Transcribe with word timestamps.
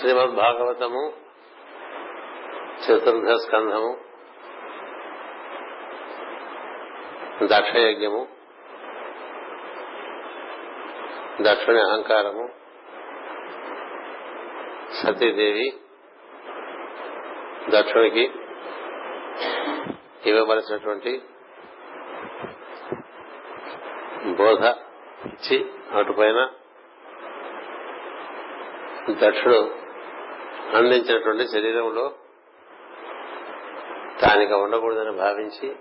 శ్రీమద్ 0.00 0.34
భాగవతము 0.34 1.02
చతుర్థ 2.84 3.30
స్కంధము 3.36 3.90
దక్షయజ్ఞము 7.46 8.22
దక్షుని 11.42 11.80
అహంకారము 11.80 12.46
సతీదేవి 14.92 15.68
దక్షునికి 17.70 18.24
ఇవ్వవలసినటువంటి 20.24 21.12
బోధ 24.36 24.64
ఇచ్చి 25.26 25.58
అటుపైన 25.94 26.40
దక్షుడు 29.20 29.60
అందించినటువంటి 30.74 31.46
శరీరంలో 31.48 32.12
తానిక 34.20 34.52
ఉండకూడదని 34.52 35.10
భావించి 35.10 35.76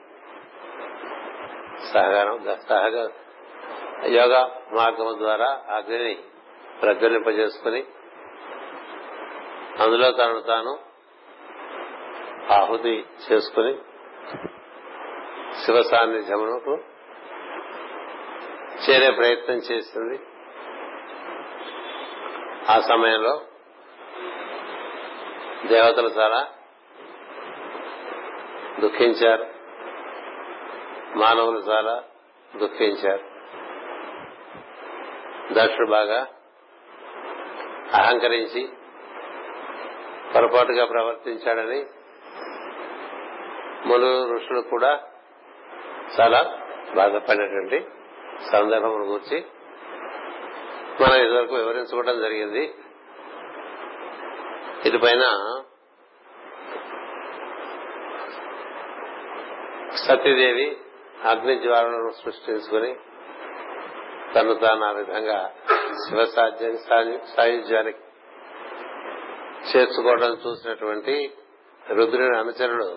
సహకారం 1.94 2.58
సహగ 2.70 3.10
యోగా 4.06 4.52
మార్గం 4.72 5.18
ద్వారా 5.18 5.62
అగ్నిని 5.70 6.18
ప్రజ్వలింపజేసుకుని 6.82 7.84
అందులో 9.80 10.12
తనను 10.12 10.40
తాను 10.40 10.80
ఆహుతి 12.54 13.06
చేసుకుని 13.32 13.74
శివ 15.66 15.82
సాన్నిధ్యమునకు 15.82 16.74
చేరే 18.86 19.12
ప్రయత్నం 19.12 19.56
చేసింది. 19.56 20.20
ఆ 22.72 22.80
సమయంలో 22.80 23.42
దేవతలు 25.66 26.08
చాలా 26.08 26.48
దుఃఖించారు. 28.80 29.46
మానవులు 31.18 31.60
చాలా 31.60 32.04
దుఃఖించారు. 32.58 33.24
దక్షుడు 35.54 35.90
బాగా 35.90 36.28
అహంకరించి 37.94 38.70
పొరపాటుగా 40.36 40.86
ప్రవర్తించాడని 40.86 41.86
ములు 43.86 44.36
ఋషులు 44.36 44.62
కూడా 44.62 45.00
చాలా 46.20 46.60
బాధపడినటువంటి 46.96 47.88
సందర్భం 48.52 48.90
గురించి 48.90 49.46
మనం 51.02 51.22
ఇదివరకు 51.22 51.56
వివరించుకోవడం 51.56 52.22
జరిగింది. 52.22 52.74
ఇది 54.86 54.98
పైన 54.98 55.24
సతీదేవి 59.98 60.68
అగ్ని 61.28 61.56
జ్వాలను 61.60 62.12
సృష్టించుకుని 62.12 62.96
తను 64.34 64.54
తాను 64.54 64.84
ఆ 64.86 64.92
విధంగా 64.92 65.40
శివ 66.02 66.26
సాయుధ్యానికి 67.36 68.04
చేర్చుకోవడం 69.72 70.34
చూసినటువంటి 70.34 71.34
రుద్రుని 71.84 72.38
అనుచరుడు 72.38 72.90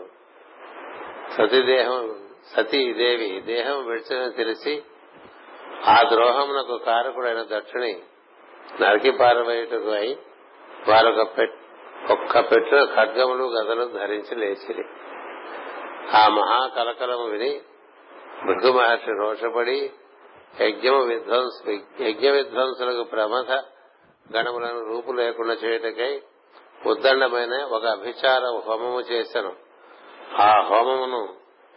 సతీదేహం 1.36 2.10
సతీదేవి 2.56 3.40
దేహం 3.40 3.86
విడిచని 3.86 4.30
తెలిసి 4.32 4.82
ఆ 5.86 5.96
ద్రోహమునకు 6.10 6.76
కారకుడైన 6.78 7.42
దక్షిణి 7.42 7.92
నరికి 8.80 9.10
పారవేయటకు 9.10 9.90
అయి 9.90 10.12
వారొక 10.88 11.22
ఒక్క 12.10 12.40
పెట్టిన 12.40 12.84
ఖడ్గములు 12.84 13.44
గదలు 13.44 13.84
ధరించి 13.84 14.34
లేచిరి. 14.34 14.84
ఆ 16.12 16.28
మహా 16.28 16.68
కలకలము 16.76 17.24
విని 17.24 17.60
భృగు 18.46 18.72
మహర్షి 18.72 19.10
రోషపడి 19.10 19.92
యజ్ఞ 20.60 20.90
విధ్వంస 20.90 21.68
యజ్ఞ 22.00 22.30
విధ్వంసులకు 22.30 23.04
ప్రమథ 23.04 23.52
గణములను 24.36 24.80
రూపు 24.80 25.12
లేకుండా 25.12 25.52
చేయటకై 25.52 26.22
ఉద్దండమైన 26.86 27.62
ఒక 27.64 27.86
అభిచార 27.86 28.62
హోమము 28.66 29.00
చేశాను 29.00 29.52
ఆ 30.38 30.62
హోమమును 30.62 31.28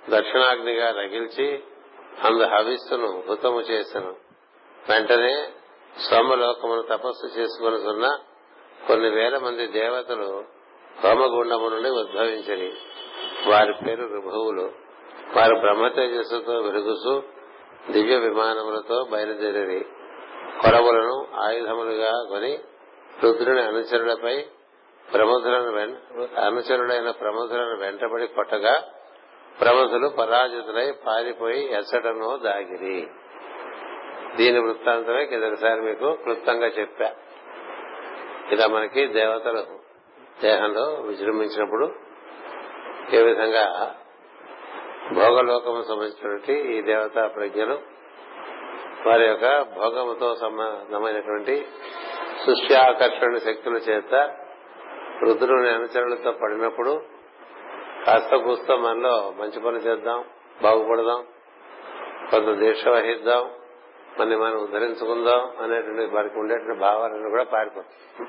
దక్షిణాగ్నిగా 0.10 0.92
రగిల్చి 0.92 1.64
అందు 2.24 2.44
హవిస్సును 2.44 3.24
హుతము 3.30 3.60
చేశాను 3.60 4.16
వెంటనే 4.90 5.50
సోమలోకమును 6.10 6.82
తపస్సు 6.82 7.40
చేసుకుని 7.40 8.08
కొన్ని 8.88 9.10
వేల 9.10 9.38
మంది 9.38 9.68
దేవతలు 9.68 10.44
హోమగుండము 11.04 11.70
నుండి 11.70 11.90
ఉద్భవించని 11.90 12.74
వారి 13.48 13.74
పేరు 13.86 14.02
రుభువులు. 14.02 14.72
వారు 15.36 15.56
బ్రహ్మతేజస్సుతో 15.56 16.54
విరుగుసు 16.54 17.24
దివ్య 17.92 18.18
విమానములతో 18.18 19.06
బయలుదేరి 19.12 19.86
కొడవులను 20.62 21.28
ఆయుధములుగా 21.36 22.12
కొని 22.30 22.60
రుద్రుని 23.24 23.62
అనుచరులపై 23.62 24.46
ప్రముఖులను 25.14 25.72
అనుచరుడైన 26.40 27.12
ప్రముఖులను 27.12 27.78
వెంటబడి 27.78 28.28
కొట్టగా 28.28 28.84
ప్రముఖులు 29.62 30.08
పరాజితులై 30.08 30.92
పారిపోయి 30.92 31.74
ఎచ్చటనో 31.74 32.38
దాగిరి. 32.38 33.08
దీని 34.36 34.60
వృత్తాంతమే 34.60 35.26
కిందసారి 35.26 35.82
మీకు 35.82 36.14
క్లుప్తంగా 36.24 36.68
చెప్పా. 36.68 37.12
ఇలా 38.52 38.66
మనకి 38.68 39.02
దేవతలు 39.14 39.64
దేహంలో 40.42 40.86
విజృంభించినప్పుడు 41.02 41.86
ఏ 43.14 43.22
విధంగా 43.22 43.66
భోగలోకము 45.14 45.82
సంబంధించినటువంటి 45.82 46.54
ఈ 46.74 46.78
దేవతా 46.82 47.24
ప్రజ్ఞలు 47.28 47.76
వారి 49.06 49.26
యొక్క 49.28 49.48
భోగముతో 49.76 50.36
సంబంధమైనటువంటి 50.36 51.56
సృష్టి 52.46 52.74
ఆకర్షణ 52.76 53.38
శక్తుల 53.38 53.78
చేత 53.90 54.14
రుద్రుని 55.22 55.70
అనుచరులతో 55.70 56.32
పడినప్పుడు 56.32 56.94
కాస్త 58.06 58.36
కూస్త 58.36 58.72
మనలో 58.78 59.14
మంచి 59.40 59.60
పని 59.60 59.78
చేద్దాం 59.78 60.20
బాగుపడదాం 60.62 61.22
కొంత 62.30 62.50
దీక్ష 62.60 62.84
వహిద్దాం 62.88 63.44
మనం 64.20 64.40
మనం 64.40 64.56
ఉద్ధరించుకుందాం 64.56 65.64
అనేటువంటి 65.64 66.16
వారికి 66.16 66.40
ఉండేటువంటి 66.40 66.80
భావాలను 66.80 67.30
కూడా 67.30 67.44
పారిపోతాం 67.44 68.28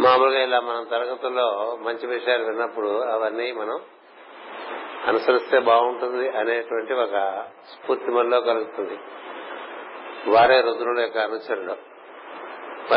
మామూలుగా 0.00 0.42
ఇలా 0.42 0.60
మనం 0.60 0.84
తరగతుల్లో 0.84 1.78
మంచి 1.80 2.06
విషయాలు 2.06 2.44
విన్నప్పుడు 2.44 2.88
అవన్నీ 2.88 3.52
మనం 3.52 3.80
అనుసరిస్తే 5.06 5.58
బాగుంటుంది 5.58 6.28
అనేటువంటి 6.28 6.92
ఒక 6.92 7.44
స్ఫూర్తి 7.72 8.10
మనలో 8.10 8.40
కలుగుతుంది. 8.40 8.98
వారే 10.30 10.60
రుద్రుల 10.60 11.00
యొక్క 11.00 11.18
అనుచరుడు 11.18 11.90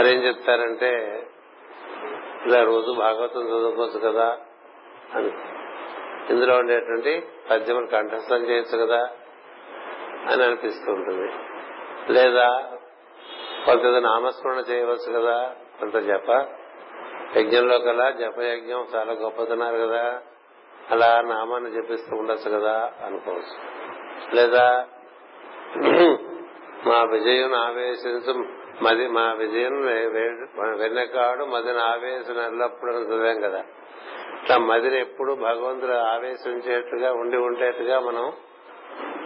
ఏం 0.08 0.24
చెప్తారంటే 0.24 0.92
ఇలా 2.46 2.64
రోజు 2.64 2.92
భాగవతం 2.92 3.42
చదువుకోవచ్చు 3.42 4.00
కదా 4.00 4.38
అని. 5.16 5.32
ఇందులో 6.30 6.56
ఉండేటువంటి 6.56 7.24
పద్యములు 7.50 7.86
కంఠస్థం 7.88 8.50
చేయొచ్చు 8.50 8.86
కదా 8.86 9.10
అని 10.32 10.44
అనిపిస్తూ 10.44 10.92
ఉంటుంది. 10.92 11.32
లేదా 12.14 12.48
కొంత 13.66 13.86
నామస్మరణ 14.04 14.60
చేయవచ్చు 14.72 15.10
కదా 15.20 15.38
కొంత 15.80 15.96
జప. 16.10 16.30
యజ్ఞంలో 17.38 17.78
కల్లా 17.80 18.10
జపయజ్ఞం 18.12 18.82
చాలా 18.96 19.14
గొప్పతున్నారు 19.14 19.78
కదా. 19.78 20.22
అలా 20.92 21.10
నామాన్ని 21.22 21.70
జపిస్తూ 21.72 22.16
ఉండొచ్చు 22.16 22.50
కదా 22.58 22.92
అనుకోవచ్చు. 23.06 23.56
లేదా 24.36 24.66
మా 26.88 27.00
విజయం 27.04 27.54
ఆవేశించు 27.56 28.34
మది 28.84 29.08
మా 29.08 29.26
విజయం 29.34 29.76
వెన్నకాడు 30.80 31.44
మదిని 31.46 31.82
ఆవేశం 31.82 32.38
ఎల్లప్పుడు 32.46 32.92
చదివాం 32.92 33.40
కదా. 33.42 33.62
ఇట్లా 34.42 34.58
మదిని 34.58 35.00
ఎప్పుడు 35.00 35.32
భగవంతుడు 35.34 35.96
ఆవేశించేట్టుగా 36.14 37.10
ఉండి 37.14 37.38
ఉండేట్టుగా 37.38 38.00
మనం 38.00 38.34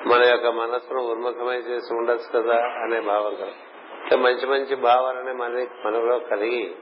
మన 0.08 0.25
యొక్క 0.30 0.48
మనస్సును 0.48 1.00
ఉన్ముఖమై 1.00 1.56
చేసి 1.56 1.94
ఉండొచ్చు 1.94 2.42
కదా 2.42 2.56
అనే 2.56 3.00
భావం 3.00 3.36
కదా 3.36 3.52
మంచి 4.18 4.46
మంచి 4.46 4.75
భావాలని 4.75 5.34
మన 5.34 5.68
మనలో 5.86 6.19
కలిగి 6.19 6.75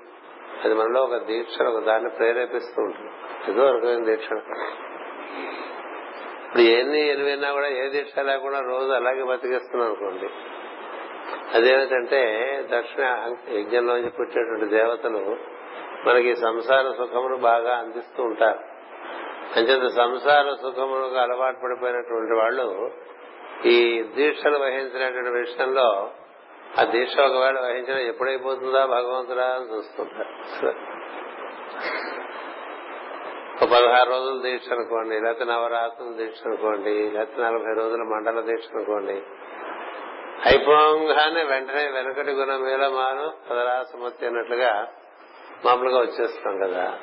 అది 0.64 0.74
మనలో 0.74 1.02
ఒక 1.02 1.18
దీక్ష 1.18 1.62
ఒక 1.62 1.84
దాన్ని 1.84 2.10
ప్రేరేపిస్తూ 2.10 2.82
ఉంటుంది. 2.82 3.12
ఏదో 3.52 3.72
రకమైన 3.72 4.06
దీక్ష. 4.06 4.30
ఇప్పుడు 6.46 6.62
ఎన్ని 6.62 7.08
ఎనివైనా 7.08 7.52
కూడా 7.52 7.68
ఏ 7.68 7.90
దీక్ష 7.90 8.20
లేకుండా 8.20 8.60
రోజు 8.60 8.92
అలాగే 8.92 9.24
బతికేస్తున్నాం 9.24 9.88
అనుకోండి. 9.88 10.30
అదేమిటంటే 11.58 12.22
దక్షిణ 12.72 13.34
యజ్ఞంలోంచి 13.50 14.10
పుట్టేటువంటి 14.10 14.66
దేవతలు 14.66 15.38
మనకి 16.06 16.36
సంసార 16.36 16.94
సుఖమును 16.98 17.38
బాగా 17.38 17.76
అందిస్తూ 17.78 18.24
ఉంటారు. 18.24 18.75
అంచేత 19.56 19.92
సంసార 19.92 20.56
సుఖములకు 20.62 21.16
అలవాటు 21.16 21.60
పడిపోయినటువంటి 21.64 22.34
వాళ్ళు 22.34 22.92
ఈ 23.66 24.04
దీక్షలు 24.04 24.58
వహించినటువంటి 24.58 25.30
విషయంలో 25.30 26.12
ఆ 26.80 26.84
దీక్ష 26.84 27.20
ఒకవేళ 27.20 27.60
వహించిన 27.60 27.98
ఎప్పుడైపోతుందా 27.98 28.86
భగవంతుడా 28.86 29.46
అని 29.46 29.76
చూస్తుంటారు. 29.76 30.68
ఒక 33.64 33.70
పదహారు 33.70 34.10
రోజులు 34.10 34.42
దీక్ష 34.42 34.70
అనుకోండి 34.72 35.20
లేకపోతే 35.20 35.46
నవరాత్రులు 35.46 36.14
దీక్ష 36.14 36.40
అనుకోండి 36.46 37.12
లేకపోతే 37.12 37.42
నలభై 37.42 37.74
రోజుల 37.74 38.04
మండల 38.04 38.40
దీక్ష 38.40 38.66
అనుకోండి. 38.76 39.24
అయిపోగానే 40.46 41.44
వెంటనే 41.44 41.90
వెనకటి 41.90 42.32
గుణం 42.32 42.62
మీద 42.62 42.84
మాను 42.84 43.32
పదరాసమతి 43.50 44.26
అన్నట్లుగా 44.26 44.88
మామూలుగా 45.66 46.00
వచ్చేస్తాం 46.00 46.60
కదా. 46.60 47.00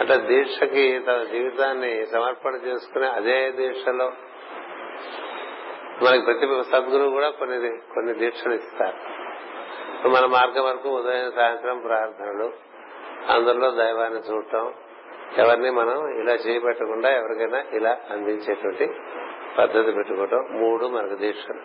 అంటే 0.00 0.16
దీక్షకి 0.16 0.98
తన 0.98 1.22
జీవితాన్ని 1.32 2.06
సమర్పణ 2.06 2.54
చేసుకుని 2.54 3.06
అదే 3.06 3.50
దీక్షలో 3.50 4.12
మనకి 6.02 6.24
ప్రతి 6.24 6.46
సద్గురువు 6.72 7.10
కూడా 7.10 7.30
కొన్ని 7.30 7.78
కొన్ని 7.94 8.14
దీక్షలు 8.14 8.54
ఇస్తారు. 8.54 8.98
మన 10.08 10.26
మార్గం 10.26 10.64
వరకు 10.64 10.88
ఉదయం 10.88 11.32
సాయంత్రం 11.32 11.78
ప్రార్థనలు 11.78 12.52
అందరిలో 13.32 13.70
దైవాన్ని 13.70 14.20
చూడటం 14.20 14.74
ఎవరిని 15.38 15.70
మనం 15.70 16.20
ఇలా 16.20 16.32
చేయబెట్టకుండా 16.32 17.10
ఎవరికైనా 17.10 17.64
ఇలా 17.72 17.98
అందించేటువంటి 18.10 18.86
పద్ధతి 19.58 19.92
పెట్టుకోవటం 19.92 20.46
మూడు 20.50 20.86
మనకు 20.86 21.14
దీక్షలు. 21.14 21.62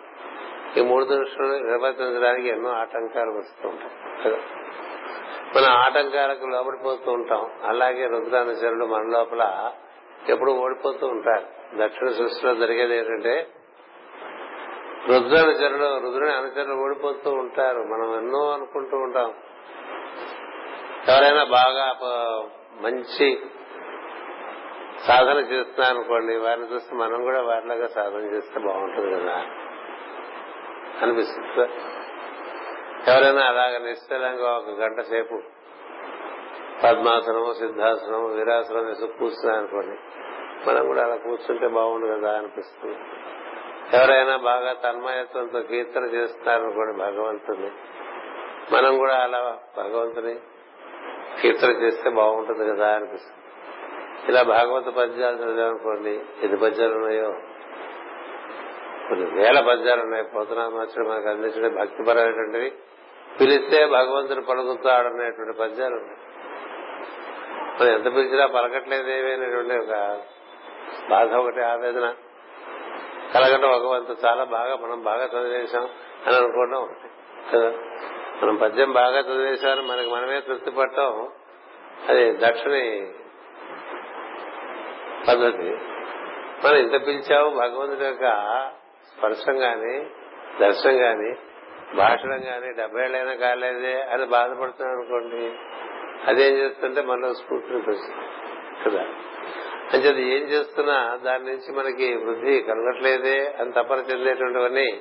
ఈ 0.78 0.82
మూడు 0.82 1.04
దీక్షలు 1.04 1.46
నిర్వర్తించడానికి 1.46 2.48
ఎన్నో 2.48 2.70
ఆటంకాలు 2.70 3.30
వస్తూ 3.30 3.68
ఉంటాయి. 3.68 4.38
మన 5.56 5.64
ఆటంకాలకు 5.64 6.46
లోపడిపోతూ 6.46 7.12
ఉంటాం. 7.12 7.50
అలాగే 7.64 8.06
రుద్రానుచరులు 8.06 8.84
మన 8.84 9.02
లోపల 9.02 9.72
ఎప్పుడు 10.28 10.52
ఓడిపోతూ 10.52 11.06
ఉంటారు. 11.06 11.46
దక్షిణ 11.74 12.08
సృష్టిలో 12.08 12.54
జరిగేది 12.54 12.96
ఏంటంటే 12.96 13.46
రుద్రానుచరులు 15.08 15.98
రుద్రుని 15.98 16.32
అనుచరులు 16.32 16.74
ఓడిపోతూ 16.74 17.30
ఉంటారు. 17.30 17.78
మనం 17.78 18.16
ఎన్నో 18.16 18.50
అనుకుంటూ 18.50 18.96
ఉంటాం. 18.96 19.34
ఎవరైనా 21.08 21.44
బాగా 21.44 21.94
మంచి 22.80 23.40
సాధన 25.06 25.38
చేస్తున్నారు 25.38 25.98
అనుకోండి 25.98 26.36
వారిని 26.36 26.74
చూస్తే 26.74 26.96
మనం 26.96 27.22
కూడా 27.22 27.42
వారిలాగా 27.42 27.86
సాధన 27.86 28.20
చేస్తే 28.20 28.60
బాగుంటుంది 28.60 29.14
కదా. 29.14 29.44
అనిపిస్తుంది. 31.02 31.68
ఎవరైనా 33.06 33.42
అలాగ 33.46 33.78
నిశ్చలంగా 33.78 34.56
ఒక 34.56 34.70
గంట 34.70 35.00
సేపు 35.00 35.42
పద్మాసనము 36.84 37.52
సిద్ధాసనము 37.52 38.26
వీరాసనం 38.26 38.86
వేసి 38.86 39.06
కూర్చున్నారు 39.06 39.58
అనుకోండి 39.58 39.98
మనం 40.68 40.86
కూడా 40.86 41.02
అలా 41.04 41.16
కూర్చుంటే 41.16 41.68
బాగుండు 41.68 42.06
కదా 42.06 42.38
అనిపిస్తుంది. 42.38 42.96
ఎవరైనా 43.96 44.36
బాగా 44.36 44.72
తన్మయత్వంతో 44.72 45.60
కీర్తన 45.60 46.04
చేస్తున్నారు 46.04 46.62
అనుకోండి 46.62 46.98
భగవంతుని 46.98 47.70
మనం 48.74 48.98
కూడా 48.98 49.14
అలా 49.14 49.58
భగవంతుని 49.76 50.34
కీర్తన 51.42 51.68
చేస్తే 51.68 52.10
బాగుంటుంది 52.10 52.70
కదా 52.70 52.94
అనిపిస్తుంది. 52.94 53.34
ఇలా 54.28 54.42
భాగవత 54.42 54.84
పద్యాలు 54.84 55.36
చదివామనుకోండి 55.36 56.20
ఎన్ని 56.42 56.56
పద్యాలు 56.56 56.94
ఉన్నాయో 56.94 57.34
కొన్ని 59.08 59.30
వేల 59.30 59.60
పద్యాలు 59.60 60.02
ఉన్నాయి. 60.02 60.24
పోతనామాచుడు 60.24 61.08
మనకు 61.08 61.28
అందించిన 61.28 61.80
భక్తిపరమైనటువంటివి. 61.80 62.72
పిలిస్తే 63.40 63.86
భగవంతుడు 63.86 64.40
పలుకుతాడనేటువంటి 64.40 65.58
పద్యాలు 65.58 65.94
ఉన్నాయి. 65.94 66.18
మనం 67.80 67.94
ఎంత 67.94 68.04
పిలిచినా 68.04 68.46
పలకట్లేదేవి 68.46 69.32
అనేటువంటి 69.32 69.74
ఒక 69.74 70.20
బాధ 71.10 71.34
ఒకటి 71.34 71.60
ఆవేదన. 71.60 72.14
కలగటం 73.34 73.68
ఒక 73.68 74.16
చాలా 74.24 74.44
బాగా 74.44 74.76
మనం 74.76 75.02
బాగా 75.02 75.24
చదివేశాం 75.24 75.88
అని 76.26 76.36
అనుకోవడం 76.36 76.96
కదా? 77.54 77.72
మనం 78.42 78.56
పద్యం 78.56 78.92
బాగా 78.92 79.18
చదివేశామని 79.20 79.82
మనకి 79.82 80.10
మనమే 80.10 80.40
తృప్తి 80.40 80.70
పడటం. 80.70 81.28
అది 82.08 82.32
దక్షిణి 82.32 83.12
పద్ధతి. 85.28 85.78
మనం 86.64 86.76
ఇంత 86.76 87.06
పిలిచావు 87.06 87.50
భగవంతుడి 87.50 88.04
యొక్క 88.04 88.24
స్పర్శం 89.18 89.62
గాని 89.62 90.06
దర్శనం 90.60 91.00
గాని 91.00 91.36
భాషణం 91.96 92.40
గాని 92.46 92.72
డెబ్బేళ్ళైనా 92.72 93.34
కాలేదే 93.34 94.02
అని 94.02 94.24
బాధపడుతున్నాం 94.24 94.96
అనుకోండి 94.96 95.58
అదేం 96.26 96.54
చేస్తుంటే 96.56 97.02
మనలో 97.02 97.34
స్ఫూర్తిని 97.34 97.82
పెంచుతుంది. 97.82 98.26
కదా? 98.84 99.06
అంచేది 99.92 100.22
ఏం 100.22 100.42
చేస్తున్నా 100.42 101.18
దాని 101.24 101.44
నుంచి 101.44 101.72
మనకి 101.72 102.16
వృద్ధి 102.16 102.60
కలగట్లేదే 102.60 103.54
అని 103.60 103.72
తపన 103.72 103.98
చెందేటువంటివన్నీ 103.98 105.00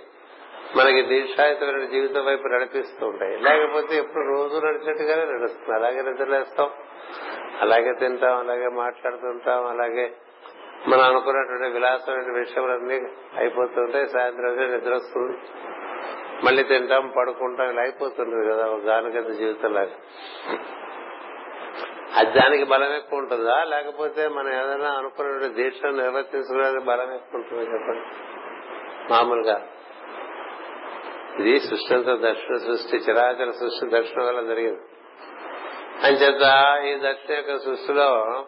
మనకి 0.76 1.02
దీక్షాయుతమైన 1.02 1.86
జీవితం 1.86 2.26
వైపు 2.26 2.48
నడిపిస్తూ 2.48 3.08
ఉంటాయి. 3.08 3.38
లేకపోతే 3.40 3.98
ఎప్పుడు 3.98 4.24
రోజు 4.24 4.66
నడిచినట్టుగానే 4.66 5.32
నడుస్తుంది. 5.32 5.76
అలాగే 5.76 6.02
నిద్రలేస్తాం 6.02 6.70
అలాగే 7.62 7.94
తింటాం 7.94 8.40
అలాగే 8.40 8.68
మాట్లాడుతుంటాం 8.68 9.68
అలాగే 9.68 10.14
మనం 10.88 11.04
అనుకున్నటువంటి 11.04 11.74
విలాసమైన 11.74 12.38
విషయాలన్నీ 12.40 12.96
అయిపోతుంటాయి. 13.38 14.10
సాయంత్రం 14.10 14.72
నిద్ర 14.72 14.94
వస్తుంది. 14.94 15.38
మళ్ళీ 16.46 16.64
తింటాం 16.64 17.14
పడుకుంటాం 17.18 17.70
ఇలా 17.70 17.82
అయిపోతుంటది 17.82 18.52
కదా 18.52 18.66
ఒక 18.66 18.82
గానగత 18.82 19.28
జీవితంలాగా 19.28 19.96
అది 22.16 22.40
దానికి 22.40 22.64
బలం 22.64 22.94
ఎక్కువ 22.94 23.20
ఉంటుందా? 23.20 23.64
లేకపోతే 23.64 24.28
మనం 24.28 24.50
ఏదైనా 24.50 24.92
అనుకున్న 24.92 25.48
దీక్షను 25.48 25.92
నిర్వర్తించుకునేది 25.92 26.80
బలం 26.80 27.14
ఎక్కువ 27.14 27.42
ఉంటుంది 27.42 27.64
చెప్పండి? 27.64 28.06
మామూలుగా. 29.14 29.68
ఇది 31.40 31.60
సృష్టితో 31.60 32.18
దక్షిణ 32.18 32.56
సృష్టి 32.56 32.98
చిరాచర 32.98 33.52
సృష్టి 33.52 33.90
దక్షిణ 33.90 34.24
వల్ల 34.24 34.42
జరిగింది. 34.42 34.82
అంచేత 36.04 36.44
ఈ 36.84 37.10
దక్షిణ 37.10 37.36
యొక్క 37.36 37.58
సృష్టిలో 37.58 38.46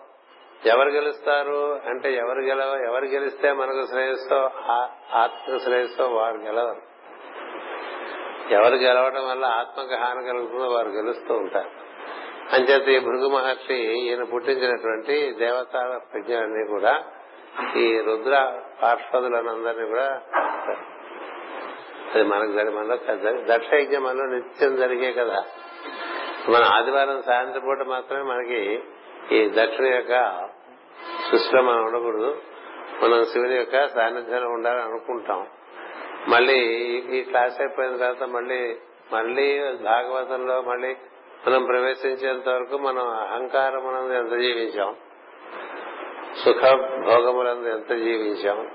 ఎవరు 0.66 0.90
గెలుస్తారు? 0.90 1.82
అంటే 1.86 2.14
ఎవరు 2.14 2.40
గెలవ 2.40 2.84
ఎవరు 2.86 3.06
గెలిస్తే 3.06 3.52
మనకు 3.52 3.86
శ్రేయస్సో 3.86 4.50
ఆత్మకు 5.14 5.60
శ్రేయస్సో 5.60 6.08
వారు 6.08 6.38
గెలవరు. 6.38 6.82
ఎవరు 8.54 8.76
గెలవడం 8.76 9.30
వల్ల 9.30 9.46
ఆత్మకు 9.46 9.96
హాని 9.96 10.28
కలుగుతుందో 10.28 10.68
వారు 10.68 10.90
గెలుస్తూ 10.90 11.34
ఉంటారు. 11.34 11.70
అంచేత 12.56 12.88
ఈ 12.88 13.00
భృగు 13.00 13.30
మహర్షి 13.30 13.74
ఈయన 13.74 14.24
పుట్టించినటువంటి 14.24 15.32
దేవతాల 15.32 16.00
ప్రజ్ఞలన్నీ 16.14 16.68
కూడా 16.68 17.04
ఈ 17.78 18.00
రుద్ర 18.00 18.62
పార్శ్వదులనందరినీ 18.84 19.88
కూడా 19.88 20.22
అది 22.16 22.24
మనకు 22.24 22.52
మనలో 22.52 22.98
దక్ష 23.56 23.74
యజ్ఞం 23.74 24.04
మనలో 24.04 24.26
నిత్యం 24.26 24.76
జరిగే 24.76 25.14
కదా. 25.14 25.46
మన 26.50 26.64
ఆదివారం 26.64 27.22
సాయంత్రం 27.22 27.62
పూట 27.66 27.82
మాత్రమే 27.82 28.24
మనకి 28.24 28.84
ఈ 29.32 29.50
దక్షిణ 29.50 29.86
యొక్క 29.86 30.40
సృష్టిలో 31.32 31.62
మనం 31.62 31.86
ఉండకూడదు 31.86 32.38
మనం 33.04 33.26
శివుని 33.26 33.56
యొక్క 33.56 33.88
సాన్నిధ్యంలో 33.88 34.50
ఉండాలని 34.50 34.82
అనుకుంటాం. 34.82 35.48
మళ్ళీ 36.28 36.60
ఈ 37.12 37.22
క్లాస్ 37.22 37.62
అయిపోయిన 37.62 37.98
తర్వాత 37.98 38.24
మళ్ళీ 38.24 38.78
మళ్ళీ 39.14 39.74
భాగవతంలో 39.74 40.62
మళ్ళీ 40.62 40.96
మనం 41.48 41.66
ప్రవేశించేంత 41.66 42.50
వరకు 42.50 42.78
మనం 42.78 43.08
అహంకారమునందు 43.08 44.14
ఎంత 44.14 44.32
జీవించాం? 44.32 44.96
సుఖ 46.46 46.62
భోగములందు 47.06 47.70
ఎంత 47.70 47.90
జీవించాం? 47.90 48.72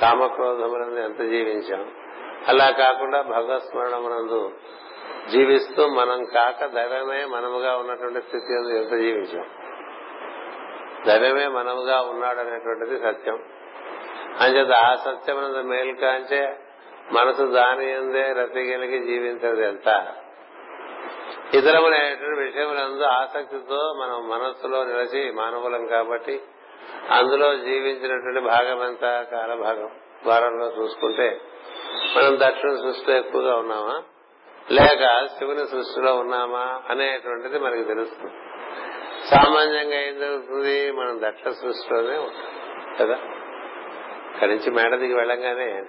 కామక్రోధములందు 0.00 1.00
ఎంత 1.00 1.18
జీవించాం? 1.18 1.90
అలా 2.48 2.70
కాకుండా 2.70 3.22
భగవత్స్మరణమునందు 3.22 4.50
జీవిస్తూ 5.30 5.86
మనం 5.86 6.24
కాక 6.24 6.66
దైవమే 6.66 7.24
మనముగా 7.24 7.76
ఉన్నటువంటి 7.76 8.20
స్థితి 8.20 8.76
ఎంత 8.76 8.94
జీవించాం? 8.94 9.46
దైవమే 11.06 11.48
మనముగా 11.48 12.00
ఉన్నాడు 12.00 12.38
అనేటువంటిది 12.38 12.98
సత్యం. 12.98 13.38
అంచేత 14.40 14.72
ఆ 14.72 14.94
సత్యమునందు 14.94 15.62
మేలు 15.62 16.00
కాంచే 16.00 16.56
మనసు 17.12 17.46
దాని 17.46 17.92
ఎందే 17.92 18.32
రతిగలిగి 18.32 18.98
జీవించదు 18.98 19.60
ఎంత? 19.60 20.14
ఇతరమైనటువంటి 21.54 22.40
విషయములందు 22.40 23.02
ఆసక్తితో 23.02 23.94
మనం 24.00 24.28
మనస్సులో 24.28 24.84
నిలిచి 24.84 25.30
మానవులం 25.30 25.86
కాబట్టి 25.86 26.40
అందులో 27.10 27.56
జీవించినటువంటి 27.56 28.40
భాగం 28.40 28.84
ఎంత 28.84 29.26
కాలభాగం. 29.30 29.90
వారంలో 30.26 30.66
చూసుకుంటే 30.66 31.40
మనం 32.16 32.36
దక్షిణ 32.36 32.70
సృష్టిలో 32.70 33.16
ఎక్కువగా 33.16 33.56
ఉన్నామా? 33.56 34.02
లేక 34.70 35.26
శివుని 35.38 35.66
సృష్టిలో 35.66 36.14
ఉన్నామా 36.14 36.82
అనేటువంటిది 36.90 37.58
మనకి 37.58 37.84
తెలుస్తుంది. 37.84 38.34
సామాన్యంగా 39.28 40.00
ఏం 40.00 40.20
జరుగుతుంది? 40.20 40.77
మనం 41.08 41.20
దక్షిణ 41.24 41.50
సృష్టిలోనే 41.50 42.18
ఉంటాం. 42.18 42.52
కదా? 42.98 43.18
ఇక్కడి 44.32 44.54
నుంచి 44.54 44.70
మేడ 44.70 44.94
దిగి 44.94 45.14
వెళ్ళంగానే 45.14 45.84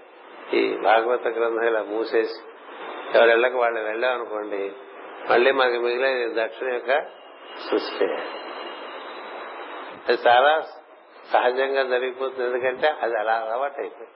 ఈ 0.53 0.77
భాగవత 0.77 1.27
గ్రంథం 1.27 1.63
ఇలా 1.63 1.83
మూసేసి 1.83 2.41
ఎవరెళ్ళకి 3.17 3.55
వాళ్ళు 3.55 3.79
వెళ్ళామనుకోండి 3.79 4.71
మళ్ళీ 5.29 5.51
మనకి 5.51 5.77
మిగిలిన 5.77 6.45
దక్షిణ 6.45 6.73
యొక్క 6.73 7.01
సృష్టి. 7.69 8.05
అది 10.07 10.17
చాలా 10.27 10.61
సహజంగా 11.33 11.83
జరిగిపోతుంది. 11.83 12.43
ఎందుకంటే 12.43 12.87
అది 12.87 13.19
అలా 13.19 13.33
అలవాటు 13.33 13.81
అయిపోయింది 13.81 14.15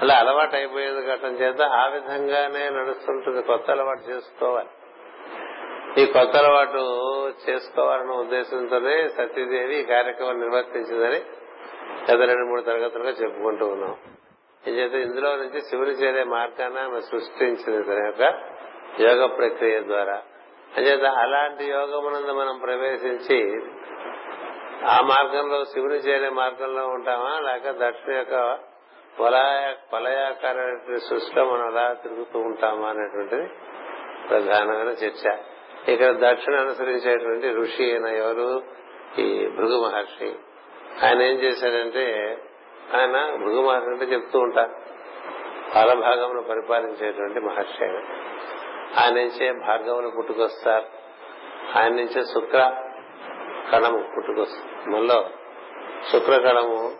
అలా 0.00 0.14
అలవాటు 0.14 0.56
అయిపోయేది 0.56 1.06
కట్టడం 1.06 1.32
చేత 1.32 1.62
ఆ 1.62 1.86
విధంగానే 1.86 2.70
నడుస్తుంటుంది. 2.70 3.42
కొత్త 3.42 3.70
అలవాటు 3.70 4.00
చేసుకోవాలి. 4.00 4.68
ఈ 5.98 6.06
కొత్త 6.06 6.36
అలవాటు 6.36 6.78
చేసుకోవాలన్న 7.50 8.10
ఉద్దేశంతోనే 8.10 9.08
సతీదేవి 9.08 9.80
ఈ 9.80 9.82
కార్యక్రమం 9.82 10.40
నిర్వర్తించిందని 10.40 11.20
గత 12.04 12.20
రెండు 12.22 12.48
మూడు 12.48 12.60
తరగతులుగా 12.60 13.10
చెప్పుకుంటూ 13.10 13.66
ఉన్నాం. 13.66 13.96
ఏం 14.68 14.74
చేత 14.74 14.94
ఇందులో 14.94 15.36
నుంచి 15.36 15.60
శివుని 15.60 15.90
చేరే 15.90 16.24
మార్గాన్ని 16.24 16.80
ఆమె 16.80 17.00
సృష్టించింది 17.00 17.82
తన 17.82 18.06
యొక్క 18.06 18.22
యోగ 19.00 19.26
ప్రక్రియ 19.26 19.80
ద్వారా. 19.80 20.22
అంచేత 20.76 21.04
అలాంటి 21.04 21.64
యోగమునందు 21.64 22.32
మనం 22.32 22.58
ప్రవేశించి 22.58 23.52
ఆ 24.86 25.00
మార్గంలో 25.00 25.64
శివుని 25.64 25.94
చేరే 25.94 26.28
మార్గంలో 26.28 26.86
ఉంటామా? 26.86 27.38
లేక 27.38 27.70
దక్షిణ 27.70 28.12
యొక్క 28.14 28.58
వలయ 29.20 29.74
వలయాకార 29.94 30.78
సృష్టిలో 31.10 31.44
మనం 31.44 31.66
అలా 31.66 31.92
తిరుగుతూ 31.92 32.38
ఉంటామా 32.38 32.88
అనేటువంటిది 32.88 33.48
ప్రధానమైన 34.28 34.88
చర్చ. 34.88 35.38
ఇక్కడ 35.88 36.30
దక్షిణ 36.30 36.54
అనుసరించేటువంటి 36.56 37.52
ఋషి 37.52 37.84
అయిన 37.84 38.06
ఎవరు? 38.06 38.62
ఈ 39.20 39.46
భృగు 39.46 39.84
మహర్షి. 39.84 40.32
ఆయన 41.06 41.22
ఏం 41.22 41.36
చేశాడంటే 41.36 42.36
ఆయన 42.94 43.36
భృగు 43.36 43.62
మహర్షి 43.62 43.90
అంటే 43.90 44.04
చెప్తూ 44.04 44.38
ఉంటారు 44.38 44.72
పాలభాగంలో 45.74 46.42
పరిపాలించేటువంటి 46.42 47.40
మహర్షి 47.40 47.84
ఆయన. 47.84 47.96
ఆయన 48.98 49.14
నుంచే 49.14 49.52
భార్గవులు 49.52 50.08
పుట్టుకొస్తారు. 50.08 50.86
ఆయన 51.78 51.88
నుంచే 51.88 52.22
శుక్ర 52.22 52.84
కణము 53.72 54.08
పుట్టుకొస్తుంది. 54.16 54.96
మనలో 54.96 55.30
శుక్ర 56.12 56.32
కణము 56.32 56.92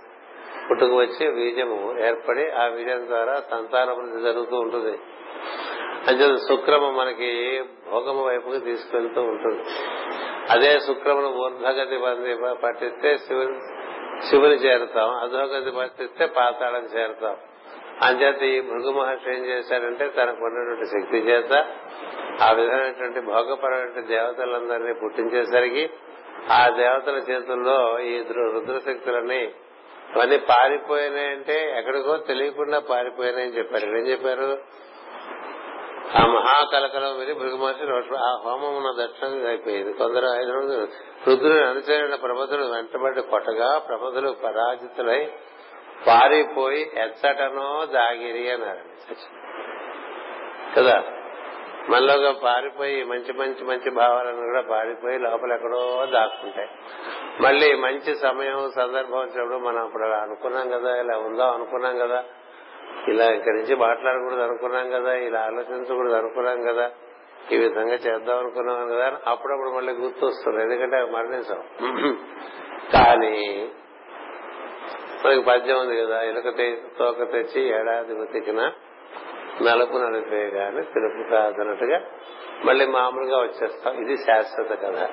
పుట్టుకు 0.71 0.99
వచ్చి 0.99 1.31
బీజము 1.31 2.01
ఏర్పడి 2.01 2.51
ఆ 2.51 2.69
బీజం 2.69 3.07
ద్వారా 3.07 3.43
సంతానభివృద్ధి 3.51 4.23
జరుగుతూ 4.23 4.57
ఉంటుంది. 4.57 4.99
అంచేత 6.09 6.39
శుక్రము 6.49 6.91
మనకి 6.91 7.63
భోగము 7.91 8.27
వైపుకి 8.27 8.59
తీసుకెళ్తూ 8.59 9.21
ఉంటుంది. 9.21 9.63
అదే 10.51 10.81
శుక్రమును 10.81 11.29
ఊర్ధగతి 11.29 11.99
పట్టిస్తే 12.63 13.19
శివుని 13.19 13.61
శివుని 14.29 14.55
చేరుతాం 14.55 15.11
అధోగతి 15.11 15.71
పట్టిస్తే 15.71 16.27
పాతాళం 16.27 16.85
చేరుతాం. 16.85 17.37
అంచేత 18.03 18.43
ఈ 18.43 18.61
భృగు 18.61 18.93
మహర్షి 18.93 19.31
ఏం 19.31 19.45
చేశారంటే 19.45 20.09
తనకు 20.09 20.45
ఉన్నటువంటి 20.45 20.87
శక్తి 20.87 21.17
చేత 21.17 21.67
ఆ 22.43 22.53
విధమైనటువంటి 22.53 23.21
భోగపరమైన 23.21 24.01
దేవతలందరినీ 24.01 24.95
పుట్టించేసరికి 24.95 25.91
ఆ 26.51 26.69
దేవతల 26.69 27.17
చేతుల్లో 27.17 28.01
ఈ 28.01 28.23
రుద్రశక్తులన్నీ 28.33 29.53
అవన్నీ 30.15 30.37
పారిపోయినాయంటే 30.39 31.75
ఎక్కడికో 31.79 32.17
తెలియకుండా 32.17 32.79
పారిపోయినాయని 32.79 33.59
చెప్పారు. 33.59 33.87
ఏం 33.87 34.09
చెప్పారు? 34.09 34.59
ఆ 36.17 36.27
మహాకలకలం 36.27 37.19
విని 37.19 37.35
భృగుమహర్షి 37.35 38.17
ఆ 38.17 38.39
హోమం 38.45 38.77
ఉన్న 38.77 39.05
దర్శనం 39.05 39.47
అయిపోయింది. 39.47 39.93
కొందరు 39.93 40.27
ఐదు 40.27 40.53
రోజులు 40.53 40.89
రుద్రుని 41.29 41.65
అనుచరైన 41.65 42.15
ప్రబదులు 42.15 42.65
వెంటబడి 42.65 43.23
కొట్టగా 43.23 43.79
ప్రబదులు 43.79 44.37
పరాజితులై 44.45 45.31
పారిపోయి 46.07 46.91
ఎచ్చటనో 46.97 47.87
దాగిరి 47.87 48.51
అన్నారు. 48.51 49.15
కదా? 50.77 51.03
మనలోగా 51.89 52.33
పారిపోయి 52.33 53.05
మంచి 53.05 53.33
మంచి 53.33 53.65
మంచి 53.65 53.91
భావాలను 53.91 54.45
కూడా 54.45 54.61
పారిపోయి 54.61 55.19
లోపల 55.19 55.53
ఎక్కడో 55.53 56.07
దాక్కుంటాయి. 56.13 56.69
మళ్ళీ 57.41 57.75
మంచి 57.75 58.15
సమయం 58.15 58.71
సందర్భం 58.77 59.19
వచ్చినప్పుడు 59.19 59.59
మనం 59.59 59.85
అప్పుడు 59.85 60.05
అలా 60.05 60.17
అనుకున్నాం 60.17 60.71
కదా 60.71 60.97
ఇలా 60.97 61.19
ఉందాం 61.19 61.51
అనుకున్నాం 61.55 61.99
కదా 61.99 62.25
ఇలా 63.09 63.25
ఇక్కడి 63.25 63.57
నుంచి 63.57 63.75
మాట్లాడకూడదు 63.75 64.41
అనుకున్నాం 64.41 64.91
కదా 64.91 65.13
ఇలా 65.15 65.41
ఆలోచించకూడదు 65.41 66.15
అనుకున్నాం 66.15 66.63
కదా 66.63 66.91
ఈ 67.53 67.57
విధంగా 67.57 67.95
చేద్దాం 67.95 68.39
అనుకున్నాం 68.39 68.89
కదా 68.89 69.07
అని 69.07 69.17
అప్పుడప్పుడు 69.27 69.71
మళ్ళీ 69.71 69.93
గుర్తు 69.93 70.27
వస్తుంది 70.27 70.63
ఎందుకంటే 70.63 70.97
అవి 70.97 71.11
మరణించాం. 71.11 71.63
కానీ 72.93 73.71
మనకి 75.25 75.41
పద్యం 75.41 75.81
ఉంది 75.81 76.03
కదా 76.03 76.23
ఇలక 76.23 76.49
తోక 76.99 77.33
తెచ్చి 77.33 77.69
ఏడాది 77.69 78.15
బతికిన 78.15 78.73
నలుపు 79.63 79.97
నలిపే 79.97 80.47
గాని 80.47 80.83
తెలుపు 80.83 81.31
కాదన్నట్టుగా 81.31 82.01
మళ్ళీ 82.65 82.87
మామూలుగా 82.87 83.39
వచ్చేస్తాం. 83.39 83.95
ఇది 84.03 84.17
శాశ్వత 84.17 84.73
కథ. 84.81 85.09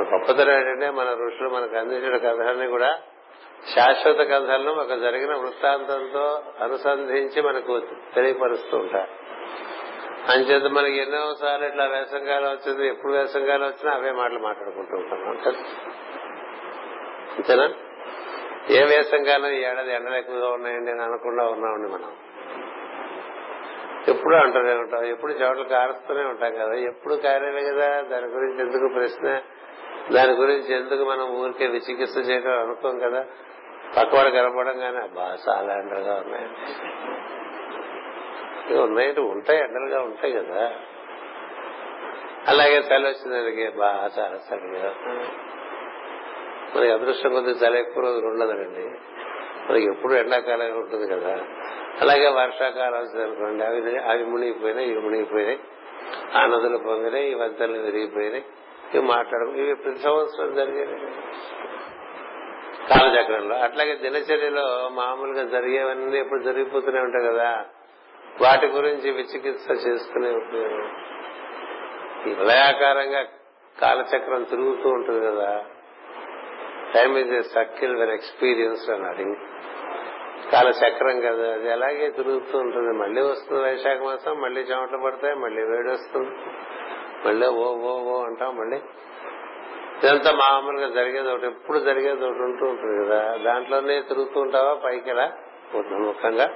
గొప్పతనం 0.00 0.54
ఏంటంటే 0.54 0.90
మన 0.90 1.14
ఋషులు 1.14 1.48
మనకు 1.48 1.76
అందించిన 1.76 2.16
కథలన్నీ 2.16 2.66
కూడా 2.66 2.98
శాశ్వత 3.74 4.16
కథలను 4.16 4.72
ఒక 4.72 4.92
జరిగిన 4.94 5.34
వృత్తాంతంతో 5.34 6.42
అనుసంధించి 6.60 7.42
మనకు 7.42 7.80
తెలియపరుస్తూ 8.14 8.76
ఉంటారు. 8.76 9.26
అంచేత 10.32 10.62
మనకి 10.62 10.96
ఎన్నో 10.96 11.34
సార్లు 11.34 11.66
ఇట్లా 11.66 11.84
వేసంగాలు 11.84 12.46
వచ్చింది 12.46 12.88
ఎప్పుడు 12.88 13.12
వేసంగాలు 13.12 13.64
వచ్చినా 13.64 13.94
అవే 13.94 14.10
మాటలు 14.10 14.38
మాట్లాడుకుంటూ 14.38 14.96
ఉంటాం. 14.96 15.54
అంతేనా? 17.36 17.74
ఏ 18.70 18.84
వేసంగాలం 18.84 19.46
ఈ 19.46 19.64
ఏడాది 19.64 19.94
ఎండలు 19.94 20.14
ఎక్కువగా 20.14 20.48
ఉన్నాయండి 20.48 20.90
అని 20.90 21.02
అనకుండా 21.02 21.44
ఉన్నామండి 21.44 21.92
మనం. 21.92 22.12
ఎప్పుడు 24.08 24.34
అంటూనే 24.34 24.72
ఉంటాం. 24.72 25.04
ఎప్పుడు 25.04 25.32
చెవట్లు 25.32 25.64
కారుస్తూనే 25.64 26.24
ఉంటాం 26.24 26.54
కదా. 26.54 26.74
ఎప్పుడు 26.74 27.14
కారేవే 27.14 27.72
కదా 27.72 28.00
దాని 28.00 28.26
గురించి 28.26 28.60
ఎందుకు 28.60 28.92
ప్రశ్న? 28.94 29.40
దాని 30.12 30.32
గురించి 30.32 30.74
ఎందుకు 30.74 31.04
మనం 31.10 31.30
ఊరికే 31.30 31.66
విచికిత్స 31.66 32.30
చేయడం 32.30 32.62
అనుకోం 32.62 32.98
కదా? 32.98 33.26
పక్కవాడు 33.96 34.30
కనపడం 34.30 34.78
కానీ 34.78 34.96
అబ్బా 34.96 35.36
చాలా 35.48 35.74
ఎండలుగా 35.74 36.14
ఉన్నాయండి 36.14 38.80
ఉన్నాయి 38.80 39.20
ఉంటాయి 39.20 39.60
ఎండలుగా 39.60 40.00
ఉంటాయి 40.00 40.32
కదా. 40.32 40.74
అలాగే 42.48 42.78
చలి 42.78 43.08
వచ్చిందానికి 43.08 43.68
బాగా 43.68 44.10
చాలా 44.18 44.36
చలిగా 44.36 44.94
మనకి 46.76 46.92
అదృష్టం 46.92 47.32
కొద్ది 47.32 47.50
చలి 47.50 47.80
ఎక్కువ 47.80 48.02
రోజులు 48.02 48.26
ఉండదండి. 48.26 48.98
మనకి 49.70 49.84
ఎప్పుడు 49.84 50.14
ఎండాకాలం 50.14 50.78
ఉంటుంది 50.78 51.14
కదా. 51.14 51.40
అలాగే 52.00 52.28
వర్షాకాలం 52.28 52.98
వచ్చింది 52.98 53.22
అనుకోండి 53.22 53.64
అవి 53.64 53.98
అవి 53.98 54.24
మునిగిపోయినాయి 54.24 54.90
ఇవి 54.90 55.00
మునిగిపోయినాయి. 55.00 55.60
ఆ 56.34 56.46
నదులు 56.46 56.78
పొంగినాయి 56.78 57.30
ఈ 57.30 57.34
వంతలు 57.34 57.78
విరిగిపోయినాయి. 57.78 58.44
ఇవి 58.94 59.04
మాట్లాడు 59.04 59.44
ఇవి 59.44 59.74
ప్రతి 59.74 59.98
సంవత్సరం 59.98 60.54
జరిగేవి. 60.54 61.00
కాలచక్రంలో. 62.90 63.56
అట్లాగే 63.56 63.94
దినచర్యలో 63.94 64.88
మామూలుగా 64.88 65.44
జరిగేవన్నీ 65.44 66.18
ఎప్పుడు 66.18 66.42
జరిగిపోతూనే 66.42 67.00
ఉంటాయి 67.00 67.26
కదా. 67.26 67.64
వాటి 68.40 68.66
గురించి 68.66 69.10
విచికిత్స 69.10 69.86
చేసుకునే 69.86 70.30
ఉపయోగం 70.30 70.96
ఈ 72.26 72.34
వలయాకారంగా 72.34 73.24
కాలచక్రం 73.80 74.42
తిరుగుతూ 74.42 74.88
ఉంటుంది 74.88 75.26
కదా. 75.26 75.64
Time 76.94 77.18
is 77.18 77.30
a 77.30 77.42
circle 77.42 77.96
when 77.96 78.10
experience 78.10 78.90
అన్నాడు 78.90 79.36
కాలచక్రం 80.52 81.20
కదా. 81.20 81.52
అది 81.52 81.72
అలాగే 81.72 82.10
తిరుగుతూ 82.10 82.58
ఉంటుంది. 82.58 82.92
మళ్ళీ 82.92 83.22
వస్తుంది 83.22 83.62
వైశాఖ 83.62 84.02
మాసం 84.02 84.40
మళ్ళీ 84.40 84.60
చెమటలు 84.60 84.98
పడతాయి 84.98 85.34
మళ్ళీ 85.34 85.62
వేడి 85.62 85.90
వస్తుంది. 85.90 86.30
మళ్ళీ 87.28 87.46
ఓ 87.46 87.74
ఓ 87.74 88.00
ఓ 88.00 88.24
అంటాం. 88.24 88.56
మళ్ళీ 88.56 88.80
ఇదంతా 90.04 90.32
మామూలుగా 90.32 90.88
జరిగేది 90.88 91.28
ఒకటి 91.28 91.46
ఎప్పుడు 91.46 91.78
జరిగేది 91.78 92.24
ఒకటి 92.24 92.42
ఉంటూ 92.42 92.66
ఉంటుంది 92.66 93.06
కదా. 93.06 93.36
దాంట్లోనే 93.36 94.00
తిరుగుతూ 94.00 94.40
ఉంటావా? 94.40 94.74
పైకి 94.74 95.10
ఎలా 95.10 95.32
ముఖంగా. 95.74 96.48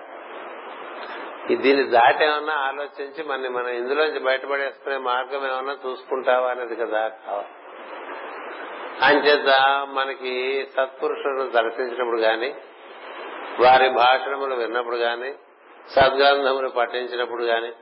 దీన్ని 1.57 1.85
దాటి 1.85 2.25
ఏమన్నా 2.25 2.55
ఆలోచించి 2.55 3.25
మన 3.25 3.49
మనం 3.49 3.69
ఇందులోంచి 3.69 4.21
బయటపడేసుకునే 4.21 4.97
మార్గం 4.97 5.47
ఏమన్నా 5.47 5.77
చూసుకుంటావా 5.87 6.51
అనేది 6.51 6.77
కదా 6.77 7.09
కావాలి 7.09 7.49
అంచేత 9.05 9.55
మనకి 9.91 10.67
సత్పురుషులను 10.77 11.51
దర్శించినప్పుడు 11.51 12.21
గాని 12.21 12.55
వారి 13.61 13.89
భాషణములు 13.89 14.55
విన్నప్పుడు 14.55 14.97
గాని 14.97 15.35
సద్గ్రంథములు 15.91 16.69
పఠించినప్పుడు 16.69 17.43
గాని 17.43 17.73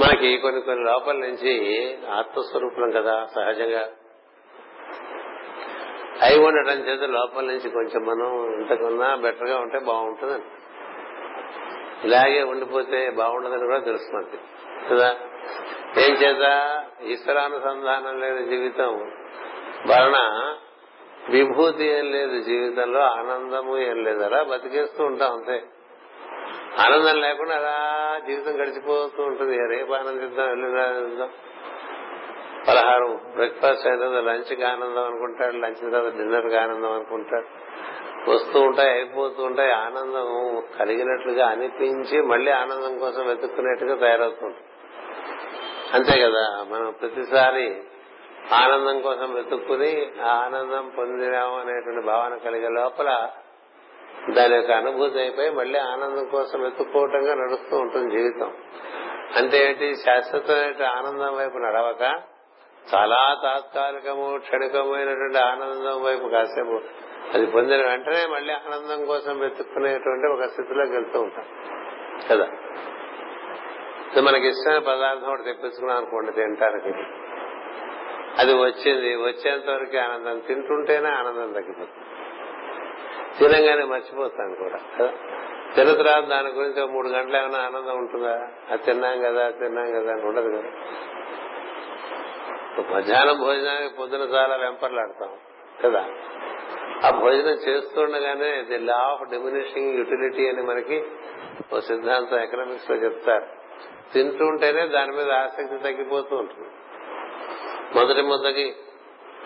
మనకి 0.00 0.38
కొన్ని 0.38 0.60
కొన్ని 0.60 0.84
లోపల 0.84 1.12
నుంచి 1.12 1.98
ఆత్మస్వరూపం 2.06 2.90
కదా 2.90 3.26
సహజంగా. 3.36 3.88
అయి 6.22 6.38
ఉండటం 6.38 6.72
చేత 6.72 7.00
లోపల 7.00 7.44
నుంచి 7.44 7.70
కొంచెం 7.70 8.02
మనం 8.02 8.54
ఇంతకున్నా 8.54 9.14
బెటర్గా 9.14 9.58
ఉంటే 9.58 9.78
బాగుంటుంది 9.78 10.44
ఇలాగే 12.04 12.42
ఉండిపోతే 12.42 13.10
బాగుండదని 13.10 13.66
కూడా 13.66 13.78
తెలుస్తుంది. 13.78 14.38
కదా? 14.90 15.16
ఏం 15.98 16.14
చేత? 16.14 16.74
ఈశ్వరానుసంధానం 17.02 18.20
లేని 18.20 18.44
జీవితం. 18.44 19.12
వలన 19.86 20.54
విభూతి 21.28 21.84
ఏం 21.84 22.12
లేదు 22.12 22.40
జీవితంలో 22.40 23.00
ఆనందము 23.00 23.78
ఏం 23.78 24.04
లేదు 24.04 24.22
అలా 24.22 24.42
బతికేస్తూ 24.42 25.04
ఉంటాం 25.04 25.32
అంతే. 25.32 25.62
ఆనందం 26.78 27.20
లేకుండా 27.20 27.54
అలా 27.56 28.18
జీవితం 28.26 28.60
గడిచిపోతూ 28.60 29.22
ఉంటుంది. 29.22 29.76
రేపు 29.76 29.92
ఆనందిద్దాం 29.92 30.50
ఎల్లుండి 30.50 30.80
ఆనందిద్దాం? 30.80 31.30
పలహారం 32.68 33.20
బ్రేక్ఫాస్ట్ 33.34 33.86
అయిన 33.86 33.98
తర్వాత 33.98 34.22
లంచ్కి 34.22 34.64
ఆనందం 34.64 35.04
అనుకుంటాడు 35.04 35.56
లంచ్ 35.56 35.92
తర్వాత 35.92 36.12
డిన్నర్ 36.12 36.54
ఆనందం 36.54 36.92
అనుకుంటాడు. 36.92 37.46
వస్తూ 38.30 38.60
ఉంటాయి 38.60 38.90
అయిపోతూ 38.90 39.42
ఉంటాయి. 39.42 39.72
ఆనందం 39.72 40.62
కలిగినట్లుగా 40.78 41.46
అనిపించి 41.46 42.22
మళ్ళీ 42.22 42.52
ఆనందం 42.52 42.98
కోసం 42.98 43.26
వెతుక్కునేట్టుగా 43.26 43.94
తయారవుతుంది. 43.94 44.56
అంతే 45.94 46.20
కదా 46.22 46.66
మనం 46.70 46.94
ప్రతిసారి 47.00 47.82
ఆనందం 48.52 49.00
కోసం 49.00 49.34
వెతుక్కుని 49.34 50.12
ఆ 50.22 50.26
ఆనందం 50.26 50.92
పొందినాము 50.98 51.58
అనేటువంటి 51.58 52.06
భావన 52.06 52.34
కలిగే 52.34 52.68
లోపల 52.68 53.30
దాని 54.34 54.54
యొక్క 54.54 54.72
అనుభూతి 54.72 55.18
అయిపోయి 55.18 55.50
మళ్ళీ 55.50 55.78
ఆనందం 55.78 56.24
కోసం 56.24 56.62
వెతుక్కోవటంగా 56.62 57.34
నడుస్తూ 57.34 57.76
ఉంటుంది 57.76 58.16
జీవితం. 58.16 58.52
అంటే 59.36 59.66
ఏంటి 59.66 59.96
శాశ్వతమైన 59.96 60.86
ఆనందం 60.86 61.36
వైపు 61.36 61.58
నడవక 61.58 62.02
చాలా 62.94 63.36
తాత్కాలికము 63.42 64.38
క్షణికమైనటువంటి 64.38 65.38
ఆనందం 65.38 66.02
వైపు 66.02 66.28
కాసేపు 66.28 66.80
అది 67.34 67.46
పొందిన 67.46 67.86
వెంటనే 67.86 68.26
మళ్ళీ 68.26 68.52
ఆనందం 68.52 69.04
కోసం 69.04 69.38
వెతుక్కునేటువంటి 69.38 70.26
ఒక 70.26 70.48
స్థితిలోకి 70.50 70.92
వెళ్తూ 70.92 71.20
ఉంటాం. 71.20 71.44
కదా? 72.30 72.46
మనకి 74.22 74.48
ఇష్టమైన 74.48 74.78
పదార్థం 74.78 75.28
ఒకటి 75.28 75.42
తెప్పించుకున్నాం 75.42 75.96
అనుకోండి 75.96 76.32
తింటానికి 76.32 77.02
అది 78.38 78.54
వచ్చింది 78.54 79.16
వచ్చేంత 79.16 79.70
వరకు 79.70 79.98
ఆనందం. 79.98 80.38
తింటుంటేనే 80.38 81.08
ఆనందం 81.08 81.52
తగ్గిపోతుంది. 81.52 82.21
తినంగానే 83.38 83.84
మర్చిపోతాను 83.84 84.54
కూడా. 84.54 85.06
తిన్న 85.76 85.92
తర్వాత 85.92 86.24
దాని 86.24 86.48
గురించి 86.48 86.82
ఒక 86.82 86.90
మూడు 86.90 87.08
గంటలు 87.08 87.36
ఏమైనా 87.36 87.58
ఆనందం 87.58 87.98
ఉంటుందా? 87.98 88.48
అది 88.70 88.82
తిన్నాం 88.82 89.22
కదా 89.22 89.50
తిన్నాం 89.50 89.92
కదా 89.92 90.12
అని 90.12 90.22
ఉండదు 90.22 90.48
కదా. 90.48 90.70
మధ్యాహ్నం 92.96 93.38
భోజనానికి 93.38 93.94
పొద్దున 93.94 94.20
చాలా 94.20 94.56
వెంపర్లాడతాం 94.56 95.30
కదా. 95.84 96.06
ఆ 97.04 97.10
భోజనం 97.10 97.54
చేస్తుండగానే 97.68 98.62
the 98.62 98.78
law 98.78 98.94
of 98.94 99.30
diminishing 99.30 99.94
utility 99.94 100.48
అని 100.48 100.62
మనకి 100.62 101.04
ఓ 101.74 101.80
సిద్ధాంతం 101.80 102.40
ఎకనామిక్స్లో 102.40 102.96
చెప్తారు. 102.96 103.46
తింటుంటేనే 104.12 104.86
దాని 104.86 105.12
మీద 105.12 105.30
ఆసక్తి 105.30 105.78
తగ్గిపోతూ 105.78 106.36
ఉంటుంది. 106.36 106.68
మొదటి 107.94 108.22
ముద్దకి 108.22 108.74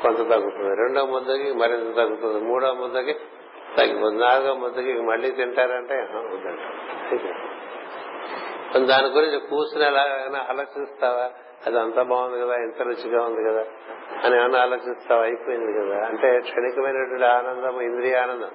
కొంత 0.02 0.16
తగ్గుతుంది 0.16 0.76
రెండో 0.76 1.06
ముద్దకి 1.06 1.52
మరింత 1.52 1.96
తగ్గుతుంది 1.96 2.44
మూడో 2.44 2.72
ముద్దకి 2.72 3.16
నాలుగో 3.82 4.54
ముద్దకి 4.54 5.00
మళ్ళీ 5.00 5.30
తింటారంటే 5.30 5.94
వద్దంట. 5.94 6.60
దాని 8.86 9.06
గురించి 9.06 9.40
కూర్చుని 9.40 9.86
ఎలాగైనా 9.86 10.46
ఆలోచిస్తావా? 10.48 11.30
అది 11.66 11.80
అంత 11.80 12.02
బాగుంది 12.02 12.44
కదా 12.44 12.54
ఎంత 12.54 12.82
రుచిగా 12.82 13.24
ఉంది 13.24 13.50
కదా 13.50 13.64
అని 14.24 14.38
ఏమైనా 14.38 14.60
ఆలోచిస్తావా? 14.60 15.22
అయిపోయింది 15.22 15.72
కదా. 15.80 16.06
అంటే 16.06 16.40
క్షణికమైనటువంటి 16.40 17.24
ఆనందం 17.24 17.80
ఇంద్రియ 17.80 18.16
ఆనందం. 18.16 18.50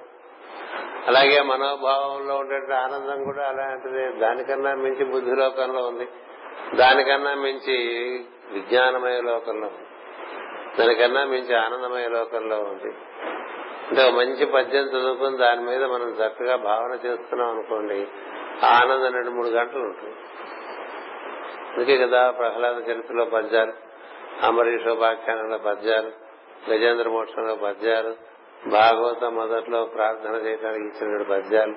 అలాగే 1.06 1.42
మనోభావంలో 1.42 2.36
ఉండేటువంటి 2.36 2.74
ఆనందం 2.74 3.24
కూడా 3.24 3.48
అలాంటిది. 3.48 4.18
దానికన్నా 4.18 4.74
మించి 4.74 5.04
బుద్ధి 5.04 5.36
లోకంలో 5.36 5.86
ఉంది. 5.86 6.08
దానికన్నా 6.76 7.34
మించి 7.34 7.76
విజ్ఞానమయ 8.52 9.20
లోకంలో 9.20 9.66
ఉంది. 9.66 9.86
దానికన్నా 10.78 11.24
మించి 11.24 11.56
ఆనందమయ 11.56 12.08
లోకంలో 12.08 12.56
ఉంది. 12.56 12.94
అంటే 13.88 14.04
ఒక 14.04 14.14
మంచి 14.14 14.46
పద్యం 14.46 14.84
చదువుకుని 14.84 15.36
దాని 15.36 15.60
మీద 15.60 15.84
మనం 15.84 16.08
చక్కగా 16.08 16.56
భావన 16.56 16.98
చేస్తున్నాం 17.06 17.48
అనుకోండి 17.48 18.08
ఆనందం 18.66 19.12
రెండు 19.12 19.30
మూడు 19.30 19.48
గంటలు 19.48 19.80
ఉంటుంది. 19.80 20.16
అందుకే 21.72 21.96
కదా 21.98 22.30
ప్రహ్లాద 22.30 22.76
చరిత్రలో 22.90 23.24
పద్యాలు 23.24 23.72
అంబరీషోపాఖ్యానంలో 24.42 25.58
పద్యాలు 25.58 26.10
గజేంద్ర 26.70 27.08
మోక్షంలో 27.08 27.54
పద్యాలు 27.54 28.32
భాగవతం 28.68 29.34
మొదట్లో 29.34 29.84
ప్రార్థన 29.84 30.34
చేయడానికి 30.34 30.84
ఇచ్చిన 30.84 31.22
పద్యాలు. 31.22 31.74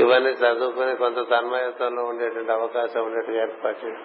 ఇవన్నీ 0.00 0.30
చదువుకుని 0.30 0.96
కొంత 0.96 1.30
తన్మయత్వంలో 1.30 2.04
ఉండేటువంటి 2.04 2.52
అవకాశం 2.52 3.04
ఉండేట్టుగా 3.04 3.42
ఏర్పాటు 3.42 3.84
చేయడం. 3.84 4.02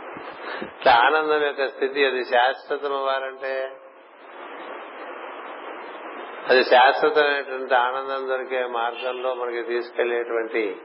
ఇట్లా 0.62 0.94
ఆనందం 1.06 1.46
యొక్క 1.46 1.68
స్థితి 1.68 2.06
అది 2.06 2.24
శాశ్వతం 2.26 2.96
అవ్వాలంటే 2.96 3.72
అది 6.50 6.64
శాశ్వతమైనటువంటి 6.64 7.76
ఆనందం 7.76 8.30
దొరికే 8.30 8.66
మార్గంలో 8.66 9.34
మనకి 9.34 9.64
తీసుకెళ్ళేటువంటి 9.64 10.78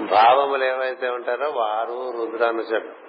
భావములు 0.00 0.64
ఏవైతే 0.64 1.08
ఉంటారో 1.08 1.50
వారు 1.50 2.12
రుద్రానుచరులు 2.16 3.06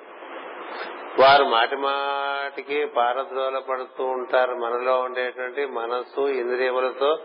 వారు 1.21 1.43
మాటి 1.43 1.75
మాటికి 1.75 2.86
పారద్రోల 2.86 3.60
పడుతూ 3.60 4.03
ఉంటారు. 4.03 4.55
మనలో 4.55 4.99
ఉండేటువంటి 4.99 5.65
మనస్సు 5.65 6.21
ఇంద్రియములతో 6.21 7.17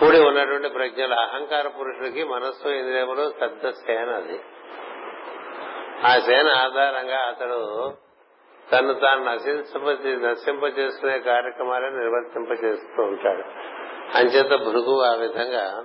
కూడి 0.00 0.20
ఉన్నటువంటి 0.20 0.68
ప్రజ్ఞల. 0.68 1.14
అహంకార 1.14 1.68
పురుషుడికి 1.68 2.24
మనస్సు 2.24 2.68
ఇంద్రియములు 2.68 3.32
పెద్ద 3.40 3.70
సేన 3.70 4.10
అది. 4.10 4.40
ఆ 6.06 6.18
సేన 6.18 6.48
ఆధారంగా 6.48 7.18
అతడు 7.18 7.92
తను 8.72 8.94
తాను 8.94 9.24
నశింప 9.24 9.88
నశింప 10.26 10.78
చేసుకునే 10.78 11.18
కార్యక్రమాలను 11.18 11.98
నిర్వర్తింప 11.98 12.64
చేస్తూ 12.64 13.02
ఉంటాడు. 13.02 13.42
అంచేత 14.18 14.60
భృగు 14.60 15.02
ఆ 15.02 15.14
విధంగా 15.14 15.84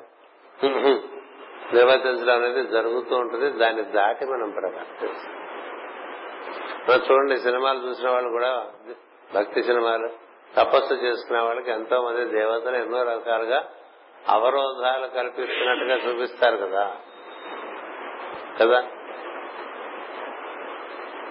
నిర్వర్తించడం 1.74 2.44
అనేది 2.44 2.68
జరుగుతూ 2.68 3.16
ఉంటుంది. 3.16 3.50
దాన్ని 3.50 3.82
దాటి 3.82 4.26
మనం 4.26 4.50
ప్రవర్తిస్తాం. 4.50 5.42
మనం 6.90 7.02
చూడండి 7.12 7.38
సినిమాలు 7.38 7.90
చూసిన 7.90 8.10
వాళ్ళు 8.10 8.30
కూడా 8.30 8.66
భక్తి 9.36 9.64
సినిమాలు 9.64 10.10
తపస్సు 10.56 10.94
చేసుకునే 10.94 11.40
వాళ్ళకి 11.40 11.72
ఎంతో 11.72 12.02
మంది 12.02 12.26
దేవతలు 12.26 12.76
ఎన్నో 12.76 13.04
రకాలుగా 13.04 13.64
అవరోధాలు 14.30 15.08
కల్పిస్తున్నట్టుగా 15.08 15.96
చూపిస్తారు 15.96 16.58
కదా. 16.58 16.96
కదా? 18.60 18.84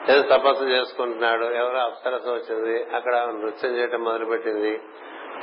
తపస్సు 0.09 0.65
చేసుకుంటున్నాడు 0.65 1.45
ఎవరో 1.45 1.79
అప్సరస 1.79 2.29
వచ్చింది 2.29 2.85
అక్కడ 2.95 3.17
నృత్యం 3.17 3.77
చేయటం 3.77 4.05
మొదలుపెట్టింది 4.05 4.81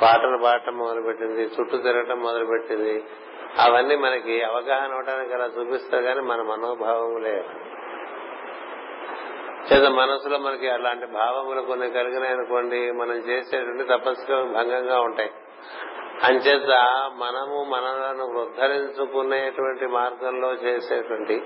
పాటలు 0.02 0.38
పాడటం 0.44 0.78
మొదలుపెట్టింది 0.78 1.42
చుట్టూ 1.42 1.76
తిరగటం 1.76 2.18
మొదలుపెట్టింది. 2.18 3.04
అవన్నీ 3.58 3.96
మనకి 3.96 4.42
అవగాహన 4.42 4.92
అవడానికి 4.92 5.34
అలా 5.34 5.44
చూపిస్తారు 5.44 6.02
కానీ 6.02 6.20
మన 6.20 6.42
మనోభావములే 6.42 7.44
చేత 9.72 9.88
మనసులో 9.88 10.38
మనకి 10.38 10.68
అలాంటి 10.68 11.06
భావములు 11.06 11.60
కొన్ని 11.60 11.90
కలిగినాయనుకోండి 11.90 12.92
మనం 12.92 13.16
చేసేటువంటి 13.16 13.84
తపస్సుగా 13.84 14.44
భంగంగా 14.44 15.00
ఉంటాయి. 15.00 15.30
అంచేత 16.24 16.68
మనము 17.16 17.64
మనలను 17.64 18.24
ఉద్ధరించుకునేటువంటి 18.24 19.86
మార్గంలో 19.86 20.52
చేసేటువంటి 20.52 21.42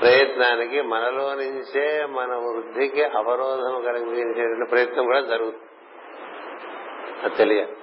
ప్రయత్నానికి 0.00 0.80
మనలో 0.80 1.34
నుంచే 1.34 2.06
మన 2.06 2.34
వృద్ధికి 2.34 3.04
అవరోధం 3.04 3.82
కలిగించేటువంటి 3.82 4.70
ప్రయత్నం 4.70 5.04
కూడా 5.04 5.20
జరుగుతుంది. 5.20 5.64
అది 7.24 7.36
తెలియాలి. 7.36 7.76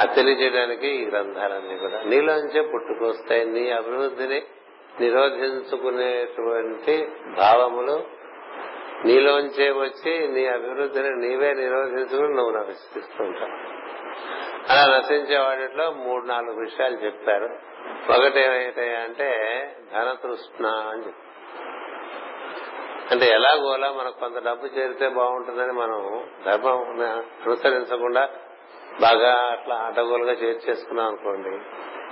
అది 0.00 0.14
తెలియజేయడానికి 0.14 0.86
ఈ 0.86 1.04
గ్రంథాలన్నీ 1.04 1.76
కూడా 1.76 2.02
నీలోంచే 2.02 2.60
పుట్టుకొస్తాయి. 2.60 3.44
నీ 3.44 3.70
అభివృద్ధిని 3.70 4.42
నిరోధించుకునేటువంటి 5.00 7.08
భావములు 7.38 8.02
నీలోంచే 9.04 9.70
వచ్చి 9.70 10.28
నీ 10.28 10.46
అభివృద్ధిని 10.46 11.10
నీవే 11.10 11.52
నిరోధించుకుని 11.52 12.34
నువ్వు 12.34 12.50
నశిస్తుంటావు 12.50 13.82
అలా 14.72 14.98
నశించే 14.98 15.38
వాటిలో 15.38 15.90
మూడు 15.90 16.26
నాలుగు 16.26 16.60
విషయాలు 16.60 16.96
చెప్పారు. 16.96 17.71
ఒకటి 18.08 18.40
ఏమిటంటే 18.40 19.28
ధనతృష్ణ 19.92 20.66
అని 20.66 21.02
చెప్పారు 21.02 21.28
అంటే 23.10 23.26
ఎలాగోలా 23.26 23.92
మనకు 23.92 24.20
కొంత 24.20 24.44
డబ్బు 24.44 24.66
చేరితే 24.66 25.08
బాగుంటుందని 25.08 25.72
మనం 25.72 26.24
ధర్మం 26.44 27.00
అనుసరించకుండా 27.44 28.28
బాగా 29.00 29.50
అట్లా 29.52 29.74
అడ్డగోలుగా 29.74 30.32
చేర్చేసుకున్నాం 30.32 31.06
అనుకోండి 31.06 31.52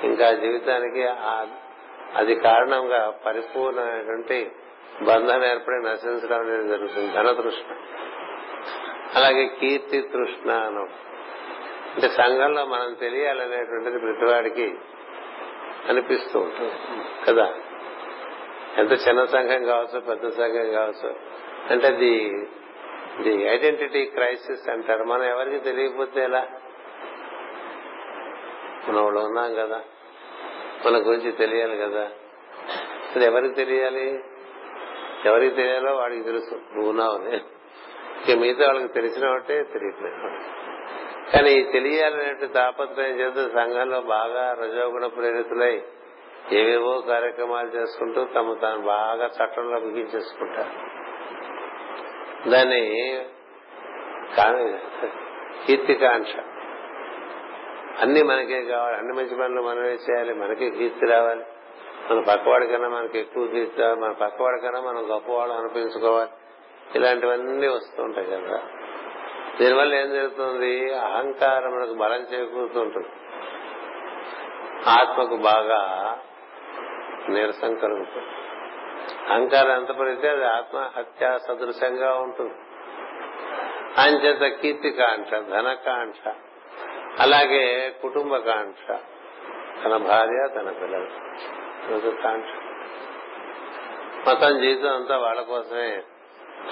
ఇంకా 0.07 0.33
జీవితానికి 0.33 1.03
అది 2.17 2.35
కారణంగా 2.35 3.11
పరిపూర్ణమైనటువంటి 3.27 4.51
బంధం 5.05 5.45
ఏర్పడి 5.45 5.85
నశించడం 5.85 6.41
అనేది 6.41 6.69
జరుగుతుంది 6.69 7.13
ధనతృష్ణ. 7.15 7.69
అలాగే 9.15 9.47
కీర్తి 9.47 10.03
తృష్ణ 10.03 10.51
అంటే 11.95 12.09
సంఘంలో 12.09 12.65
మనం 12.65 12.95
తెలియాలనేటువంటిది 12.95 13.99
ప్రతివాడికి 13.99 14.67
అనిపిస్తూ 15.89 16.41
ఉంటుంది. 16.41 16.73
కదా? 17.29 17.55
ఎంత 18.79 18.93
చిన్న 18.93 19.25
సంఘం 19.25 19.65
కావచ్చు 19.65 20.01
పెద్ద 20.01 20.29
సంఘం 20.29 20.73
కావచ్చు. 20.73 21.15
అంటే 21.71 21.91
ది 21.91 22.47
ది 23.23 23.43
ఐడెంటిటీ 23.43 24.05
క్రైసిస్ 24.05 24.69
అంటారు. 24.69 25.05
మనం 25.05 25.25
ఎవరికి 25.25 25.59
తెలియకపోతే 25.59 26.23
ఎలా? 26.25 26.47
మనం 28.89 29.05
వాళ్ళు 29.05 29.21
ఉన్నాం 29.21 29.55
కదా. 29.55 29.81
మన 30.87 30.97
గురించి 30.97 31.33
తెలియాలి 31.33 31.77
కదా. 31.77 32.11
అది 33.17 33.25
ఎవరికి 33.25 33.55
తెలియాలి? 33.55 34.25
ఎవరికి 35.27 35.55
తెలియాలో 35.55 35.97
వాడికి 35.97 36.23
తెలుసు. 36.23 36.55
నువ్వు 36.55 36.91
ఉన్నావని. 36.91 37.41
ఇక 38.29 38.39
మిగతా 38.39 38.67
వాళ్ళకి 38.67 38.93
తెలిసిన 38.93 39.29
వాటే 39.29 39.63
తెలియట్లేదు. 39.63 40.60
కానీ 41.35 41.51
ఈ 41.51 41.63
తెలియాలనే 41.63 42.47
తాపత్రయం 42.47 43.21
చేత 43.21 43.53
సంఘంలో 43.53 44.01
బాగా 44.01 44.57
రజోగుణ 44.61 45.07
ప్రేరితులై 45.07 45.83
ఏవేవో 46.53 47.01
కార్యక్రమాలు 47.01 47.69
చేసుకుంటూ 47.69 48.25
తమ 48.25 48.55
తాను 48.63 48.83
బాగా 48.83 49.27
చట్టంలో 49.27 49.81
బిగించేసుకుంటారు 49.81 50.91
దాన్ని 52.51 53.09
కీర్తికాంక్ష 55.67 56.31
అన్ని 58.01 58.23
మనకే 58.23 58.63
కావాలి 58.63 58.97
అన్ని 58.97 59.13
మంచి 59.13 59.37
పనులు 59.37 59.63
మనమే 59.63 59.89
చేయాలి 59.89 60.35
మనకే 60.35 60.71
కీర్తి 60.71 61.07
రావాలి. 61.07 61.45
మన 62.11 62.21
పక్కవాడి 62.21 62.67
కన్నా 62.67 62.89
మనకి 62.89 63.19
ఎక్కువ 63.19 63.47
కీర్తి 63.47 63.83
రావాలి 63.83 64.01
మన 64.01 64.13
పక్కవాడి 64.13 64.61
కన్నా 64.61 64.81
మనం 64.81 65.15
గొప్పవాడు 65.15 65.51
అనిపించుకోవాలి. 65.51 66.31
ఇలాంటివన్నీ 66.95 67.67
వస్తూ 67.67 68.03
ఉంటాయి 68.03 68.27
కదా. 68.27 68.63
దీనివల్ల 69.61 69.95
ఏం 69.95 70.11
జరుగుతుంది? 70.11 70.95
అహంకారం 70.95 71.73
మనకు 71.73 71.95
బలం 71.95 72.21
చేకూరుతుంటుంది 72.21 73.09
ఆత్మకు 74.91 75.37
బాగా 75.37 76.19
నీరసం 77.29 77.75
కలుగుతుంది. 77.75 78.29
అహంకారం 79.33 79.71
ఎంత 79.71 79.89
పడితే 79.89 80.29
అది 80.29 80.45
ఆత్మహత్య 80.45 81.39
సదృశంగా 81.49 82.15
ఉంటుంది. 82.15 82.55
అంచేత 83.99 84.57
కీర్తికాంక్ష 84.57 85.31
ధనకాంక్ష 85.31 86.29
అలాగే 87.21 87.95
కుటుంబ 88.03 88.37
కాంక్ష 88.37 88.97
తన 89.85 89.97
భార్య 89.97 90.49
తన 90.55 90.71
పిల్లలు. 90.71 92.11
కాంక్ష. 92.23 92.51
మొత్తం 94.29 94.61
జీవితం 94.61 94.95
అంతా 94.95 95.19
వాళ్ళ 95.19 95.41
కోసమే 95.41 96.03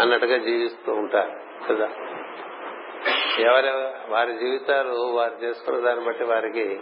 అన్నట్టుగా 0.01 0.37
జీవిస్తూ 0.39 0.93
ఉంటారు 0.93 1.67
కదా? 1.69 1.89
ఎవరి? 3.43 3.69
వారి 4.13 4.33
జీవితాలు 4.33 4.95
వారు 4.95 5.45
చేసుకున్న 5.45 5.81
దాన్ని 5.81 6.05
బట్టి 6.05 6.25
వారికి 6.25 6.81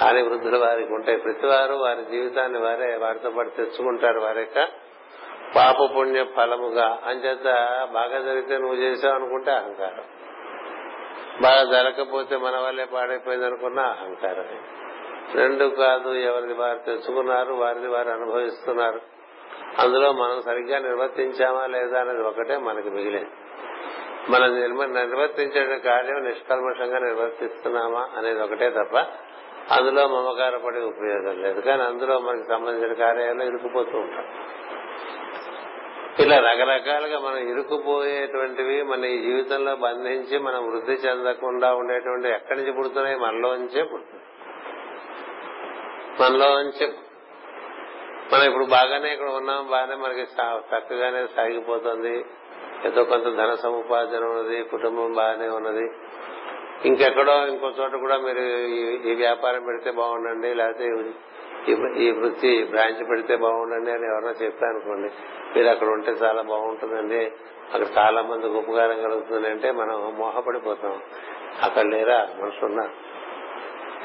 హాని 0.00 0.22
వృద్ధులు 0.22 0.58
వారికి 0.58 0.92
ఉంటాయి. 0.92 1.18
ప్రతి 1.18 1.46
వారు 1.46 1.74
వారి 1.74 2.04
జీవితాన్ని 2.04 2.58
వారే 2.58 2.96
వారితో 2.96 3.30
పాటు 3.30 3.48
తెచ్చుకుంటారు 3.48 4.20
వారి 4.20 4.40
యొక్క 4.40 4.68
పాప 5.56 5.96
పుణ్య 5.96 6.24
ఫలముగా. 6.36 6.98
అంచేత 7.04 7.44
బాగా 7.92 8.20
జరిగితే 8.20 8.58
నువ్వు 8.58 8.76
చేసావు 8.76 9.14
అనుకుంటే 9.14 9.50
అహంకారం. 9.50 10.04
బాగా 11.42 11.64
జరగకపోతే 11.64 12.36
మన 12.36 12.56
వల్లే 12.56 12.84
పాడైపోయింది 12.84 13.46
అనుకున్న 13.46 13.80
అహంకారం 13.80 14.44
రెండు 15.34 15.64
కాదు 15.64 16.08
ఎవరిది 16.08 16.54
వారు 16.54 16.78
తెచ్చుకున్నారు 16.78 17.52
వారిది 17.52 17.88
వారు 17.88 18.10
అనుభవిస్తున్నారు. 18.10 19.00
అందులో 19.78 20.12
మనం 20.12 20.42
సరిగ్గా 20.42 20.78
నిర్వర్తించామా 20.78 21.66
లేదా 21.66 22.00
అనేది 22.00 22.22
ఒకటే 22.22 22.56
మనకి 22.56 22.90
మిగిలింది. 22.90 23.30
మనం 24.28 24.48
నిర్వర్తించే 24.94 25.78
కార్యం 25.78 26.24
నిష్కల్మషంగా 26.24 26.98
నిర్వర్తిస్తున్నామా 26.98 28.08
అనేది 28.16 28.40
ఒకటే 28.40 28.70
తప్ప 28.70 28.96
అందులో 29.72 30.08
మమకారపడే 30.08 30.80
ఉపయోగం 30.80 31.42
లేదు. 31.42 31.60
కానీ 31.60 31.82
అందులో 31.82 32.18
మనకి 32.18 32.48
సంబంధించిన 32.48 32.92
కార్యాలయంలో 32.92 33.44
ఇరుకుపోతూ 33.44 33.98
ఉంటాం. 33.98 34.26
ఇలా 36.18 36.36
రకరకాలుగా 36.38 37.18
మనం 37.18 37.36
ఇరుకుపోయేటువంటివి 37.36 38.82
మన 38.82 39.04
ఈ 39.04 39.22
జీవితంలో 39.22 39.76
బంధించి 39.76 40.38
మనం 40.38 40.70
వృద్ధి 40.70 40.92
చెందకుండా 40.92 41.74
ఉండేటువంటి 41.74 42.28
ఎక్కడి 42.28 42.58
నుంచి 42.58 42.72
పుడుతున్నాయి? 42.72 43.16
మనలోంచే 43.16 43.82
మనలో 43.82 44.18
మనలోంచే. 46.20 46.86
మనం 48.32 48.44
ఇప్పుడు 48.44 48.64
బాగానే 48.64 49.12
ఇక్కడ 49.12 49.28
ఉన్నాం 49.28 49.66
బాగానే 49.70 49.94
మనకి 49.94 50.20
చక్కగానే 50.20 51.26
సాగిపోతుంది. 51.36 52.24
ఏదో 52.86 53.04
కొంత 53.04 53.22
ధన 53.22 53.54
సముపార్జన 53.54 54.24
ఉన్నది 54.24 54.62
కుటుంబం 54.62 55.12
బాగానే 55.12 55.48
ఉన్నది. 55.48 55.90
ఇంకెక్కడో 56.84 57.46
ఇంకో 57.46 57.72
చోట 57.80 57.92
కూడా 57.92 58.16
మీరు 58.16 58.40
ఈ 59.08 59.14
వ్యాపారం 59.14 59.64
పెడితే 59.64 59.90
బాగుండండి 59.90 60.54
లేకపోతే 60.54 60.84
ఈ 62.04 62.10
వృత్తి 62.10 62.64
బ్రాంచ్ 62.64 63.10
పెడితే 63.10 63.36
బాగుండండి 63.36 63.90
అని 63.90 64.06
ఎవరన్నా 64.06 64.34
చెప్పారనుకోండి 64.42 65.08
మీరు 65.56 65.68
అక్కడ 65.68 65.88
ఉంటే 65.88 66.10
చాలా 66.10 66.42
బాగుంటుందండి. 66.42 67.32
అక్కడ 67.74 67.98
చాలా 67.98 68.22
మందికి 68.22 68.54
ఉపకారం 68.54 69.02
కలుగుతుంది 69.02 69.48
అంటే 69.48 69.70
మనం 69.70 70.14
మోహపడిపోతాం. 70.18 71.00
అక్కడ 71.62 71.82
లేరా? 71.82 72.28
మనుషులు 72.42 72.80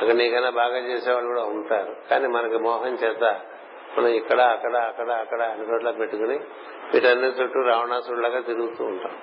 అక్కడ 0.02 0.16
నీకన్నా 0.16 0.50
బాగా 0.50 0.78
చేసేవాళ్ళు 0.78 1.28
కూడా 1.28 1.44
ఉంటారు. 1.44 1.96
కానీ 2.10 2.28
మనకి 2.28 2.58
మోహం 2.58 2.94
చేత 2.94 3.40
మనం 3.98 4.08
ఇక్కడ 4.08 4.42
అక్కడ 4.42 4.76
అక్కడ 4.76 5.10
అక్కడ 5.10 5.42
అన్ని 5.42 5.72
చోట్ల 5.72 5.92
పెట్టుకుని 5.92 6.40
వీటన్ని 6.94 7.28
చుట్టూ 7.28 7.62
రావణాసురులాగా 7.62 8.40
తిరుగుతూ 8.40 8.84
ఉంటాం. 8.84 9.16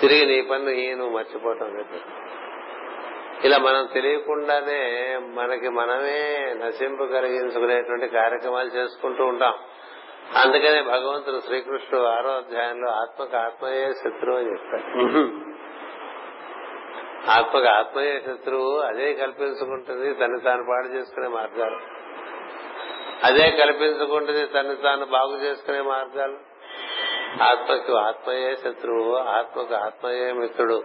తిరిగి 0.00 0.26
నీ 0.26 0.42
పన్ను 0.42 0.70
ఈ 0.70 0.94
నువ్వు 0.94 1.16
మర్చిపోతాం 1.16 1.84
ఇలా 3.44 3.58
మనం 3.58 3.88
తెలియకుండానే 3.94 4.80
మనకి 5.22 5.68
మనమే 5.68 6.54
నశింపు 6.56 7.04
కలిగించుకునేటువంటి 7.04 8.08
కార్యక్రమాలు 8.08 8.68
చేసుకుంటూ 8.68 9.24
ఉంటాం. 9.24 9.54
అందుకనే 10.44 10.82
భగవంతుడు 10.82 11.40
శ్రీకృష్ణుడు 11.40 12.06
ఆరో 12.06 12.30
అధ్యాయంలో 12.30 12.90
ఆత్మకు 12.90 13.36
ఆత్మయే 13.36 13.92
శత్రువు 13.92 14.36
అని 14.36 14.50
చెప్పాడు 14.52 14.90
ఆత్మకు 17.30 17.66
ఆత్మయే 17.66 18.20
శత్రువు 18.26 18.78
అదే 18.78 19.12
కల్పించుకుంటుంది 19.14 20.14
తను 20.14 20.38
తాను 20.38 20.64
పాడు 20.68 20.86
చేసుకునే 20.86 21.28
మార్గాలు. 21.28 21.99
అదే 23.24 23.50
కల్పించుకుంటుంది 23.50 24.46
తను 24.46 24.74
తాను 24.74 25.06
బాగు 25.06 25.36
చేసుకునే 25.36 25.80
మార్గాలు. 25.80 26.38
ఆత్మకు 27.42 27.94
ఆత్మయే 27.96 28.56
శత్రువు 28.56 29.16
ఆత్మకు 29.16 29.74
ఆత్మయే 29.74 30.32
మిత్రుడు. 30.32 30.84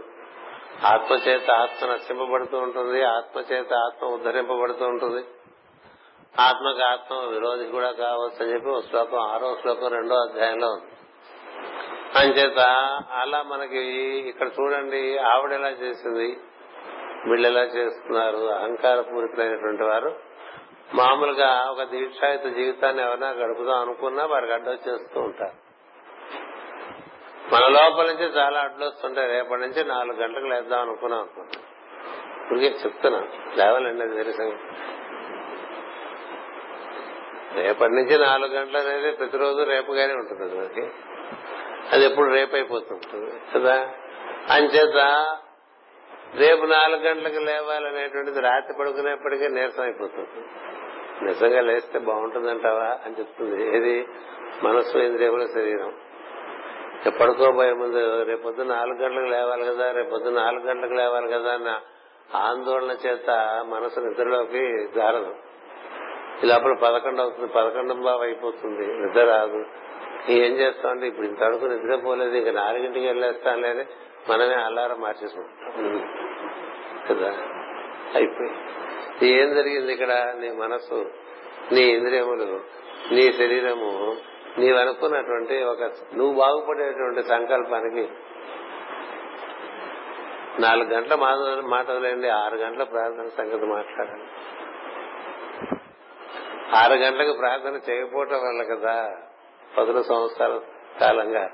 ఆత్మచేత 0.83 1.51
ఆత్మ 1.51 1.93
నశింపబడుతూ 1.93 2.57
ఉంటుంది 2.57 3.03
ఆత్మచేత 3.03 3.73
ఆత్మ 3.73 4.07
ఉద్ధరింపబడుతూ 4.07 4.85
ఉంటుంది 4.85 5.25
ఆత్మకు 6.39 6.83
ఆత్మ 6.83 7.15
విరోధి 7.15 7.65
కూడా 7.65 7.91
కావచ్చు 7.91 8.45
అని 8.45 8.53
చెప్పి 8.53 8.69
ఒక 8.69 8.83
శ్లోకం 8.89 9.17
ఆరో 9.17 9.57
శ్లోకం 9.61 9.87
రెండో 9.87 10.15
అధ్యాయంలో 10.15 10.67
ఉంది. 10.67 10.91
అంచేత 12.19 12.59
అలా 13.11 13.41
మనకి 13.41 13.79
ఇక్కడ 14.29 14.47
చూడండి 14.47 15.17
ఆవిడ 15.17 15.51
ఎలా 15.51 15.69
చేసింది 15.69 16.37
వీళ్ళు 17.29 17.47
ఎలా 17.47 17.61
చేస్తున్నారు 17.61 18.37
అహంకార 18.37 19.01
పూరితులైనటువంటి 19.01 19.83
వారు 19.83 20.24
మామూలుగా 20.93 21.65
ఒక 21.71 21.83
దీక్షాయుత 21.83 22.43
జీవితాన్ని 22.43 23.03
ఎవరైనా 23.03 23.29
గడుపుదాం 23.29 23.81
అనుకున్నా 23.81 24.25
వారికి 24.25 24.53
అడ్డొచ్చేస్తూ 24.53 25.21
ఉంటారు. 25.21 25.65
మన 27.53 27.67
లోపల 27.67 28.05
నుంచి 28.05 28.23
చాలా 28.23 28.59
అడ్డొస్తుంటాయి. 28.59 29.27
రేపటి 29.27 29.61
నుంచి 29.61 29.85
నాలుగు 29.85 30.17
గంటలకు 30.17 30.45
లేద్దాం 30.45 30.81
అనుకున్నాం 30.81 31.19
అనుకున్నాం 31.19 31.63
ఇప్పటికే 32.43 32.67
చెప్తున్నా. 32.67 33.27
లేవాలండి 33.55 34.03
అది 34.03 34.23
తెలుసు 34.23 34.57
రేపటి 37.55 37.93
నుంచి 37.93 38.17
నాలుగు 38.25 38.51
గంటలు 38.51 38.77
అనేది 38.77 39.11
ప్రతిరోజు 39.11 39.63
రేపుగానే 39.63 40.13
ఉంటుంది 40.13 40.55
మనకి 40.55 40.87
అది 41.91 42.05
ఎప్పుడు 42.05 42.29
రేపు 42.29 42.55
అయిపోతుంటుంది 42.55 43.41
కదా? 43.55 43.89
అంచేత 44.49 45.27
రేపు 46.37 46.65
నాలుగు 46.65 47.01
గంటలకు 47.01 47.39
లేవాలనేటువంటిది 47.39 48.39
రాత్రి 48.39 48.73
పడుకునేప్పటికీ 48.79 49.47
నీరసం 49.47 49.83
అయిపోతుంది. 49.83 50.45
నిజంగా 51.25 51.61
లేస్తే 51.61 51.99
బాగుంటుందంటావా 51.99 52.99
అని 53.05 53.15
చెప్తుంది. 53.19 53.77
ఏది? 53.77 54.07
మనస్సు 54.63 54.97
ఇంద్రియముల 54.97 55.45
శరీరం. 55.45 55.93
పడుకోబోయే 57.21 57.73
ముందు 57.73 58.23
రేపొద్దు 58.23 58.61
నాలుగు 58.61 58.97
గంటలకు 58.97 59.25
లేవాలి 59.25 59.65
కదా 59.65 59.91
రేపొద్దు 59.91 60.29
నాలుగు 60.29 60.63
గంటలకు 60.63 60.93
లేవాలి 60.93 61.31
కదా 61.31 61.53
అన్న 61.53 61.79
ఆందోళన 62.35 62.97
చేత 63.05 63.29
మనసు 63.67 63.99
నిద్రలోకి 63.99 64.87
జారదు. 64.95 65.35
ఈ 66.43 66.47
లోపల 66.47 66.73
పదకొండు 66.73 67.21
అవుతుంది. 67.21 67.53
పదకొండు 67.53 67.93
బాబు 67.93 68.21
అయిపోతుంది 68.21 68.87
నిద్ర 68.87 69.25
రాదు. 69.25 69.65
ఏం 70.29 70.53
చేస్తామంటే 70.53 71.07
ఇప్పుడు 71.07 71.27
ఇంతవరకు 71.27 71.65
నిద్రపోలేదు 71.65 72.35
ఇక 72.35 72.49
నాలుగింటికి 72.49 73.05
వెళ్ళేస్తాను 73.07 73.61
లేని 73.61 73.85
మనమే 74.29 74.55
అలారం 74.55 75.01
మార్చేసుకుంటాం. 75.01 76.09
కదా? 77.09 77.37
అయిపోయి. 78.15 78.51
ఏం 79.31 79.55
జరిగింది 79.55 79.93
ఇక్కడ? 79.93 80.33
నీ 80.39 80.51
మనసు 80.51 81.11
నీ 81.71 81.81
ఇంద్రియములు 81.81 82.61
నీ 83.13 83.33
శరీరము 83.33 84.15
నీవు 84.59 84.77
అనుకున్నటువంటి 84.77 85.63
ఒక 85.63 85.83
నువ్వు 86.15 86.33
బాగుపడేటువంటి 86.33 87.23
సంకల్పానికి 87.23 88.09
నాలుగు 90.61 90.89
గంటల 90.89 91.15
మాట 91.65 91.91
వదిలేండి 91.91 92.29
ఆరు 92.29 92.55
గంటల 92.55 92.83
ప్రార్థన 92.83 93.27
సంగతి 93.37 93.65
మాట్లాడాలి. 93.65 94.23
ఆరు 96.75 96.93
గంటలకు 96.93 97.37
ప్రార్థన 97.37 97.79
చేయకపోవటం 97.89 98.37
వల్ల 98.37 98.63
కదా 98.63 99.17
పదుల 99.77 100.01
సంవత్సరాల 100.01 100.59
కాలంగా. 101.01 101.49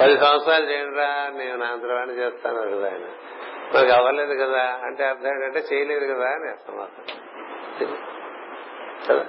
పది 0.00 0.18
సంవత్సరాలు 0.18 0.64
చేయండిరా 0.64 1.30
నేను 1.36 1.56
నా 1.56 1.66
అంతరాన్ని 1.66 2.14
చేస్తాను 2.18 2.60
కదా 2.60 2.84
ఆయన. 2.84 3.06
నాకు 3.74 3.92
అవ్వలేదు 3.92 4.34
కదా 4.34 4.80
అంటే 4.82 5.04
అర్థం 5.04 5.26
ఏంటంటే 5.26 5.74
చేయలేదు 5.74 6.14
కదా 6.14 6.24
అని 6.24 6.56
సమాధానం 6.68 7.16
కదా? 9.08 9.26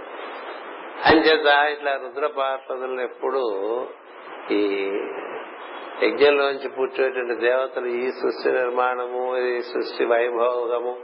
అంచేత 1.05 1.71
ఇట్లా 1.71 1.91
రుద్ర 1.95 2.27
పార్వతులను 2.27 3.01
ఎప్పుడు 3.01 3.41
ఈ 4.51 4.91
యజ్ఞంలోంచి 6.03 6.69
పుట్టేటువంటి 6.69 7.35
దేవతలు 7.35 7.85
ఈ 7.85 8.11
సృష్టి 8.11 8.51
నిర్మాణము 8.51 9.37
ఈ 9.37 9.61
సృష్టి 9.61 10.05
వైభోగము 10.05 10.97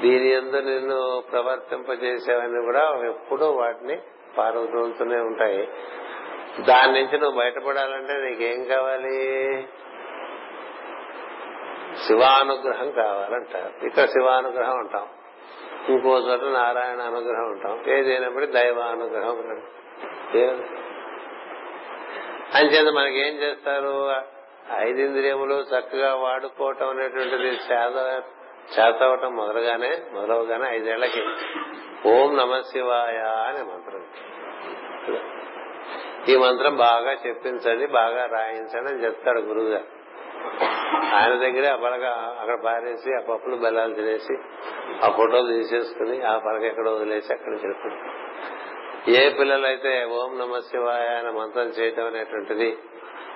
దీని 0.00 0.30
ఎందు 0.30 0.56
నిన్ను 0.56 1.22
ప్రవర్తింపజేసేవని 1.32 2.64
కూడా 2.64 3.00
ఎప్పుడూ 3.08 3.46
వాటిని 3.50 3.98
పారదోలుతూనే 4.38 5.16
ఉంటాయి. 5.20 5.68
దాని 6.60 6.92
నుంచి 6.92 7.18
నువ్వు 7.18 7.40
బయటపడాలంటే 7.40 8.12
నీకేం 8.12 8.64
కావాలి? 8.64 9.66
శివానుగ్రహం 12.06 12.90
కావాలంటారు. 12.90 13.86
ఇక్కడ 13.86 14.04
శివానుగ్రహం 14.04 14.78
అంటాం. 14.78 15.08
ఇంకో 15.88 16.08
చోట 16.08 16.40
నారాయణ 16.40 17.00
అనుగ్రహం 17.00 17.50
ఉంటాం 17.50 17.84
ఏదైనప్పుడు 17.86 18.46
దైవానుగ్రహం 18.46 19.60
అంచేత 22.54 22.92
మనకేం 22.92 23.34
చేస్తారు? 23.34 24.14
ఐదింద్రియములు 24.78 25.54
చక్కగా 25.54 26.14
వాడుకోవటం 26.14 26.88
అనేటువంటిది 26.88 27.48
చేత 27.48 28.22
చేతవటం 28.78 29.36
మొదలుగానే 29.36 30.02
మొదలవగానే 30.12 30.76
ఐదేళ్ళకి. 30.76 31.20
ఓం 32.08 32.36
నమ 32.36 32.60
శివాయ 32.60 33.18
అనే 33.18 33.62
మంత్రం. 33.62 34.06
ఈ 36.28 36.34
మంత్రం 36.36 36.74
బాగా 36.76 37.12
చెప్పించండి 37.26 37.86
బాగా 37.92 38.22
రాయించండి 38.26 38.88
అని 38.90 39.02
చెప్తాడు 39.04 39.40
గురువు 39.40 39.70
గారు 39.70 39.88
ఆయన 41.14 41.32
దగ్గరే 41.36 41.68
ఆ 41.68 41.76
పలక 41.76 42.04
అక్కడ 42.40 42.56
పారేసి 42.64 43.10
ఆ 43.14 43.20
పప్పులు 43.28 43.56
బెల్లాలు 43.56 43.94
తినేసి 43.94 44.34
ఆ 45.04 45.08
ఫోటోలు 45.10 45.48
తీసేసుకుని 45.52 46.16
ఆ 46.22 46.34
పలక 46.38 46.62
ఎక్కడ 46.62 46.88
వదిలేసి 46.88 47.30
అక్కడ 47.32 47.52
చెప్పుకుంటాం 47.64 48.10
ఏ 49.14 49.22
పిల్లలైతే 49.30 49.92
ఓం 50.12 50.32
నమ 50.38 50.58
శివాయ 50.60 51.08
అనే 51.16 51.30
మంత్రం 51.30 51.68
చేయటం 51.68 52.06
అనేటువంటిది 52.06 52.68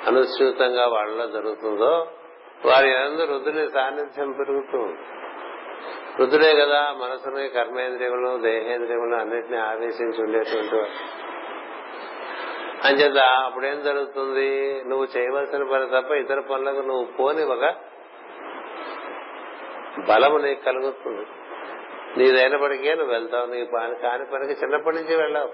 అనుసూతంగా 0.06 0.84
వాళ్ళలో 0.86 1.26
జరుగుతుందో 1.26 1.92
వారి 2.66 2.88
ఎందు 2.98 3.24
రుద్రుని 3.24 3.64
సాన్నిధ్యం 3.68 4.30
పెరుగుతూ 4.32 4.80
రుద్రుడే 6.18 6.52
కదా 6.54 6.80
మనసుని 7.00 7.48
కర్మేంద్రియములు 7.48 8.30
దేహేంద్రియములు 8.42 9.16
అన్నిటిని 9.16 9.58
ఆవేశించి 9.62 10.20
ఉండేటువంటి 10.22 10.78
అంచేత 12.84 13.16
అప్పుడేం 13.18 13.82
జరుగుతుంది? 13.82 14.82
నువ్వు 14.86 15.06
చేయవలసిన 15.16 15.62
పని 15.72 15.86
తప్ప 15.86 16.10
ఇతర 16.12 16.40
పనులకు 16.40 16.86
నువ్వు 16.86 17.04
పోని 17.04 17.42
ఒక 17.42 17.74
బలము 20.08 20.38
నీకు 20.38 20.64
కలుగుతుంది. 20.64 21.26
నీదైనప్పటికే 22.16 22.94
నువ్వు 22.94 23.12
వెళ్తావు. 23.12 23.46
నీ 23.46 23.64
పని 23.64 23.94
కాని 23.94 24.26
పనికి 24.26 24.52
చిన్నప్పటి 24.52 24.96
నుంచి 24.96 25.16
వెళ్ళావు. 25.16 25.48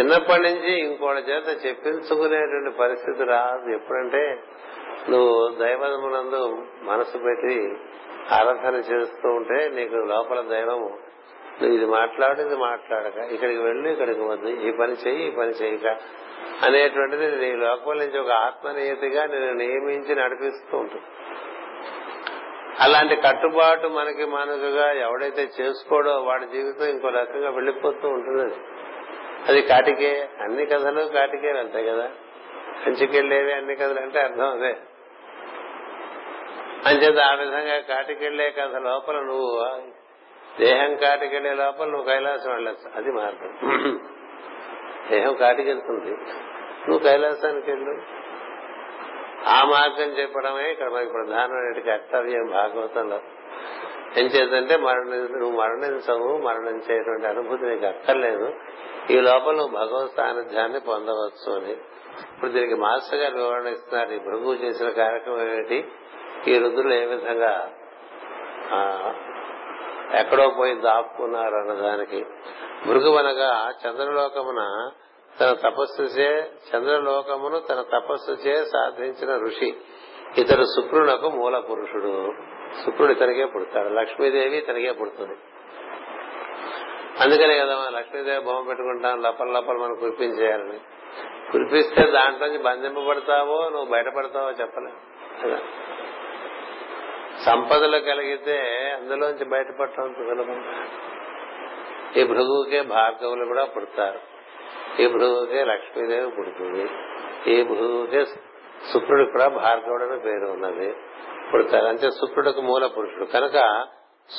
చిన్నప్పటి 0.00 0.42
నుంచి 0.42 0.80
ఇంకోటి 0.80 1.18
చేత 1.18 1.66
చెప్పించుకునేటువంటి 1.66 2.78
పరిస్థితి 2.78 3.24
రాదు. 3.24 3.70
ఎప్పుడంటే 3.70 4.42
నువ్వు 5.08 5.48
దైవమునందు 5.48 6.62
మనసు 6.82 7.18
పెట్టి 7.18 7.76
ఆరాధన 8.30 8.74
చేస్తూ 8.74 9.28
ఉంటే 9.28 9.68
నీకు 9.68 9.94
లోపల 9.94 10.40
దైవము 10.40 10.98
నువ్వు 11.62 11.76
ఇది 11.76 11.86
మాట్లాడు 11.86 12.40
ఇది 12.40 12.56
మాట్లాడక. 12.56 13.16
ఇక్కడికి 13.16 13.60
వెళ్ళు 13.60 13.88
ఇక్కడికి 13.88 14.20
వద్దు. 14.20 14.48
ఈ 14.48 14.70
పని 14.70 14.92
చెయ్యి 14.92 15.28
ఈ 15.28 15.30
పని 15.30 15.50
చేయక 15.50 15.96
అనేటువంటిది 16.62 17.36
నీ 17.36 17.56
లోపల 17.56 17.98
నుంచి 17.98 18.18
ఒక 18.18 18.30
ఆత్మనియతిగా 18.30 19.26
నేను 19.26 19.52
నియమించి 19.52 20.14
నడిపిస్తూ 20.14 20.78
ఉంటుంది. 20.78 21.04
అలాంటి 22.80 23.16
కట్టుబాటు 23.16 23.88
మనకి 23.88 24.24
మనకుగా 24.24 24.92
ఎవడైతే 24.92 25.48
చేసుకోడో 25.60 26.10
వాడి 26.10 26.46
జీవితం 26.46 26.84
ఇంకో 26.84 27.08
రకంగా 27.08 27.50
వెళ్ళిపోతూ 27.50 28.08
ఉంటుంది 28.08 28.42
అది. 28.42 28.54
అది 29.48 29.62
కాటికే. 29.62 30.28
అన్ని 30.40 30.66
కథలు 30.66 31.08
కాటికే 31.08 31.52
వెళ్తాయి 31.52 31.86
కదా? 31.86 32.10
కంచికెళ్ళేవి 32.86 33.52
అన్ని 33.52 33.76
కథలు 33.76 34.00
అంటే 34.00 34.20
అర్థం 34.20 34.50
అదే. 34.50 34.76
అంచేత 36.86 37.18
ఆ 37.18 37.34
విధంగా 37.34 37.78
కాటికెళ్ళే 37.78 38.50
కథ 38.50 38.76
లోపల 38.76 39.20
నువ్వు 39.20 39.64
దేహం 40.60 40.96
కాటికెళ్ళే 40.96 41.54
లోపల 41.54 41.86
నువ్వు 41.86 42.04
కైలాసం 42.04 42.50
వెళ్ళచ్చు. 42.52 42.96
అది 42.96 43.12
మార్గం. 43.12 43.52
దేహం 45.10 45.34
కాటికెళ్తుంది. 45.34 46.10
నువ్వు 46.88 46.98
కైలాసానికి 46.98 47.70
వెళ్ళు. 47.70 48.02
ఆ 49.48 49.64
మార్గం 49.64 50.06
చెప్పడమే 50.06 50.70
ఇక్కడ 50.70 50.88
మనకి 50.88 51.10
ప్రధానమైన 51.10 51.82
కర్తవ్యం 51.86 52.46
భాగవతంలో. 52.46 53.20
ఏం 54.18 54.26
చేద్దంటే 54.26 54.76
మరణ 54.76 55.04
నువ్వు 55.38 55.60
మరణించవు 55.60 56.38
మరణించేటువంటి 56.38 57.26
అనుభూతి 57.26 57.62
నీకు 57.62 57.86
అక్కర్లేదు. 57.86 58.54
ఈ 59.10 59.20
లోపల 59.20 59.54
నువ్వు 59.54 59.76
భగవత్ 59.76 60.12
సాన్నిధ్యాన్ని 60.16 60.80
పొందవచ్చు 60.80 61.60
అని. 61.60 61.72
ఇప్పుడు 62.34 62.50
దీనికి 62.50 62.74
మాస్టర్ 62.74 63.20
గారు 63.20 63.34
వివరణ 63.34 63.66
ఇస్తున్నారు. 63.66 64.12
ఈ 64.12 64.18
భృగు 64.18 64.54
చేసిన 64.54 64.88
కార్యక్రమం 64.88 65.52
ఏమిటి 65.52 65.88
ఈ 66.48 66.58
రుద్రులు 66.58 66.94
ఏ 66.94 67.04
విధంగా 67.04 67.72
ఎక్కడో 70.14 70.48
పోయి 70.58 70.74
దాక్కున్నారు 70.74 71.54
అన్నదానికి 71.54 72.24
మృగువనగా 72.86 73.72
చంద్రలోకమున 73.86 74.90
తన 75.40 75.52
తపస్సుచే 75.52 76.38
చంద్రలోకమును 76.40 77.58
తన 77.58 77.84
తపస్సుచే 77.98 78.64
సాధించిన 78.64 79.36
ఋషి. 79.36 79.76
ఇతడు 80.38 80.62
శుక్రునకు 80.62 81.30
మూల 81.30 81.58
పురుషుడు. 81.58 82.32
శుక్రుడు 82.84 83.12
ఇతనికే 83.12 83.44
పుడతాడు. 83.44 83.88
లక్ష్మీదేవి 83.88 84.56
ఇతనికే 84.56 84.92
పుడుతుంది. 84.92 85.34
అందుకనే 87.20 87.58
కదా 87.58 87.76
మనం 87.76 87.98
లక్ష్మీదేవి 87.98 88.44
బొమ్మ 88.44 88.68
పెట్టుకుంటాం 88.68 89.22
లపల 89.22 89.46
లపల 89.46 89.76
మనం 89.76 89.94
కురిపించేయాలని. 89.94 90.80
కురిపిస్తే 91.52 92.10
దాంట్లోంచి 92.10 92.58
బంధింపబడతావో 92.58 93.68
నువ్వు 93.68 93.84
బయటపడతావో 93.84 94.50
చెప్పలే. 94.50 94.92
కదా? 95.44 95.60
సంపదలు 97.46 97.98
కలిగితే 97.98 98.90
అందులోంచి 99.00 99.44
బయటపడటం 99.44 100.14
సులభం 100.14 100.88
ఈ 102.16 102.24
భృగువుకే 102.24 102.82
భార్గవులు 102.82 103.44
కూడా 103.44 103.64
పుడతారు. 103.64 104.20
ఈ 105.02 105.08
భృగువుకే 105.08 105.64
లక్ష్మీదేవి 105.64 106.30
పుడుతుంది. 106.30 106.90
ఈ 107.50 107.62
భృగువుకే 107.62 108.24
శుక్రుడు 108.92 109.24
కూడా 109.24 109.48
భార్గవుడు 109.48 110.04
అని 110.04 110.20
పేరు 110.20 110.50
ఉన్నది. 110.52 110.94
పుడతారు. 111.52 111.86
అంటే 111.86 112.10
శుక్రుడికి 112.10 112.60
మూల 112.60 112.86
పురుషుడు. 112.86 113.24
కనుక 113.24 113.84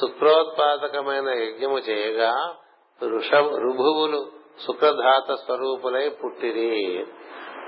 శుక్రోత్పాదకమైన 0.02 1.30
యజ్ఞము 1.30 1.80
చేయగా 1.80 2.56
ఋష 3.04 3.34
రుభువులు 3.34 4.26
శుక్రధాత 4.68 5.34
స్వరూపులై 5.34 6.10
పుట్టిరి. 6.10 7.06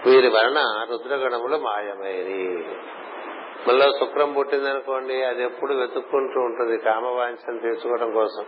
వీరి 0.05 0.27
వలన 0.27 0.87
రుద్రగణములు 0.91 1.57
మాయమైరి 1.57 2.65
మళ్ళీ 3.67 3.91
శుక్రం 3.99 4.33
పుట్టిందనుకోండి 4.33 5.23
అది 5.23 5.43
ఎప్పుడు 5.43 5.73
వెతుక్కుంటూ 5.73 6.41
ఉంటుంది 6.41 6.77
కామవాంఛను 6.77 7.59
తీర్చుకోవడం 7.59 8.11
కోసం. 8.11 8.45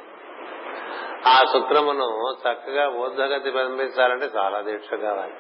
ఆ 1.28 1.44
శుక్రమును 1.54 2.36
చక్కగా 2.42 2.90
ఊర్ధగతి 2.90 3.52
పంపించాలంటే 3.52 4.30
చాలా 4.38 4.62
దీక్ష 4.62 4.94
కావాలి. 4.94 5.34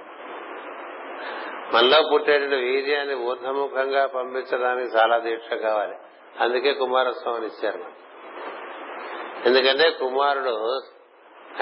మనలో 1.74 2.10
పుట్టేటువంటి 2.14 2.56
వీర్యాన్ని 2.56 3.16
ఊర్ధముఖంగా 3.16 4.06
పంపించడానికి 4.06 4.98
చాలా 4.98 5.18
దీక్ష 5.18 5.54
కావాలి. 5.54 5.96
అందుకే 6.40 6.74
కుమారస్వామిని 6.74 7.46
ఇచ్చారు 7.46 7.78
మనం 7.78 7.94
ఎందుకంటే 9.46 9.90
కుమారుడు 9.90 10.82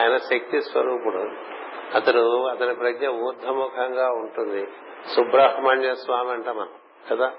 ఆయన 0.01 0.17
శక్తి 0.17 0.61
స్వరూపుడు. 0.61 1.53
అతడు 1.95 2.45
అతని 2.47 2.75
ప్రజ్ఞ 2.75 3.07
ఊర్ధముఖంగా 3.07 4.07
ఉంటుంది. 4.07 4.67
సుబ్రహ్మణ్య 5.15 5.95
స్వామి 5.95 6.31
అంట 6.31 6.49
మనం 6.49 6.69
కదా? 7.11 7.31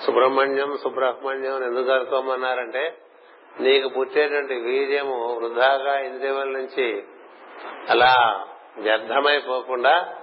సుబ్రహ్మణ్యం 0.00 0.78
సుబ్రహ్మణ్యం 0.82 1.64
ఎందుకు 1.64 1.90
అనుకోమన్నారంటే 1.90 2.94
నీకు 3.60 3.88
పుట్టేటువంటి 3.88 4.54
వీర్యము 4.54 5.34
వృధాగా 5.34 5.98
ఇంద్రియముల 6.00 6.44
నుంచి 6.44 7.04
అలా 7.90 8.44
వ్యర్థమైపోకుండా 8.78 10.14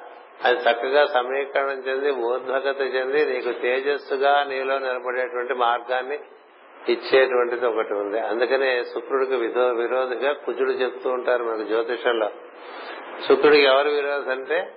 అది 0.46 0.60
చక్కగా 0.60 1.06
సమీకరణం 1.06 1.70
చెంది 1.70 2.12
ఊర్ధ్వగతి 2.12 2.84
చెంది 2.84 3.26
నీకు 3.34 3.60
తేజస్సుగా 3.60 4.44
నీలో 4.44 4.80
నిలబడేటువంటి 4.80 5.54
మార్గాన్ని 5.54 6.20
ఇచ్చేటువంటిది 6.90 7.66
ఒకటి 7.66 7.94
ఉంది. 7.94 8.20
అందుకనే 8.20 8.84
శుక్రుడికి 8.84 9.36
విధో 9.36 9.68
విరోధిగా 9.68 10.34
కుజుడు 10.34 10.72
చెప్తూ 10.72 11.10
ఉంటారు 11.10 11.44
మనకు 11.44 11.64
జ్యోతిషంలో. 11.64 12.30
శుక్రుడికి 13.28 13.64
ఎవరు 13.64 13.90
విరోధి 13.90 14.32
అంటే 14.32 14.74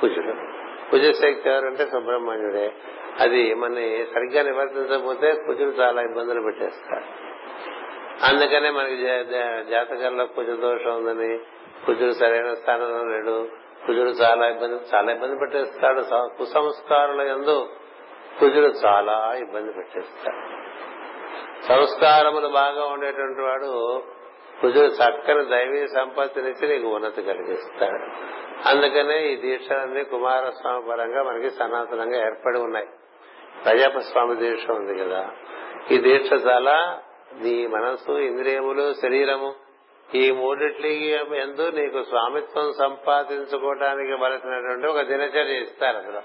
కుజుడు. 0.00 0.63
కుజశక్తి 0.90 1.50
ఎవరంటే 1.50 1.86
సుబ్రహ్మణ్యుడే. 1.86 2.72
అది 3.20 3.54
మనని 3.54 4.06
సరిగ్గా 4.14 4.42
నివర్తించకపోతే 4.42 5.32
కుజుడు 5.46 5.70
చాలా 5.70 6.02
ఇబ్బందులు 6.02 6.40
పెట్టేస్తాడు 6.40 7.04
అందుకనే 8.24 8.70
మనకి 8.70 8.96
జాతకంలో 9.70 10.26
కుజ 10.26 10.46
దోషం 10.46 10.96
ఉందని 10.96 11.38
కుజుడు 11.86 12.12
సరైన 12.12 12.54
స్థానంలో 12.54 13.04
లేడు 13.04 13.48
కుజుడు 13.86 14.08
చాలా 14.08 14.48
ఇబ్బంది 14.48 14.74
చాలా 14.94 15.12
ఇబ్బంది 15.12 15.38
పెట్టేస్తాడు. 15.38 16.02
కుసంస్కారుల 16.38 17.20
ఎందు 17.20 17.68
కుజుడు 18.40 18.66
చాలా 18.66 19.34
ఇబ్బంది 19.38 19.72
పెట్టేస్తాడు. 19.72 20.64
సంస్కారములు 21.64 22.48
బాగా 22.48 22.84
ఉండేటువంటి 22.84 23.42
వాడు 23.42 24.02
కుజుడు 24.60 24.86
చక్కని 24.86 25.44
దైవీ 25.44 25.86
సంపత్తినిచ్చి 25.86 26.68
నీకు 26.68 26.94
ఉన్నతి 26.94 27.22
కలిగిస్తాడు 27.22 28.34
అందుకనే 28.68 29.28
ఈ 29.28 29.36
దీక్షలన్నీ 29.36 30.04
కుమారస్వామి 30.04 30.88
పరంగా 30.88 31.22
మనకి 31.22 31.50
సనాతనంగా 31.50 32.26
ఏర్పడి 32.26 32.58
ఉన్నాయి. 32.58 32.86
ప్రజాపస్వామి 33.64 34.36
దీక్ష 34.36 34.70
ఉంది 34.70 34.98
కదా. 34.98 35.30
ఈ 35.90 35.98
దీక్ష 35.98 36.32
చాలా 36.32 36.98
నీ 37.32 37.66
మనసు 37.66 38.12
ఇంద్రియములు 38.12 38.94
శరీరము 38.94 39.54
ఈ 40.14 40.30
మూడిట్లి 40.30 41.08
ఎందు 41.36 41.70
నీకు 41.70 42.02
స్వామిత్వం 42.02 42.72
సంపాదించుకోవడానికి 42.72 44.12
వలసినటువంటి 44.12 44.86
ఒక 44.86 45.00
దినచర్య 45.00 45.62
ఇస్తారు 45.62 45.96
అందులో. 45.96 46.22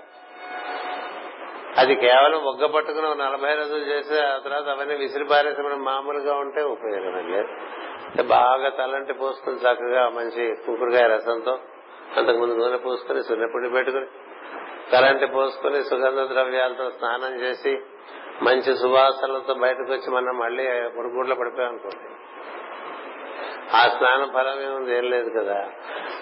అది 1.77 1.95
కేవలం 1.95 2.39
ఒగ్గ 2.43 2.65
పట్టుకుని 2.65 3.15
నలభై 3.15 3.55
రోజులు 3.55 3.85
చేసి 3.85 4.19
ఆ 4.21 4.37
తర్వాత 4.37 4.67
అవన్నీ 4.67 4.95
విసిరిపారేసి 4.95 5.61
మనం 5.61 5.83
మామూలుగా 5.83 6.35
ఉంటే 6.35 6.61
ఉపయోగం 6.61 7.31
లేదు. 7.31 7.47
బాగా 8.23 8.69
తలంటి 8.69 9.13
పోసుకుని 9.13 9.55
చక్కగా 9.55 10.09
మంచి 10.09 10.55
కుంకుడుకాయ 10.65 11.07
రసంతో 11.07 11.59
అంతకుముందు 12.17 12.53
నూనె 12.53 12.77
పోసుకుని 12.77 13.23
సున్నపిండి 13.23 13.69
పెట్టుకుని 13.69 14.05
తలంటి 14.91 15.25
పోసుకుని 15.25 15.83
సుగంధ 15.83 16.29
ద్రవ్యాలతో 16.31 16.89
స్నానం 16.89 17.39
చేసి 17.41 17.79
మంచి 18.41 18.77
సువాసనలతో 18.77 19.53
బయటకు 19.53 19.91
వచ్చి 19.91 20.11
మనం 20.11 20.37
మళ్ళీ 20.37 20.89
పురుగుడ్లో 20.89 21.35
పడిపోయాం 21.35 21.69
అనుకోండి. 21.69 22.05
ఆ 23.75 23.81
స్నానం 23.97 24.31
ఫలం 24.33 24.61
ఏముంది? 24.61 24.97
ఏం 24.97 25.03
లేదు 25.03 25.29
కదా. 25.29 25.69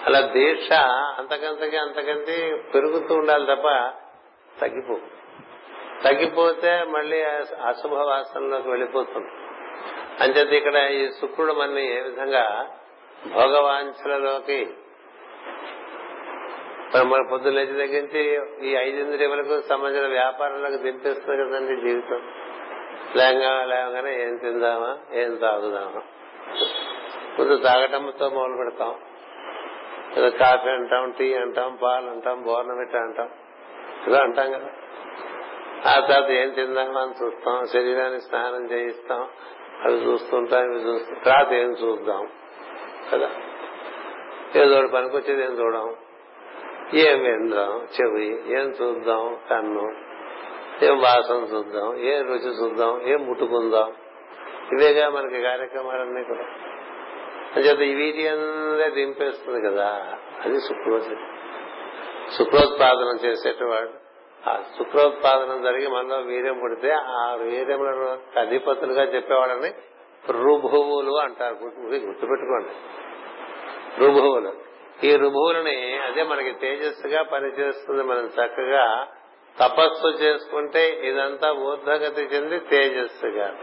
అలా 0.06 0.20
దీక్ష 0.20 0.72
అంతకంతకి 1.18 1.76
అంతకంతే 1.76 2.64
పెరుగుతూ 2.74 3.14
ఉండాలి 3.14 3.46
తప్ప 3.46 3.92
తగ్గిపో 4.60 4.98
తగ్గిపోతే 6.04 6.84
మళ్ళీ 6.88 7.22
అశుభ 7.66 7.94
వాసనలోకి 7.94 8.68
వెళ్ళిపోతుంది. 8.68 9.28
అంచేత 10.20 10.48
ఇక్కడ 10.48 10.76
ఈ 10.76 11.08
శుక్రుడు 11.20 11.52
మన 11.52 11.78
ఏ 11.78 12.00
విధంగా 12.00 12.70
భోగవాంఛలలోకి 13.34 14.70
మన 16.96 17.28
పొద్దున్న 17.30 17.56
లేచి 17.58 17.86
తగ్గించి 17.86 18.40
ఈ 18.68 18.74
ఐదింద్రియములకు 18.74 19.60
సంబంధించిన 19.60 20.08
వ్యాపారాలకు 20.08 20.76
దింపేస్తుంది 20.76 21.44
కదండి 21.44 21.88
జీవితం. 21.88 22.32
లేగా 23.16 23.64
లేవగానే 23.64 24.22
ఏం 24.22 24.36
తిందామా 24.36 24.98
ఏం 25.12 25.34
తాగుదామా? 25.34 26.02
ముందు 27.38 27.56
తాగటంతో 27.56 28.28
మొదలు 28.28 28.56
పెడతాం. 28.56 28.94
ఏదో 30.16 30.30
కాఫీ 30.30 30.70
అంటాం 30.70 31.14
టీ 31.18 31.34
అంటాం 31.34 31.78
పాలు 31.82 32.10
అంటాం 32.10 32.42
బోర్నమిట్ 32.42 32.96
అంటాం. 32.96 33.30
ఇలా 34.06 34.18
అంటాం 34.18 34.52
కదా. 34.52 34.68
ఆ 35.90 36.00
తర్వాత 36.00 36.30
ఏం 36.30 36.50
తిందామా 36.50 37.00
అని 37.00 37.24
చూస్తాం 37.24 37.66
శరీరాన్ని 37.66 38.20
స్నానం 38.20 38.70
చేయిస్తాం 38.70 39.28
అవి 39.84 39.94
చూస్తుంటాం 39.94 40.64
ఇవి 40.64 40.82
చూస్తాం 40.82 41.18
తర్వాత 41.24 41.52
ఏం 41.52 41.70
చూద్దాం 41.70 42.28
కదా? 43.12 43.30
ఏదో 44.56 44.86
పనికొచ్చేది 44.86 45.42
ఏం 45.42 45.50
చూడం? 45.50 45.96
ఏం 46.94 47.20
విందాం 47.22 47.88
చెవి 48.00 48.58
ఏం 48.58 48.66
చూద్దాం? 48.68 49.38
కన్ను 49.50 49.96
ఏం 50.84 51.00
వాసన 51.00 51.34
చూద్దాం? 51.34 51.98
ఏం 51.98 52.26
రుచి 52.26 52.62
చూద్దాం? 52.62 53.02
ఏం 53.06 53.26
ముట్టుకుందాం? 53.26 53.92
ఇవేగా 54.72 55.10
మనకి 55.10 55.42
కార్యక్రమాలన్నీ 55.42 56.24
కూడా. 56.24 56.44
అంచేత 57.56 57.78
వీటి 57.78 58.28
అందే 58.28 58.90
దింపేస్తుంది 58.90 59.68
కదా? 59.68 60.16
అది 60.44 60.60
శుక్రోజు 60.60 61.16
శుక్రోత్పాదనం 62.38 63.16
చేసేటవాడు 63.24 64.07
ఆ 64.46 64.62
శుక్రోత్పాదనం 64.78 65.62
జరిగి 65.62 65.88
మనలో 65.88 66.16
వీర్యం 66.16 66.58
పుడితే 66.58 66.92
ఆ 66.92 67.34
వీర్యములను 67.34 68.38
అధిపతులుగా 68.38 69.02
చెప్పేవాళ్ళని 69.02 69.72
రుభువులు 70.30 71.12
అంటారు. 71.18 71.54
గుర్తుపెట్టుకోండి. 71.54 72.68
రుభువులు. 74.00 74.52
ఈ 75.04 75.16
రుభువులని 75.16 75.98
అదే 75.98 76.22
మనకి 76.22 76.52
తేజస్సుగా 76.52 77.22
పనిచేస్తుంది. 77.22 78.02
మనం 78.02 78.26
చక్కగా 78.26 79.08
తపస్సు 79.60 80.06
చేసుకుంటే 80.06 80.90
ఇదంతా 80.90 81.52
ఊర్ధగతి 81.52 82.20
చెంది 82.20 82.58
తేజస్సుగా 82.58 83.54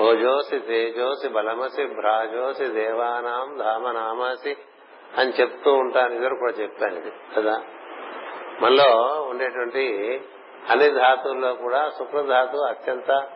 ఓజోసి 0.00 0.58
తేజోసి 0.58 1.28
బలమసి 1.28 1.86
భ్రాజోసి 1.86 2.66
దేవానాం 2.66 3.58
ధామనామాసి 3.58 4.56
అని 5.18 5.30
చెప్తూ 5.40 5.74
ఉంటాను 5.74 6.14
ఇద్దరు 6.14 6.34
కూడా 6.34 6.52
చెప్పాను 6.52 6.96
ఇది 6.96 7.12
కదా? 7.36 7.62
మనలో 8.60 8.90
ఉండేటువంటి 9.30 9.84
అన్ని 10.70 10.90
ధాతువుల్లో 10.90 11.54
కూడా 11.54 11.90
శుక్రధాతు 11.98 12.56
అత్యంత 12.56 13.28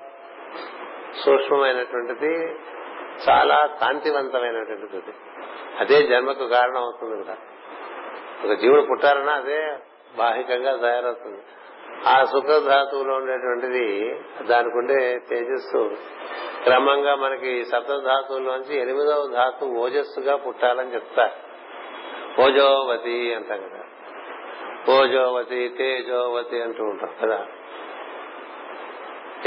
సూక్ష్మమైనటువంటిది 1.24 2.58
చాలా 3.28 3.66
కాంతివంతమైనటువంటిది 3.80 5.12
అదే. 5.80 6.02
జన్మకు 6.06 6.46
కారణం 6.46 6.76
అవుతుంది 6.76 7.16
కూడా. 7.16 7.36
ఒక 8.44 8.52
జీవుడు 8.60 8.82
పుట్టారన్నా 8.82 9.32
అదే 9.32 9.78
బాహికంగా 10.16 10.76
తయారవుతుంది. 10.76 11.40
ఆ 12.06 12.24
శుక్రధాతువులో 12.24 13.14
ఉండేటువంటిది 13.14 13.86
దానికి 14.46 14.78
ఉండే 14.78 15.18
తేజస్సు. 15.28 15.96
క్రమంగా 16.64 17.16
మనకి 17.16 17.64
సప్తధాతువుల్లోంచి 17.64 18.76
ఎనిమిదవ 18.76 19.26
ధాతు 19.26 19.64
ఓజస్సుగా 19.64 20.36
పుట్టాలని 20.36 20.94
చెప్తారు. 20.94 21.45
ఓజోవతి 22.40 23.34
అంటాం 23.34 23.58
కదా. 23.58 23.84
ఓజోవతి 24.92 25.68
తేజోవతి 25.68 26.62
అంటూ 26.62 26.84
ఉంటాం 26.84 27.10
కదా. 27.22 27.46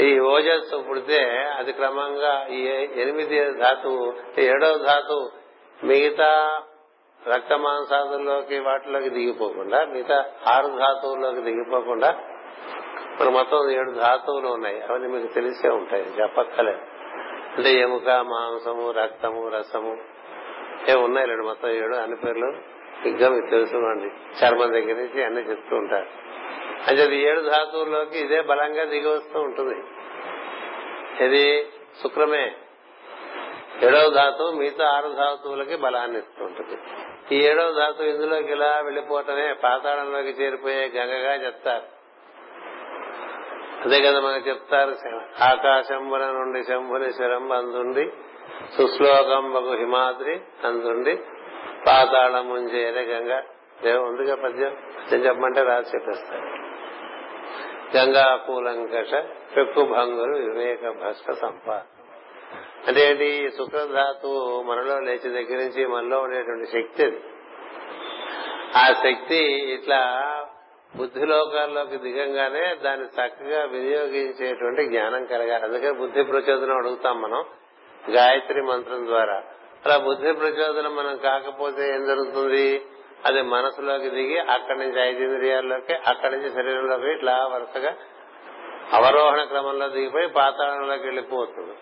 ఈ 0.00 0.18
ఓజస్సు 0.18 0.84
పుడితే 0.88 1.46
అది 1.58 1.72
క్రమంగా 1.72 2.46
ఈ 2.50 2.66
ఎనిమిది 3.00 3.52
ధాతువు 3.52 4.14
ఏడవ 4.40 4.76
ధాతువు 4.76 5.30
మిగతా 5.86 6.62
రక్త 7.28 7.52
మాంసాదుల్లోకి 7.52 8.58
వాటిలోకి 8.58 9.10
దిగిపోకుండా 9.10 9.84
మిగతా 9.84 10.24
ఆరు 10.52 10.66
ధాతువుల్లోకి 10.66 11.40
దిగిపోకుండా 11.40 12.08
ఇప్పుడు 13.12 13.28
మొత్తం 13.28 13.70
ఏడు 13.70 13.90
ధాతువులు 13.90 14.48
ఉన్నాయి. 14.48 14.82
అవన్నీ 14.82 15.08
మీకు 15.08 15.32
తెలిసే 15.32 15.68
ఉంటాయి. 15.68 16.02
చెప్పక్కలేదు 16.02 16.78
అంటే 17.56 17.74
ఎముక 17.74 18.08
మాంసము 18.08 18.90
రక్తము 18.90 19.48
రసము 19.48 19.96
ఏ 20.88 20.94
ఉన్నాయి 20.94 21.26
రెండు 21.26 21.44
మొత్తం 21.44 21.68
ఏడు 21.68 21.96
అన్ని 21.96 22.16
పేర్లు? 22.16 22.79
ఇంకా 23.08 23.28
మీకు 23.28 23.50
తెలుసుకోండి 23.50 24.06
చర్మం 24.44 24.72
దగ్గర 24.72 24.94
నుంచి 24.94 25.24
అన్ని 25.24 25.50
చెప్తూ 25.50 25.76
ఉంటారు. 25.76 26.06
అంటే 26.88 27.02
అది 27.02 27.16
ఏడు 27.16 27.40
ధాతువుల్లోకి 27.40 28.18
ఇదే 28.18 28.40
బలంగా 28.40 28.84
దిగి 28.84 29.08
వస్తూ 29.08 29.40
ఉంటుంది. 29.40 29.84
ఇది 31.24 31.68
శుక్రమే. 32.02 32.54
ఏడవ 33.82 34.10
ధాతువు 34.10 34.50
మిగతా 34.50 34.88
ఆరు 34.88 35.08
ధాతువులకి 35.08 35.76
బలాన్ని 35.76 36.18
ఇస్తూ 36.18 36.44
ఉంటుంది. 36.44 36.78
ఈ 37.34 37.38
ఏడవ 37.38 37.72
ధాతువు 37.72 38.08
ఇందులోకి 38.08 38.52
ఇలా 38.52 38.80
వెళ్ళిపోవటమే 38.80 39.52
పాతాళంలోకి 39.52 40.28
చేరిపోయే 40.28 40.92
గంగగా 40.96 41.34
చెప్తారు. 41.34 42.00
అదే 43.84 44.00
కదా 44.02 44.20
మనకు 44.20 44.48
చెప్తారు 44.48 44.96
ఆకాశంబుల 45.42 46.26
నుండి 46.26 46.64
శంభుని 46.64 47.12
శరం 47.12 47.52
అందుండి 47.52 48.12
సుశ్లోకం 48.76 49.52
బగు 49.52 49.76
హిమాద్రి 49.76 50.40
అందుండి 50.64 51.18
పాతాళం 51.86 52.52
చేయనే 52.52 53.00
గంగ. 53.00 53.40
దేవు 53.82 54.02
ఉందిగా 54.02 54.34
పద్యం? 54.34 54.76
పద్యం 54.96 55.24
చెప్పమంటే 55.24 55.62
రాసి 55.62 55.96
చెప్పేస్తాను 55.96 56.70
గంగా 57.96 58.36
పూలంకష 58.36 59.14
పెక్కు 59.56 59.84
భంగులు 59.84 60.38
వివేక 60.38 60.88
భస్క 60.88 61.32
సంపాద 61.32 61.80
అంటే 62.88 63.00
ఏంటి? 63.00 63.50
శుక్రధాతు 63.56 64.62
మనలో 64.62 65.00
లేచి 65.00 65.30
దగ్గర 65.30 65.58
నుంచి 65.58 65.86
మనలో 65.86 66.20
ఉండేటువంటి 66.20 66.66
శక్తి 66.66 67.04
అది. 67.04 67.22
ఆ 68.76 68.92
శక్తి 68.92 69.36
ఇట్లా 69.74 70.00
బుద్ధి 70.96 71.26
లోకాల్లోకి 71.26 71.96
దిగంగానే 71.96 72.74
దాన్ని 72.74 73.06
చక్కగా 73.06 73.64
వినియోగించేటువంటి 73.64 74.86
జ్ఞానం 74.86 75.24
కలగాలి. 75.24 75.64
అందుకే 75.64 75.92
బుద్ధి 75.92 76.22
ప్రచోదనం 76.22 76.76
అడుగుతాం 76.76 77.22
మనం. 77.22 77.44
గాయత్రి 78.10 78.62
మంత్రం 78.62 79.06
ద్వారా. 79.06 79.42
అలా 79.84 79.98
బుద్ధి 79.98 80.32
ప్రచోదనం 80.32 80.96
మనం 80.96 81.16
కాకపోతే 81.16 81.94
ఏం 81.94 82.06
జరుగుతుంది? 82.06 82.86
అది 83.24 83.42
మనసులోకి 83.42 84.10
దిగి 84.10 84.38
అక్కడి 84.38 84.78
నుంచి 84.78 85.00
ఐదింద్రియాల్లోకి 85.00 85.94
అక్కడి 85.94 86.36
నుంచి 86.36 86.54
శరీరంలోకి 86.54 87.12
ఇట్లా 87.12 87.46
వరుసగా 87.46 87.96
అవరోహణ 88.92 89.44
క్రమంలో 89.44 89.88
దిగిపోయి 89.88 90.26
పాతాళంలోకి 90.26 91.02
వెళ్ళిపోతుంది. 91.02 91.74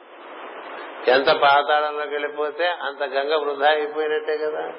ఎంత 1.10 1.26
పాతాళంలోకి 1.26 2.08
వెళ్ళిపోతే 2.08 2.66
అంత 2.66 3.02
గంగ 3.02 3.34
వృధా 3.34 3.68
అయిపోయినట్టే 3.68 4.38
కదా? 4.38 4.72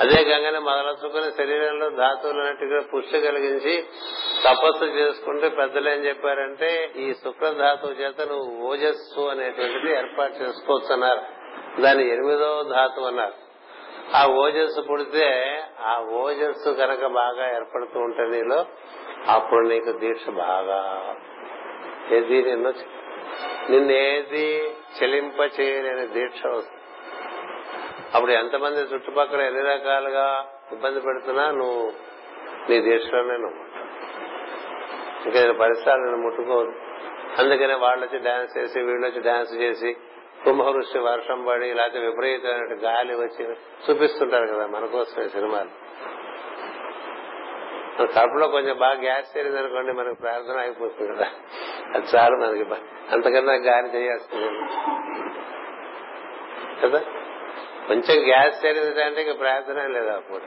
అదే 0.00 0.24
గంగని 0.24 0.58
మొదలచుకుని 0.58 1.32
శరీరంలో 1.32 1.90
ధాతువులు 1.90 2.40
అన్నట్టుగా 2.40 2.80
పుష్టి 2.80 3.20
కలిగించి 3.20 3.84
తపస్సు 4.44 4.84
చేసుకుంటే 4.84 5.48
పెద్దలు 5.48 5.88
ఏం 5.88 6.06
చెప్పారంటే 6.06 6.92
ఈ 6.96 7.14
శుక్రధాతువు 7.14 7.92
చేత 7.92 8.20
నువ్వు 8.20 8.66
ఓజస్సు 8.66 9.20
అనేటువంటిది 9.20 9.92
ఏర్పాటు 9.92 10.32
చేసుకోవచ్చు 10.32 10.92
అన్నారు. 10.92 11.22
దాని 11.80 12.08
ఎనిమిదవ 12.08 12.62
ధాతు 12.62 13.00
అన్నారు. 13.00 13.32
ఆ 14.16 14.26
ఓజస్సు 14.26 14.80
పుడితే 14.80 15.60
ఆ 15.80 16.00
ఓజస్సు 16.00 16.70
కనుక 16.70 17.06
బాగా 17.06 17.54
ఏర్పడుతూ 17.54 18.00
ఉంటే 18.00 18.26
నీలో 18.26 18.66
అప్పుడు 19.28 19.68
నీకు 19.68 19.92
దీక్ష 19.92 20.28
బాగా. 20.28 21.14
ఏది 22.12 22.42
నిన్ను 22.42 22.72
నిన్నేది 23.70 24.68
చెలింప 24.68 25.60
చేయలేని 25.60 26.06
దీక్ష 26.06 26.46
వస్తుంది. 26.46 26.80
అప్పుడు 28.14 28.30
ఎంతమంది 28.30 28.80
చుట్టుపక్కల 28.80 29.40
ఎన్ని 29.40 29.62
రకాలుగా 29.62 30.46
ఇబ్బంది 30.72 31.00
పెడుతున్నా 31.00 31.50
నువ్వు 31.50 31.92
నీ 32.70 32.80
దీక్షలోనే 32.80 33.36
నువ్వు 33.36 33.64
ఇంకా 35.26 35.52
పరిసరాలు 35.52 36.02
నేను 36.02 36.16
ముట్టుకోదు 36.16 36.72
అందుకనే 37.38 37.74
వాళ్ళు 37.74 38.06
వచ్చి 38.06 38.18
డాన్స్ 38.18 38.58
చేసి 38.58 38.82
వీళ్ళు 38.82 39.06
వచ్చి 39.06 39.20
డాన్స్ 39.20 39.54
చేసి 39.54 39.96
కుంభవృష్టి 40.44 40.98
వర్షం 40.98 41.44
పడి 41.48 41.74
లేకపోతే 41.74 41.98
విపరీతమైన 41.98 42.76
గాలి 42.84 43.14
వచ్చి 43.14 43.56
చూపిస్తుంటారు 43.90 44.46
కదా 44.46 44.66
మన 44.66 44.84
కోసమే 44.84 45.28
సినిమాలు. 45.28 45.70
మన 47.98 48.06
కడుపులో 48.06 48.48
కొంచెం 48.48 48.78
బాగా 48.78 49.00
గ్యాస్ 49.00 49.38
చేరింది 49.38 49.58
అనుకోండి 49.58 49.92
మనకు 49.92 50.14
ప్రార్థన 50.14 50.58
అయిపోతుంది 50.60 51.12
కదా. 51.12 51.26
అది 51.94 52.06
చాలు 52.16 52.36
మనకి 52.36 52.74
అంతకన్నా 53.12 53.52
గాలి 53.52 53.88
చేయాల్సింది. 53.88 54.46
కదా? 56.82 56.98
కొంచెం 57.86 58.26
గ్యాస్ 58.26 58.66
చేరింది 58.66 59.02
అంటే 59.02 59.22
ఇంకా 59.22 59.32
ప్రార్థన 59.32 59.86
లేదు 59.86 60.08
ఆ 60.08 60.18
పూట. 60.18 60.42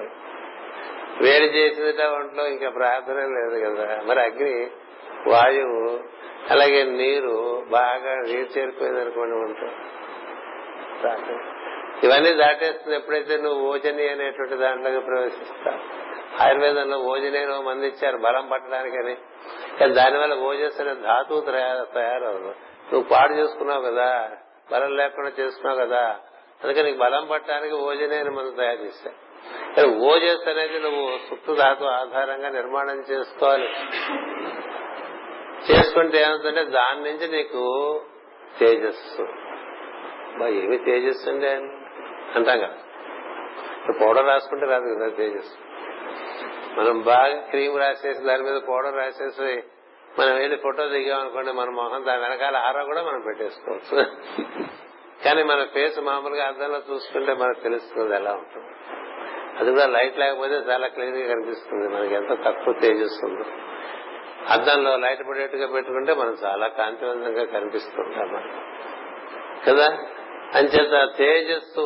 వేడి 1.22 1.46
చేసిందిట 1.46 2.02
ఒంట్లో 2.02 2.48
ఇంకా 2.48 2.70
ప్రార్థన 2.70 3.14
లేదు 3.14 3.66
కదా. 3.66 4.02
మరి 4.06 4.22
అగ్ని 4.22 4.68
వాయువు 5.28 6.17
అలాగే 6.52 6.84
నీరు 6.84 7.64
బాగా 7.70 8.16
నీరు 8.16 8.60
చేరిపోయింది 8.60 9.02
అనుకోండి 9.02 9.36
ఒంట్లో 9.36 9.70
ఇవన్నీ 12.04 12.34
దాటేస్తుంది 12.34 12.96
ఎప్పుడైతే 12.96 13.38
నువ్వు 13.38 13.68
ఓజని 13.68 14.10
అనేటువంటి 14.10 14.56
దాంట్లోకి 14.56 15.00
ప్రవేశిస్తావు. 15.00 15.80
ఆయుర్వేదంలో 16.44 16.98
ఓజని 16.98 17.46
మంది 17.64 17.88
ఇచ్చారు 17.88 18.18
బలం 18.18 18.50
పట్టడానికని. 18.50 19.18
కానీ 19.80 19.94
దానివల్ల 19.94 20.34
ఓజస్ 20.34 20.82
అనే 20.82 20.94
ధాతువు 20.94 21.42
తయారవదు. 21.42 22.54
నువ్వు 22.92 23.04
పాడు 23.04 23.34
చేసుకున్నావు 23.34 23.82
కదా 23.82 24.32
బలం 24.72 24.98
లేకుండా 24.98 25.32
చేసుకున్నావు 25.40 25.80
కదా 25.80 26.20
అందుకని 26.64 26.84
నీకు 26.84 26.98
బలం 26.98 27.28
పట్టడానికి 27.32 27.76
ఓజని 27.76 28.30
మనం 28.30 28.56
తయారు 28.58 28.82
చేశారు 28.82 29.90
ఓజస్ 29.90 30.48
అనేది 30.50 30.80
నువ్వు 30.80 31.10
సుప్త 31.30 31.54
ధాతు 31.54 31.84
ఆధారంగా 31.84 32.50
నిర్మాణం 32.50 33.04
చేసుకోవాలి 33.12 33.70
చేసుకుంటే 35.72 36.22
ఏమవుతుందంటే 36.22 36.64
దాని 36.64 37.04
నుంచి 37.04 37.38
నీకు 37.38 38.02
తేజస్సు. 38.60 39.22
బా 40.40 40.48
ఏమి 40.48 40.78
తేజస్సు 40.78 41.30
అండి 41.30 41.48
అంటాం 42.36 42.60
కదా. 42.60 42.76
పౌడర్ 44.02 44.28
రాసుకుంటే 44.28 44.66
రాదు 44.66 44.96
కదా 44.96 45.10
తేజస్సు. 45.10 45.58
మనం 46.80 47.02
బాగా 47.02 47.42
క్రీమ్ 47.42 47.80
రాసేసి 47.80 48.24
దాని 48.24 48.44
మీద 48.44 48.62
పౌడర్ 48.62 48.98
రాసేసి 48.98 49.64
మనం 50.20 50.36
వెళ్ళి 50.36 50.58
ఫోటో 50.58 50.88
దిగామనుకోండి 50.88 51.52
మన 51.52 51.70
మొహం 51.70 52.06
దాని 52.06 52.22
వెనకాల 52.22 52.58
హార 52.58 52.84
కూడా 52.84 53.02
మనం 53.02 53.20
పెట్టేసుకోవచ్చు. 53.20 54.06
కానీ 55.26 55.44
మన 55.44 55.68
ఫేస్ 55.74 56.00
మామూలుగా 56.00 56.48
అద్దంలో 56.48 56.82
చూసుకుంటే 56.94 57.34
మనకు 57.34 57.60
తెలుస్తుంది 57.60 58.16
ఎలా 58.16 58.32
ఉంటుంది. 58.32 58.68
అది 59.60 59.72
కూడా 59.72 59.86
లైట్ 59.86 60.20
లేకపోతే 60.20 60.54
చాలా 60.54 60.88
క్లీన్గా 60.88 61.36
కనిపిస్తుంది. 61.36 61.88
మనకి 61.88 62.14
ఎంత 62.14 62.30
తక్కువ 62.30 62.74
తేజస్సుందో 62.74 63.44
అద్దంలో 64.48 64.98
లైట్ 64.98 65.28
పడేట్టుగా 65.30 65.68
పెట్టుకుంటే 65.68 66.14
మనం 66.14 66.38
చాలా 66.46 66.68
కాంతివంతంగా 66.68 67.46
కనిపిస్తుంటాం. 67.46 68.62
కదా? 69.68 69.98
అంచేత 70.56 71.18
తేజస్సు 71.18 71.82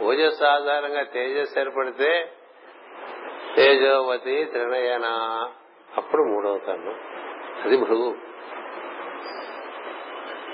ఓజస్సు 0.00 0.44
ఆధారంగా 0.44 1.02
తేజస్సు 1.02 1.58
ఏర్పడితే 1.58 2.32
తేజోవతి 3.56 4.44
త్రినయన. 4.44 5.04
అప్పుడు 5.96 6.22
మూడవుతాను 6.22 6.90
అది 7.64 7.76
భృగు. 7.76 8.16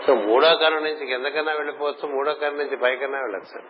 సో 0.06 0.14
మూడో 0.14 0.54
కర్ణ 0.54 0.78
నుంచి 0.78 1.06
కిందకన్నా 1.06 1.52
వెళ్ళిపోవచ్చు 1.52 2.08
మూడో 2.08 2.32
కర్ణ 2.32 2.56
నుంచి 2.56 2.76
పైకన్నా 2.76 3.18
వెళ్ళచ్చు. 3.18 3.62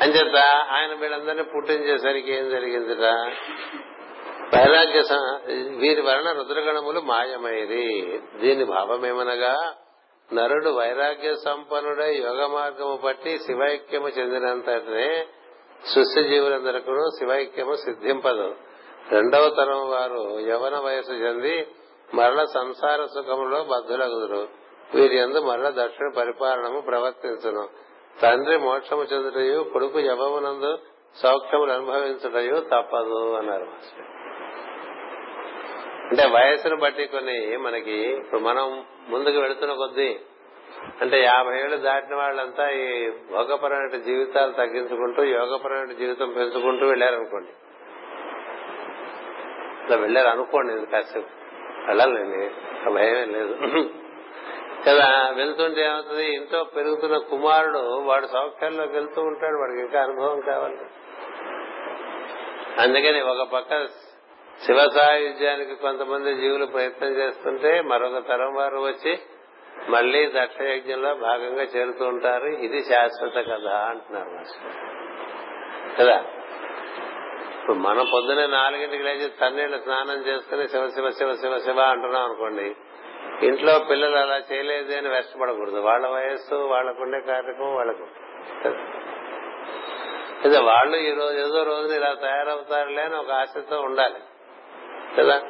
అంచేత 0.00 0.36
ఆయన 0.46 0.94
వీళ్ళందరినీ 0.94 1.42
పుట్టించేసరికి 1.42 2.32
ఏం 2.32 2.50
జరిగిందిరా? 2.50 3.32
వైరాగ్య 4.54 5.02
వీరి 5.76 6.00
వలన 6.00 6.32
రుద్రగణములు 6.32 7.00
మాయమైరి. 7.00 8.20
దీని 8.40 8.64
భావమేమనగా 8.64 9.74
నరుడు 10.32 10.70
వైరాగ్య 10.70 11.34
సంపన్నుడై 11.44 12.14
యోగ 12.14 12.46
మార్గము 12.46 12.96
పట్టి 12.96 13.38
శివైక్యము 13.38 14.08
చెందినంతనే 14.08 15.26
సృష్టి 15.94 16.28
జీవులందరికీ 16.28 16.92
శివైక్యము 17.18 17.74
సిద్ధింపదు. 17.74 18.54
రెండవ 19.10 19.48
తరం 19.48 19.90
వారు 19.90 20.40
యవన 20.40 20.78
వయసు 20.78 21.12
చెంది 21.12 21.68
మరల 22.14 22.44
సంసార 22.44 23.04
సుఖములో 23.04 23.64
బద్ధులగుదురు. 23.64 24.48
వీరి 24.94 25.16
ఎందు 25.16 25.38
మరల 25.38 25.68
దక్షిణ 25.68 26.10
పరిపాలనము 26.16 26.80
ప్రవర్తించును. 26.80 27.68
తండ్రి 28.22 28.58
మోక్షము 28.58 29.02
చెందుటయు 29.02 29.62
కొడుకు 29.72 30.00
యవమునందు 30.00 30.78
సౌఖ్యములు 31.22 31.72
అనుభవించుటయు 31.72 32.60
తప్పదు 32.60 33.34
అన్నారు 33.34 33.64
మాస్టర్. 33.64 34.19
అంటే 36.10 36.26
వయసును 36.26 36.76
బట్టి 36.76 37.06
కొన్ని 37.06 37.56
మనకి 37.56 37.92
ఇప్పుడు 37.92 38.40
మనం 38.40 38.84
ముందుకు 39.08 39.38
వెళుతున్న 39.38 39.74
కొద్దీ 39.74 40.16
అంటే 41.00 41.22
యాభై 41.22 41.60
ఏళ్ళు 41.60 41.76
దాటిన 41.76 42.14
వాళ్ళంతా 42.14 42.70
ఈ 42.70 43.10
భోగపరమైన 43.10 44.00
జీవితాలు 44.00 44.52
తగ్గించుకుంటూ 44.52 45.22
యోగపరమైన 45.22 45.92
జీవితం 45.92 46.32
పెంచుకుంటూ 46.32 46.86
వెళ్ళారనుకోండి. 46.86 47.50
ఇట్లా 49.82 49.96
వెళ్ళారు 49.96 50.28
అనుకోండి 50.28 50.86
కాసేపు. 50.86 51.26
వెళ్ళాలండి 51.86 52.50
భయమే 52.90 53.24
లేదు. 53.24 53.54
కదా 54.88 55.32
వెళ్తుంటే 55.36 55.82
ఏమవుతుంది? 55.82 56.34
ఇంట్లో 56.34 56.64
పెరుగుతున్న 56.64 57.16
కుమారుడు 57.16 57.78
వాడు 57.78 58.26
సౌఖ్యాల్లోకి 58.26 58.92
వెళ్తూ 58.92 59.22
ఉంటాడు 59.22 59.60
వాడికి 59.60 59.80
ఇంకా 59.80 60.02
అనుభవం 60.02 60.40
కావాలి. 60.40 60.78
అందుకని 62.80 63.20
ఒక 63.20 63.48
పక్క 63.48 63.88
శివ 64.66 64.88
సాయుధ్యానికి 64.94 65.74
కొంతమంది 65.74 66.34
జీవులు 66.34 66.66
ప్రయత్నం 66.66 67.08
చేస్తుంటే 67.08 67.80
మరొక 67.80 68.28
తరం 68.28 68.54
వారు 68.54 68.78
వచ్చి 68.78 69.18
మళ్ళీ 69.88 70.26
దక్షయజ్ఞంలో 70.26 71.14
భాగంగా 71.14 71.62
చేరుతూ 71.62 72.04
ఉంటారు. 72.04 72.46
ఇది 72.46 72.84
శాశ్వత 72.84 73.34
కథ 73.34 73.66
అంటున్నారు 73.66 74.30
కదా? 75.98 76.24
ఇప్పుడు 77.60 77.76
మనం 77.76 78.06
పొద్దునే 78.12 78.46
నాలుగింటికి 78.46 79.02
లేచి 79.02 79.28
తన్నీళ్ళు 79.28 79.78
స్నానం 79.78 80.26
చేసుకుని 80.26 80.68
శివ 80.68 80.88
శివ 80.88 81.10
శివ 81.10 81.34
శివ 81.34 81.58
శివ 81.58 81.80
అంటున్నాం 81.80 82.24
అనుకోండి 82.24 82.76
ఇంట్లో 83.46 83.78
పిల్లలు 83.78 84.16
అలా 84.16 84.42
చేయలేదు 84.52 84.96
అని 84.96 85.08
వెష్టపడకూడదు. 85.08 85.80
వాళ్ళ 85.80 86.06
వయస్సు 86.06 86.54
వాళ్ళకుండే 86.54 87.20
కార్యక్రమం 87.20 87.74
వాళ్ళకు. 87.74 88.06
అయితే 90.44 90.58
వాళ్ళు 90.58 90.96
ఈ 90.96 91.14
రోజు 91.14 91.38
ఏదో 91.38 91.62
రోజున 91.62 91.96
ఇలా 91.96 92.14
తయారవుతారులే 92.14 93.02
అని 93.02 93.16
ఒక 93.16 93.30
ఆశతో 93.30 93.80
ఉండాలి. 93.80 94.14
కదా 95.18 95.42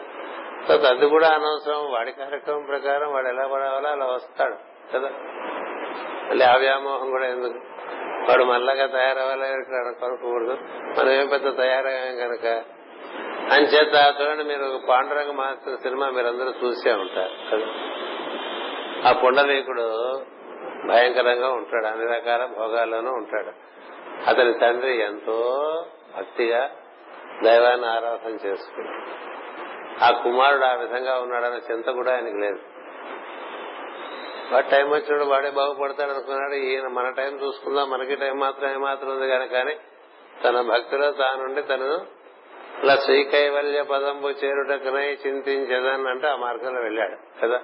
అది 0.88 1.06
కూడా 1.06 1.28
అనవసరం. 1.28 1.92
వాడి 1.92 2.12
కార్యక్రమం 2.12 2.62
ప్రకారం 2.62 3.12
వాడు 3.12 3.28
ఎలా 3.28 3.46
పడవాలో 3.46 3.88
అలా 3.88 4.06
వస్తాడు. 4.06 4.54
కదా? 4.94 5.08
మళ్ళీ 6.30 6.44
ఆ 6.44 6.54
వ్యామోహం 6.56 7.10
కూడా 7.10 7.26
ఎందుకు? 7.26 7.58
వాడు 8.30 8.44
మళ్ళాగా 8.44 8.86
తయారవ్వాలి 8.86 10.00
కొనుక్కూడదు 10.00 10.58
మనం 11.00 11.10
ఏం 11.10 11.26
పెద్ద 11.26 11.56
తయారయ్యాం 11.56 12.16
కనుక 12.16 12.46
అని 13.52 13.66
చేత 13.66 14.14
చూడండి 14.20 14.44
మీరు 14.44 14.80
పాండురంగ 14.88 15.32
మాస్టర్ 15.32 15.76
సినిమా 15.76 16.08
మీరందరూ 16.08 16.52
చూసే 16.64 16.92
ఉంటారు. 16.92 17.66
ఆ 19.08 19.12
పుండరీకుడు 19.12 20.14
భయంకరంగా 20.88 21.48
ఉంటాడు. 21.48 21.86
అన్ని 21.86 22.14
రకాల 22.14 22.44
భోగాల్లోనూ 22.44 23.10
ఉంటాడు. 23.10 23.50
అతని 24.26 24.54
తండ్రి 24.54 25.02
ఎంతో 25.02 25.64
భక్తిగా 26.16 26.70
దైవాన్ని 27.44 27.86
ఆరాధన 27.86 28.30
చేసుకున్నాడు. 28.30 29.29
ఆ 29.98 30.10
కుమారుడు 30.22 30.64
ఆ 30.64 30.74
విధంగా 30.74 31.20
ఉన్నాడన్న 31.20 31.72
చింత 31.72 31.90
కూడా 31.90 32.12
ఆయనకి 32.14 32.38
లేదు. 32.40 32.60
వాడు 34.52 34.70
టైం 34.70 34.90
వచ్చినప్పుడు 34.90 35.24
వాడే 35.24 35.50
బాగుపడతాడు 35.50 36.10
అనుకున్నాడు 36.10 36.54
ఈయన 36.54 36.88
మన 36.88 37.10
టైం 37.10 37.40
చూసుకుందాం 37.44 37.90
మనకి 37.90 38.16
టైం 38.16 38.38
మాత్రం 38.38 38.70
ఏమాత్రం 38.70 39.10
ఉంది 39.10 39.28
కనుక 39.28 39.50
కానీ 39.52 39.74
తన 40.44 40.60
భక్తిలో 40.60 41.10
తానుండి 41.12 41.62
తను 41.62 41.90
ఇలా 42.82 42.96
శ్రీకైవల్య 42.96 43.82
పదంబు 43.82 44.28
చేరుటకునై 44.28 45.18
చింతించదని 45.26 46.08
అంటే 46.08 46.28
ఆ 46.28 46.36
మార్గంలో 46.36 46.80
వెళ్ళాడు 46.80 47.16
కదా? 47.42 47.58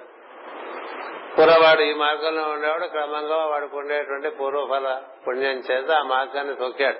పూర్వవాడు 1.35 1.81
ఈ 1.81 1.93
మార్గంలో 1.93 2.49
ఉండేవాడు 2.49 2.87
క్రమంగా 2.87 3.45
వాడికి 3.45 3.75
ఉండేటువంటి 3.75 4.29
పూర్వఫల 4.29 5.01
పుణ్యం 5.27 5.57
చేత 5.71 5.91
ఆ 5.91 6.03
మార్గాన్ని 6.03 6.55
తొక్కాడు. 6.55 6.99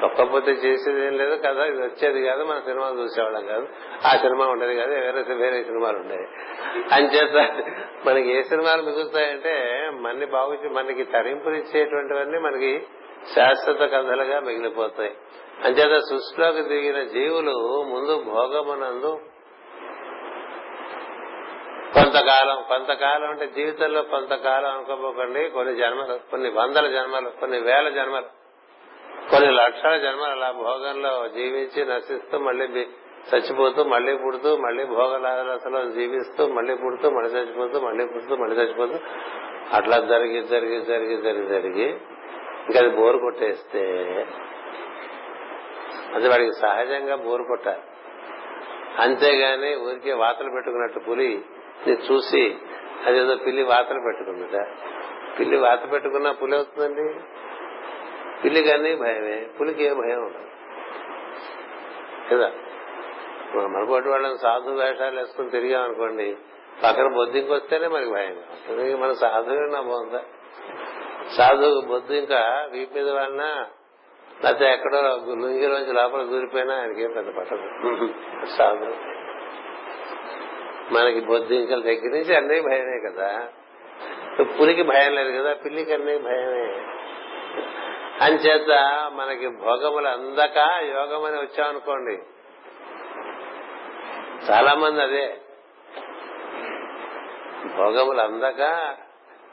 తొక్కపోతే 0.00 0.50
చేసేది 0.50 1.06
ఏం 1.06 1.16
లేదు 1.16 1.42
కదా 1.46 1.64
ఇది 1.64 1.82
వచ్చేది 1.82 2.24
కాదు 2.24 2.42
మన 2.44 2.58
సినిమా 2.58 2.86
చూసేవాళ్ళం 3.00 3.46
కాదు. 3.46 3.68
ఆ 4.06 4.10
సినిమా 4.16 4.46
ఉండేది 4.46 4.76
కాదు 4.76 4.90
వేరే 4.90 5.34
వేరే 5.34 5.62
సినిమాలు 5.64 5.96
ఉండేవి. 5.96 6.26
అంచేత 6.94 7.64
మనకి 8.06 8.32
ఏ 8.36 8.42
సినిమాలు 8.42 8.82
మిగులుతాయంటే 8.82 9.54
మన్ని 9.94 10.26
బాగు 10.26 10.68
మనకి 10.68 11.04
తరింపునిచ్చేటువంటివన్నీ 11.04 12.38
మనకి 12.38 12.86
శాశ్వత 13.34 13.78
కథలుగా 13.78 14.40
మిగిలిపోతాయి. 14.40 15.16
అంచేత 15.64 16.00
సృష్టిలోకి 16.00 16.62
దిగిన 16.62 17.02
జీవులు 17.02 17.82
ముందు 17.82 18.22
భోగమునందు 18.22 19.20
కొంతకాలం 21.94 22.64
కొంతకాలం 22.68 23.28
అంటే 23.28 23.46
జీవితంలో 23.46 24.02
కొంతకాలం 24.02 24.70
అనుకోపోకండి 24.70 25.48
కొన్ని 25.48 25.76
జన్మలు 25.76 26.30
కొన్ని 26.30 26.50
వందల 26.50 26.86
జన్మలు 26.86 27.30
కొన్ని 27.40 27.58
వేల 27.60 27.88
జన్మలు. 27.88 28.41
కొన్ని 29.30 29.52
లక్షల 29.52 29.96
జన్మలు 29.96 30.30
అలా 30.30 30.50
భోగంలో 30.52 31.28
జీవించి 31.28 31.84
నశిస్తూ 31.84 32.38
మళ్ళీ 32.38 32.86
చచ్చిపోతూ 33.30 33.84
మళ్ళీ 33.84 34.16
పుడుతూ 34.16 34.56
మళ్ళీ 34.56 34.84
భోగలాదరసలో 34.84 35.90
జీవిస్తూ 35.90 36.46
మళ్ళీ 36.46 36.74
పుడుతూ 36.74 37.10
మళ్ళీ 37.10 37.30
చచ్చిపోతూ 37.30 37.80
మళ్ళీ 37.80 38.06
పుడుతూ 38.06 38.36
మళ్ళీ 38.36 38.56
చచ్చిపోతూ 38.56 38.98
అట్లా 39.72 39.98
జరిగి 39.98 40.42
జరిగి 40.42 40.80
జరిగి 40.80 41.16
జరిగి 41.16 41.46
జరిగి 41.46 41.86
ఇంకా 42.68 42.78
అది 42.78 42.88
బోరు 42.88 43.18
కొట్టేస్తే 43.18 43.84
అది 46.14 46.28
వాడికి 46.28 46.52
సహజంగా 46.52 47.16
బోరు 47.16 47.42
కొట్టాలి. 47.42 47.82
అంతేగాని 49.02 49.76
ఊరికే 49.76 50.12
వాతలు 50.12 50.50
పెట్టుకున్నట్టు 50.50 50.98
పులి 50.98 51.44
చూసి 51.88 52.56
అదేదో 53.06 53.36
పిల్లి 53.36 53.62
వాతలు 53.62 54.00
పెట్టుకుందట. 54.00 54.66
పిల్లి 55.38 55.56
వాత 55.56 55.92
పెట్టుకున్నా 55.92 56.32
పులి 56.32 56.56
అవుతుందండి 56.56 57.06
పిల్లికి 58.44 58.72
అన్ని 58.72 58.96
భయమే 58.96 59.48
పులికి 59.60 59.84
ఏ 59.84 59.92
భయం 59.92 60.24
ఉండదు. 60.24 60.48
కదా? 62.30 62.52
మన 63.56 63.84
వాళ్ళని 64.10 64.38
సాధు 64.38 64.70
వేషాలు 64.70 65.18
వేసుకుని 65.18 65.50
తిరిగామనుకోండి 65.50 66.36
పక్కన 66.84 67.14
బొద్దింకి 67.14 67.52
వస్తేనే 67.52 67.88
మనకి 67.88 68.10
భయం 68.10 68.36
వస్తుంది 68.38 68.94
మన 68.94 69.12
సాధువు 69.12 69.72
నా 69.72 69.80
బాగుందా 69.80 70.22
సాధు 71.36 71.80
బొద్దు 71.80 72.12
ఇంకా 72.12 72.68
వీపు 72.72 72.94
మీద 72.94 73.10
వాడినా 73.10 73.66
లేకపోతే 74.44 74.64
ఎక్కడో 74.64 75.00
లుంగిలోంచి 75.34 75.92
లోపల 75.92 76.22
దూరిపోయినా 76.22 76.74
ఆయనకేం 76.74 77.12
పెద్ద 77.12 77.36
పట్టదు. 77.36 77.66
సాధు 78.58 78.94
మనకి 80.94 81.20
బొద్దింకల 81.20 81.80
దగ్గర 81.80 82.10
నుంచి 82.12 82.36
అన్నీ 82.36 82.60
భయమే 82.60 83.10
కదా. 83.10 83.48
పులికి 84.60 84.82
భయం 84.82 85.14
లేదు 85.14 85.42
కదా 85.42 85.54
పిల్లికి 85.54 85.92
అన్నీ 85.92 86.18
భయమే. 86.18 86.86
అంచేత 88.20 89.10
మనకి 89.12 89.48
భోగములు 89.48 90.08
అందక 90.08 90.56
యోగమని 90.82 91.36
వచ్చామనుకోండి. 91.36 92.22
చాలా 94.50 94.74
మంది 94.74 95.02
అదే. 95.02 95.36
భోగములు 97.76 98.20
అందక 98.20 98.60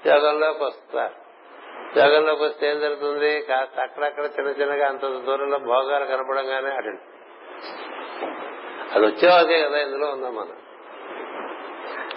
యోగంలోకి 0.06 0.64
వస్తారు. 0.64 1.30
యోగంలోకి 2.00 2.44
వస్తే 2.44 2.70
ఏం 2.70 2.80
జరుగుతుంది? 2.80 3.42
కాస్త 3.42 3.80
అక్కడక్కడ 3.80 4.24
చిన్న 4.24 4.48
చిన్నగా 4.48 4.88
అంత 4.88 5.02
దూరంలో 5.02 5.58
భోగాలు 5.58 6.06
కనపడంగానే 6.06 6.76
అటు 6.76 7.20
అది 8.96 9.06
వచ్చేవాకే 9.06 9.62
కదా 9.62 9.78
ఇందులో 9.78 10.08
ఉందాం 10.08 10.36
మనం. 10.36 10.58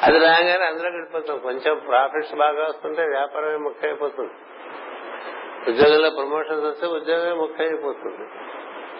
అది 0.02 0.18
రాగానే 0.18 0.64
అందులో 0.64 0.88
గడిపోతాం 0.90 1.38
కొంచెం 1.38 1.78
ప్రాఫిట్స్ 1.78 2.34
బాగా 2.34 2.64
వస్తుంటే 2.64 3.02
వ్యాపారమే 3.02 3.56
ముఖ్యమైపోతుంది. 3.56 4.32
ఉద్యోగంలో 5.68 6.10
ప్రమోషన్స్ 6.10 6.64
వస్తే 6.64 6.86
ఉద్యోగమే 6.86 7.32
ముఖ్యమైపోతుంది. 7.32 8.28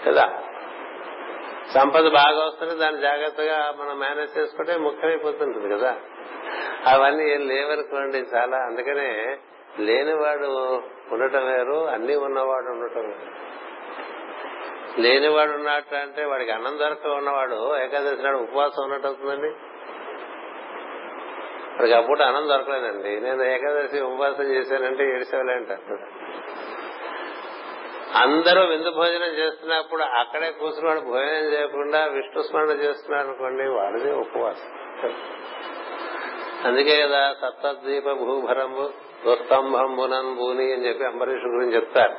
కదా? 0.06 0.42
సంపద 1.74 2.08
బాగా 2.08 2.46
వస్తుంటే 2.46 2.74
దాన్ని 2.74 3.00
జాగ్రత్తగా 3.00 3.74
మనం 3.80 3.98
మేనేజ్ 3.98 4.38
చేసుకుంటే 4.38 4.76
ముఖ్యమైపోతుంటుంది 4.76 5.78
కదా? 5.78 5.96
అవన్నీ 6.86 7.30
ఏం 7.30 7.48
లేవనుకోండి 7.48 8.18
చాలా. 8.18 8.56
అందుకనే 8.56 9.38
లేనివాడు 9.78 10.82
ఉండటం 11.12 11.46
వేరు 11.46 11.88
అన్ని 11.88 12.16
ఉన్నవాడు 12.16 12.66
ఉండటం 12.66 13.00
వేరు. 13.00 13.52
లేనివాడు 15.00 15.50
ఉన్నట్టు 15.50 15.94
అంటే 15.94 16.24
వాడికి 16.24 16.50
అన్నం 16.50 16.78
దొరక 16.78 17.06
ఉన్నవాడు 17.06 17.78
ఏకాదశి 17.78 18.22
నాడు 18.22 18.36
ఉపవాసం 18.36 18.82
ఉన్నట్టు 18.82 19.06
అవుతుందండి? 19.06 19.48
వాడికి 21.72 21.92
అప్పుడు 21.92 22.22
అన్నం 22.22 22.48
దొరకలేదండి. 22.48 23.20
నేను 23.20 23.42
ఏకాదశి 23.42 24.00
ఉపవాసం 24.00 24.44
చేశానంటే 24.44 25.04
ఏడిసేవాళ్ళే 25.04 25.54
అంటారు 25.54 25.98
అందరూ 28.14 28.62
విందు 28.64 28.90
భోజనం 28.90 29.28
చేస్తున్నప్పుడు 29.28 30.02
అక్కడే 30.02 30.50
కూర్చున్నాడు 30.50 31.00
భోజనం 31.00 31.52
చేయకుండా 31.52 32.06
విష్ణు 32.06 32.42
స్మరణ 32.42 32.70
చేస్తున్నాడు 32.70 33.26
అనుకోండి 33.26 33.68
వాడిదే 33.68 34.12
ఉపవాసం. 34.12 34.70
అందుకే 36.64 37.02
కదా 37.02 37.34
సప్తద్వీప 37.42 38.12
భూభరంబు 38.12 38.90
దుస్తంభంబునన్ 39.26 40.36
భూని 40.36 40.72
అని 40.72 40.88
చెప్పి 40.88 41.04
అంబరీష్ 41.04 41.44
గురించి 41.44 41.74
చెప్తారు. 41.74 42.16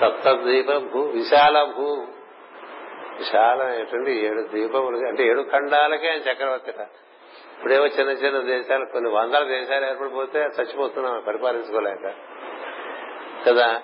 సప్తద్వీప 0.00 0.70
భూ 0.76 1.00
విశాల 1.00 1.64
భూ. 1.76 2.06
విశాలమైనటువంటి 3.18 4.12
ఏడు 4.26 4.42
ద్వీపములు 4.42 5.08
అంటే 5.08 5.26
ఏడు 5.26 5.42
ఖండాలకే 5.42 6.08
ఆయన 6.08 6.20
చక్రవర్తి 6.20 6.70
ఇప్పుడేవో 6.70 7.86
చిన్న 7.86 8.10
చిన్న 8.10 8.38
దేశాలు 8.38 8.84
కొన్ని 8.92 9.10
వందల 9.10 9.44
దేశాలు 9.44 9.86
ఏర్పడిపోతే 9.86 10.38
చచ్చిపోతున్నాం 10.38 11.24
పరిపాలించుకోలేక. 11.26 12.14
కదా? 13.46 13.82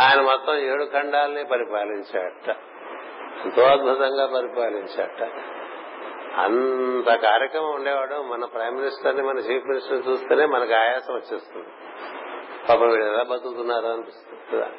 ఆయన 0.00 0.20
మొత్తం 0.20 0.54
ఏడు 0.54 0.84
ఖండాలని 0.84 1.44
పరిపాలించాట 1.44 2.56
ఎంతో 3.44 3.62
అద్భుతంగా 3.62 4.26
పరిపాలించాట 4.26 5.22
అంత 6.36 7.14
కార్యక్రమం 7.14 7.70
ఉండేవాడు. 7.70 8.14
మన 8.14 8.44
ప్రైమ్ 8.44 8.76
మినిస్టర్ని 8.76 9.22
మన 9.22 9.38
చీఫ్ 9.38 9.66
మినిస్టర్ 9.66 10.08
చూస్తేనే 10.08 10.46
మనకు 10.46 10.74
ఆయాసం 10.74 11.14
వచ్చేస్తుంది. 11.14 11.66
పాపం 12.68 12.88
వీడు 12.90 13.04
ఎలా 13.04 13.22
బతుకుతున్నారో 13.22 13.88
అనిపిస్తుంది? 13.88 14.56
కదా 14.56 14.70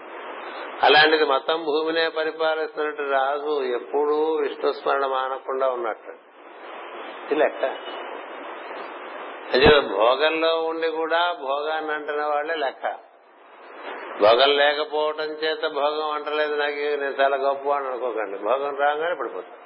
అలాంటిది 0.84 1.26
మొత్తం 1.26 1.64
భూమినే 1.64 2.10
పరిపాలిస్తున్నట్టు 2.10 3.02
రాజు 3.02 3.64
ఎప్పుడూ 3.64 4.36
విష్ణు 4.36 4.72
స్మరణ 4.72 5.06
మానకుండా 5.06 5.70
ఉన్నట్టు. 5.70 6.14
లెక్క. 7.34 7.66
అంటే 9.54 9.80
భోగంలో 9.80 10.62
ఉండి 10.62 10.90
కూడా 10.90 11.34
భోగాన్ని 11.34 11.92
అంటున్న 11.92 12.26
వాళ్ళే 12.26 12.56
లెక్క. 12.56 13.11
భోగం 14.22 14.50
లేకపోవటం 14.50 15.24
చేత 15.24 15.68
భోగం 15.68 16.12
అంటలేదు 16.12 16.56
నాకు 16.56 16.76
నేను 16.76 17.22
చాలా 17.22 17.38
గొప్ప 17.38 17.70
అని 17.70 17.88
అనుకోకండి. 17.88 18.38
భోగం 18.38 18.78
రాగానే 18.78 19.16
పడిపోతుంది 19.20 19.58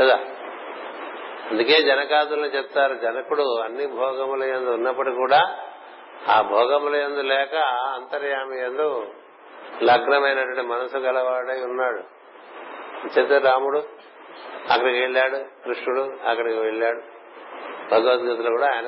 కదా? 0.00 0.18
అందుకే 1.50 1.82
జనకాదులను 1.82 2.46
చెప్తారు 2.46 2.94
జనకుడు 2.94 3.60
అన్ని 3.60 3.86
భోగముల 3.86 4.44
ఎందు 4.44 4.70
ఉన్నప్పుడు 4.70 5.10
కూడా 5.10 5.58
ఆ 6.28 6.42
భోగముల 6.42 6.94
ఎందు 6.94 7.20
లేక 7.20 7.54
అంతర్యామి 7.66 8.64
ఎందు 8.64 9.06
లగ్నమైనటువంటి 9.82 10.60
మనసు 10.60 10.96
గలవాడై 10.96 11.62
ఉన్నాడు. 11.62 12.02
చేత 13.18 13.44
రాముడు 13.44 13.78
అక్కడికి 14.70 15.00
వెళ్ళాడు 15.00 15.64
కృష్ణుడు 15.64 16.28
అక్కడికి 16.28 16.58
వెళ్ళాడు. 16.58 17.00
భగవద్గీతలో 17.90 18.50
కూడా 18.50 18.66
ఆయన 18.66 18.86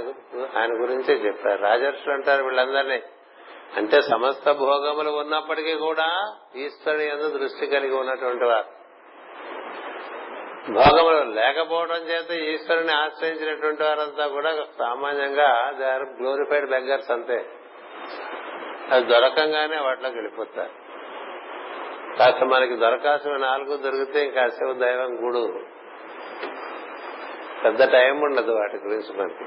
ఆయన 0.58 0.82
గురించే 0.82 1.14
చెప్పారు. 1.14 1.62
రాజర్షులు 1.62 2.12
అంటారు 2.12 2.44
వీళ్ళందరినీ 2.44 3.02
అంటే 3.76 4.02
సమస్త 4.02 4.52
భోగములు 4.52 5.10
ఉన్నప్పటికీ 5.10 5.74
కూడా 5.74 6.36
ఈశ్వరుని 6.56 7.10
ఎందు 7.10 7.38
దృష్టి 7.38 7.66
కలిగి 7.66 7.94
ఉన్నటువంటి 7.94 8.44
వారు. 8.44 8.76
భోగములు 10.72 11.30
లేకపోవడం 11.30 11.96
చేత 11.96 12.30
ఈశ్వరుని 12.30 12.92
ఆశ్రయించినటువంటి 12.92 13.82
వారంతా 13.82 14.26
కూడా 14.26 14.54
సామాన్యంగా 14.78 15.72
దే 15.78 15.84
ఆర్ 15.84 16.02
గ్లోరిఫైడ్ 16.02 16.70
బెగ్గర్స్ 16.70 17.10
అంతే. 17.10 17.46
అది 18.90 19.06
దొరకంగానే 19.06 19.80
వాటిలోకి 19.80 20.14
వెళ్ళిపోతారు. 20.14 20.86
కాస్త 22.18 22.44
మనకి 22.44 22.76
దొరకాల్సిన 22.76 23.36
నాలుగు 23.36 23.76
దొరికితే 23.76 24.24
ఇంకాసేపు 24.24 24.72
దైవం 24.72 25.26
గుడు 25.26 25.60
పెద్ద 27.64 27.92
టైం 27.92 28.20
ఉండదు 28.20 28.52
వాటి 28.52 28.76
గురించి 28.76 29.20
మనకి. 29.20 29.44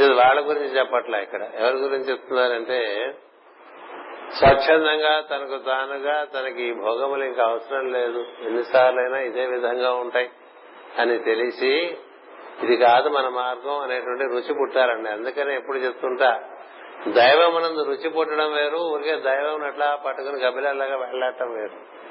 ఇది 0.00 0.14
వాళ్ళ 0.14 0.48
గురించి 0.48 0.78
చెప్పట్లా 0.78 1.18
ఇక్కడ. 1.18 1.42
ఎవరి 1.42 1.76
గురించి 1.76 2.10
చెప్తున్నారంటే 2.10 3.12
స్వచ్ఛందంగా 4.38 5.20
తనకు 5.20 5.58
తానుగా 5.58 6.24
తనకి 6.24 6.62
ఈ 6.62 6.72
భోగములు 6.72 7.24
ఇంకా 7.24 7.44
అవసరం 7.44 7.92
లేదు. 7.92 8.24
ఎన్నిసార్లైనా 8.42 9.18
ఇదే 9.18 9.46
విధంగా 9.46 9.92
ఉంటాయి 9.92 10.30
అని 10.98 11.18
తెలిసి 11.18 11.98
ఇది 12.62 12.76
కాదు 12.76 13.08
మన 13.08 13.28
మార్గం 13.28 13.78
అనేటువంటి 13.78 14.24
రుచి 14.24 14.54
పుట్టారండి. 14.54 15.08
అందుకనే 15.10 15.56
ఎప్పుడు 15.56 15.78
చెప్తుంటా 15.78 16.40
దైవమునందు 17.08 17.84
రుచి 17.84 18.08
పుట్టడం 18.08 18.52
వేరు 18.52 18.76
ఊరికే 18.76 19.16
దైవం 19.16 19.64
అట్లా 19.64 19.96
పట్టుకుని 19.96 20.42
గబిలాగా 20.42 20.96
వెళ్ళటం 20.96 21.54
వేరు. 21.54 22.02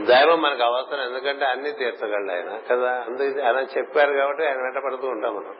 దైవం 0.00 0.42
మనకు 0.42 0.62
అవసరం 0.62 1.00
ఎందుకంటే 1.00 1.44
అన్ని 1.44 1.72
తీర్చగలడు 1.72 2.32
ఆయన 2.32 2.60
కదా? 2.70 3.04
అందుకే 3.06 3.42
ఆయన 3.42 3.58
చెప్పారు 3.78 4.12
కాబట్టి 4.12 4.46
ఆయన 4.46 4.56
వెంట 4.56 4.84
పడుతూ 4.84 5.08
ఉంటాం 5.08 5.34
మనం. 5.34 5.54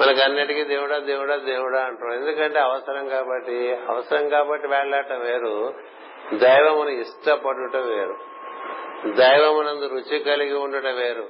మనకు 0.00 0.20
అన్నిటికీ 0.20 0.64
దేవుడా 0.64 0.98
దేవుడా 0.98 1.36
దేవుడా 1.36 1.82
అంటారు. 1.82 2.12
ఎందుకంటే 2.12 2.58
అవసరం 2.58 3.08
కాబట్టి 3.08 3.76
అవసరం 3.88 4.28
కాబట్టి 4.28 4.66
వెళ్ళటం 4.66 5.20
వేరు 5.20 5.74
దైవమును 6.34 6.88
ఇష్టపడటం 6.88 7.88
వేరు. 7.88 8.16
దైవమునందు 9.14 9.86
రుచి 9.86 10.18
కలిగి 10.18 10.54
ఉండటం 10.54 10.96
వేరు. 10.96 11.28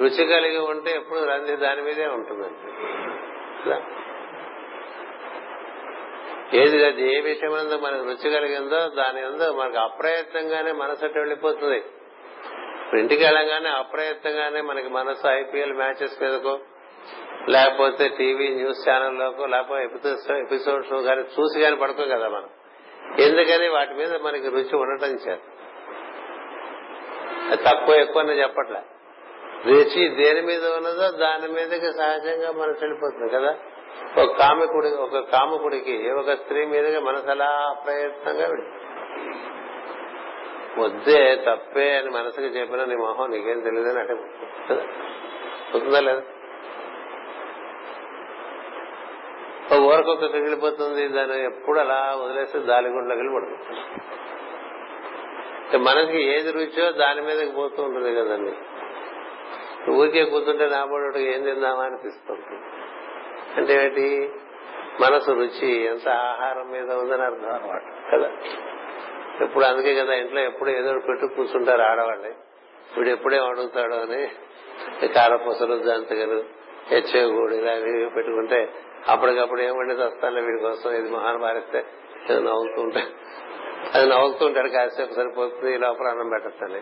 రుచి 0.00 0.26
కలిగి 0.26 0.58
ఉంటే 0.58 0.90
ఎప్పుడు 0.90 1.18
రంది 1.18 1.56
దాని 1.56 1.82
మీదే 1.82 2.06
ఉంటుందండి. 2.06 2.72
ఏది 6.56 6.86
అది 6.86 7.16
ఏ 7.16 7.20
విషయం 7.20 7.52
మనకు 7.82 8.04
రుచి 8.04 8.30
కలిగిందో 8.30 8.88
దాని 8.88 9.20
ఎందు 9.20 9.52
మనకు 9.52 9.78
అప్రయత్నంగానే 9.78 10.72
మనసట్టు 10.72 11.18
వెళ్ళిపోతుంది. 11.18 11.82
ఇంటికి 12.98 13.24
వెళ్ళంగానే 13.24 13.68
అప్రయత్నంగానే 13.68 14.60
మనకి 14.60 14.88
మనసు 14.88 15.28
ఐపీఎల్ 15.28 15.72
మ్యాచెస్ 15.72 16.22
మీదకో 16.22 16.58
లేకపోతే 17.48 18.08
టీవీ 18.08 18.48
న్యూస్ 18.48 18.88
ఛానల్లోకో 18.88 19.46
లేకపోతే 19.46 19.84
ఎపిసోడ్స్ 19.84 20.30
ఎపిసోడ్స్ 20.30 20.90
కానీ 20.90 21.20
చూసి 21.20 21.60
కానీ 21.60 21.76
పడుకోం 21.76 22.08
కదా 22.08 22.28
మనం. 22.28 22.48
ఎందుకని 23.20 23.68
వాటి 23.68 23.94
మీద 23.94 24.16
మనకి 24.16 24.48
రుచి 24.48 24.76
ఉండటం 24.76 25.08
చేత. 25.08 25.38
తక్కువ 27.66 27.94
ఎక్కువ 27.94 28.22
అని 28.22 28.32
చెప్పట్లే. 28.32 28.80
రుచి 29.66 30.08
దేని 30.08 30.42
మీద 30.42 30.66
ఉన్నదో 30.66 31.10
దాని 31.10 31.48
మీదకి 31.48 31.92
సహజంగా 31.92 32.52
మనసు 32.52 32.78
వెళ్ళిపోతుంది 32.80 33.28
కదా. 33.28 33.54
ఒక 34.22 34.38
కామికుడి 34.38 34.88
ఒక 34.88 35.18
కాముకుడికి 35.18 36.10
ఒక 36.10 36.30
స్త్రీ 36.30 36.64
మీదగా 36.66 37.00
మనసు 37.00 37.30
అలా 37.30 37.76
ప్రయత్నంగా 37.84 38.46
వద్దే 40.78 41.36
తప్పే 41.36 41.96
అని 41.96 42.10
మనసుకి 42.10 42.46
చెప్పిన 42.46 42.84
నీ 42.84 42.96
మొహం 42.96 43.30
నీకేం 43.30 43.60
తెలియదని 43.60 44.00
అంటే 44.00 44.14
పోతుందా 45.74 46.00
లేదా? 46.00 46.22
ఒక 49.72 49.80
ఊరకొక్క 49.80 50.24
వెళ్ళిపోతుంది 50.36 51.08
దాన్ని 51.08 51.44
ఎప్పుడు 51.44 51.80
అలా 51.80 52.14
వదిలేస్తే 52.16 52.58
దాలిగుండ్లోకి 52.58 53.20
వెళ్ళిపోతుంది 53.22 53.76
మనకి 55.78 56.22
ఏది 56.22 56.50
రుచో 56.52 56.92
దాని 56.92 57.22
మీదకి 57.22 57.52
పోతూ 57.56 57.82
ఉంటుంది 57.82 58.14
కదండి. 58.14 58.52
ఊరికే 59.90 60.24
కూర్చుంటే 60.24 60.66
నాబోడు 60.66 61.18
ఏం 61.18 61.42
తిందామా 61.42 61.82
అనిపిస్తుంది 61.82 62.56
అంటే 63.56 63.84
ఏంటి? 63.84 64.32
మనసు 65.00 65.30
రుచి 65.30 65.84
ఎంత 65.84 66.08
ఆహారం 66.08 66.70
మీద 66.70 66.92
ఉందని 66.92 67.22
అర్థం 67.22 67.48
అనమాట 67.48 67.82
కదా? 68.14 68.30
ఎప్పుడు 69.40 69.64
అందుకే 69.64 69.94
కదా 69.94 70.14
ఇంట్లో 70.14 70.40
ఎప్పుడు 70.40 70.70
ఏదో 70.70 70.92
పెట్టు 70.92 71.26
కూర్చుంటారు 71.26 71.82
ఆడవాళ్ళని 71.82 72.32
వీడు 72.98 73.10
ఎప్పుడే 73.10 73.38
అడుగుతాడో 73.38 73.96
అని 73.96 74.28
కారపూసలు 75.08 75.78
జంతగలు 75.78 76.44
హెచ్చగూడు 76.88 77.54
ఇలా 77.54 77.72
పెట్టుకుంటే 78.16 78.72
అప్పటికప్పుడు 79.08 79.60
ఏమండి 79.60 79.94
వస్తాను 79.94 80.42
వీడి 80.42 80.58
కోసం? 80.58 80.90
ఇది 80.90 81.10
మహాన్ 81.10 81.38
మారిస్తే 81.38 81.84
నవ్వుతుంటా. 82.34 83.02
అది 83.94 84.06
నవ్వుతుంటాడు 84.10 84.68
కాసేపు 84.68 85.14
సరిపోతుంది 85.14 85.74
ఈ 85.74 85.78
లోపల 85.78 86.06
అన్నం 86.06 86.28
పెట్టచ్చని 86.28 86.80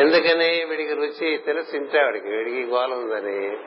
ఎందుకని 0.00 0.64
వీడికి 0.64 0.94
రుచి 0.94 1.42
తెలిసి 1.46 1.76
ఇంటే 1.76 2.02
వాడికి 2.02 2.28
వీడికి 2.28 2.64
గోల 2.64 2.92
ఉందని. 2.92 3.58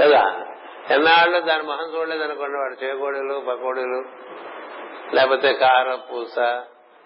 కదా? 0.00 0.46
ఎన్నాళ్ళు 0.90 1.40
దాని 1.40 1.62
మొహం 1.62 1.98
చూడలేదు 1.98 2.22
అనుకోండి 2.22 2.58
వాడు 2.58 2.84
చేకోడీలు 2.84 3.42
పకోడీలు 3.48 4.04
లేకపోతే 5.14 5.52
కారం 5.52 5.98
పూస 6.12 6.38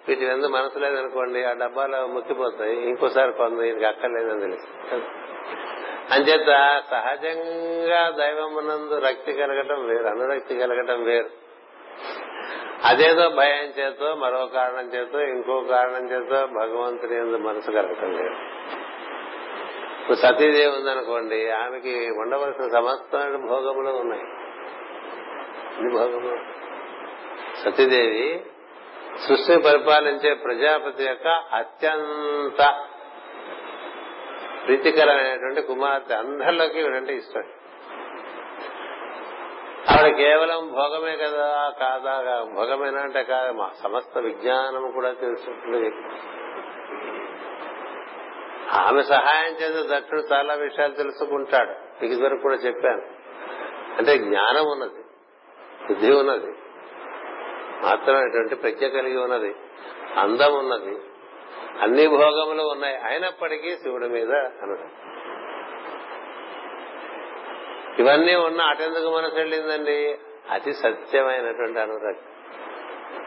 వీటి 0.08 0.24
ఎందుకు 0.24 0.52
మనసు 0.52 0.78
లేదనుకోండి 0.78 1.44
ఆ 1.44 1.52
డబ్బాలో 1.52 2.06
ముక్కిపోతాయి 2.06 2.88
ఇంకోసారి 2.88 3.32
కొంత 3.32 3.62
ఈయనకి 3.62 3.84
అక్కర్లేదని 3.84 4.40
తెలుసు. 4.40 4.96
అంచేత 6.14 6.82
సహజంగా 6.90 8.10
దైవమునందు 8.10 8.98
రక్తి 8.98 9.32
కలగటం 9.32 9.86
వేరు 9.86 10.06
అనురక్తి 10.06 10.54
కలగటం 10.56 11.04
వేరు. 11.04 11.30
అదేదో 12.84 13.28
భయం 13.28 13.68
చేతో 13.78 14.14
మరో 14.14 14.46
కారణం 14.46 14.94
చేతో 14.94 15.20
ఇంకో 15.20 15.60
కారణం 15.60 16.10
చేతో 16.10 16.46
భగవంతుని 16.46 17.16
ఎందు 17.16 17.36
మనసు 17.36 17.70
కలగటం 17.70 18.12
లేదు 18.12 18.36
ఇప్పుడు 20.00 20.16
సతీదేవి 20.16 20.76
ఉందనుకోండి 20.76 21.50
ఆమెకి 21.50 22.10
ఉండవలసిన 22.10 22.68
సమస్తమైన 22.68 23.36
భోగములు 23.36 23.90
ఉన్నాయి. 23.90 24.22
ఎన్ని 25.76 25.92
భోగములు? 25.98 26.36
సతీదేవి 27.64 28.44
సృష్టిని 29.28 29.62
పరిపాలించే 29.62 30.34
ప్రజాపతి 30.34 31.04
యొక్క 31.04 31.26
అత్యంత 31.52 32.62
ప్రీతికరమైనటువంటి 34.66 35.62
కుమార్తె 35.62 36.14
అందరిలోకి 36.14 36.82
వీడంటే 36.82 37.16
ఇష్టం. 37.16 37.42
ఆవిడ 39.90 40.16
కేవలం 40.16 40.72
భోగమే 40.72 41.16
కదా 41.16 41.72
కాదా 41.80 42.44
భోగమేనా 42.54 43.00
అంటే 43.00 43.22
కాదు 43.22 43.52
మా 43.52 43.70
సమస్త 43.82 44.18
విజ్ఞానం 44.18 44.90
కూడా 44.90 45.12
తెలుసుకుంటుంది 45.12 45.94
ఆమె 48.72 49.02
సహాయం 49.02 49.52
చేత 49.52 49.90
దక్షుడు 49.90 50.20
చాలా 50.20 50.54
విషయాలు 50.54 50.92
తెలుసుకుంటాడు. 50.92 51.70
మీకు 51.70 52.14
ఇదివరకు 52.14 52.42
కూడా 52.42 52.54
చెప్పాను. 52.54 53.02
అంటే 53.98 54.18
జ్ఞానం 54.18 54.66
ఉన్నది 54.66 55.02
బుద్ధి 55.88 56.12
ఉన్నది 56.12 56.52
మాత్రమైనటువంటి 57.82 58.54
ప్రజ్ఞ 58.54 58.86
కలిగి 58.86 59.16
ఉన్నది 59.16 59.54
అందం 60.18 60.58
ఉన్నది. 60.58 60.98
అన్ని 61.82 62.08
భోగములు 62.08 62.62
ఉన్నాయి. 62.62 62.96
అయినప్పటికీ 62.96 63.76
శివుడి 63.76 64.08
మీద 64.08 64.32
అనడం 64.32 64.90
ఇవన్నీ 67.98 68.34
ఉన్న 68.34 68.60
అటెందుకు 68.62 69.16
మనసు 69.16 69.34
వెళ్ళిందండి? 69.34 70.18
అతి 70.50 70.72
సత్యమైనటువంటి 70.72 71.78
అనురాగం. 71.78 72.16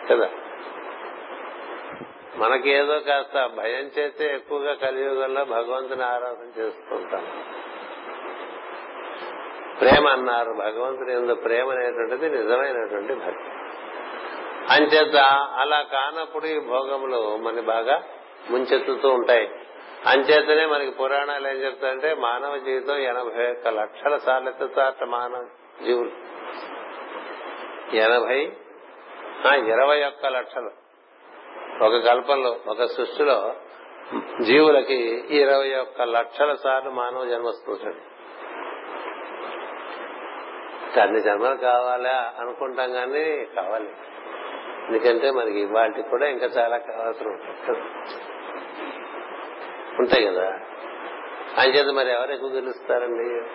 కదా? 0.09 0.29
మనకేదో 2.35 2.99
కాస్త 2.99 3.45
భయం 3.57 3.91
చేస్తే 3.99 4.33
ఎక్కువగా 4.33 4.73
కలియుగంలో 4.73 5.45
భగవంతుని 5.45 6.03
ఆరాధన 6.03 6.61
చేస్తుంటాం 6.61 7.27
ప్రేమ 9.81 10.07
అన్నారు. 10.07 10.53
భగవంతుని 10.53 11.13
ఎందు 11.13 11.35
ప్రేమ 11.35 11.71
అనేటువంటిది 11.71 12.29
నిజమైనటువంటి 12.29 13.13
భక్తి. 13.13 13.49
అంచేత 14.69 15.15
అలా 15.55 15.81
కానప్పుడు 15.81 16.45
ఈ 16.45 16.59
భోగములు 16.59 17.37
మన 17.37 17.59
బాగా 17.59 18.03
ముంచెత్తుతూ 18.49 19.09
ఉంటాయి. 19.09 19.49
అంచేతనే 20.05 20.65
మనకి 20.65 20.91
పురాణాలు 20.91 21.47
ఏం 21.47 21.53
చెప్తాయంటే 21.53 22.13
మానవ 22.13 22.57
జీవితం 22.57 22.95
ఎనభై 22.95 23.51
ఒక్క 23.51 23.67
లక్షల 23.67 24.17
సార్లు 24.17 24.49
ఎత్తుతారట 24.49 25.03
మానవ 25.03 25.47
జీవులు. 25.85 26.11
ఎనభై 27.95 28.51
ఇరవై 29.53 30.03
ఒక్క 30.03 30.25
లక్షలు. 30.25 30.71
ఒక 31.83 31.97
కల్పంలో 31.97 32.59
ఒక 32.67 32.83
సృష్టిలో 32.85 33.55
జీవులకి 34.41 35.23
ఇరవై 35.29 35.73
ఒక్క 35.73 36.01
లక్షల 36.01 36.53
సార్లు 36.53 36.89
మానవ 36.89 37.25
జన్మ 37.25 37.47
వస్తుంటాడు 37.47 38.17
అన్ని 40.99 41.21
జన్మలు 41.21 41.55
కావాలా 41.55 42.33
అనుకుంటాం 42.39 42.93
కానీ 42.93 43.45
కావాలి. 43.55 43.89
ఎందుకంటే 44.87 45.31
మనకి 45.31 45.65
వాటికి 45.65 46.09
కూడా 46.09 46.27
ఇంకా 46.27 46.45
చాలా 46.45 46.77
కావాల్సిన 46.77 47.31
ఉంటాయి 49.99 50.25
కదా. 50.25 50.59
అంచేత 51.57 51.85
మరి 51.85 52.11
ఎవరు 52.11 52.31
ఎక్కువ 52.31 52.49
గెలుస్తారండి 52.49 53.49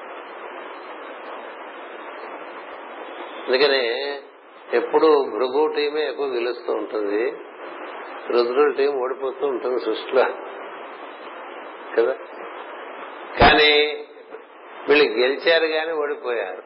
అందుకనే 3.49 4.19
ఎప్పుడు 4.73 5.25
భృగు 5.25 5.73
టీమే 5.77 6.03
ఎక్కువ 6.03 6.27
గెలుస్తూ 6.27 6.73
ఉంటుంది. 6.73 7.31
రుద్రుల 8.29 8.73
టీం 8.73 9.01
ఓడిపోతూ 9.01 9.47
ఉంటుంది 9.47 9.81
సృష్టిలో. 9.81 10.25
కదా? 11.99 12.17
కానీ 13.41 14.05
వీళ్ళు 14.89 15.05
గెలిచారు 15.05 15.67
కానీ 15.67 15.93
ఓడిపోయారు. 15.93 16.63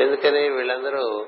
ఎందుకని 0.00 0.48
వీళ్ళందరూ 0.48 1.26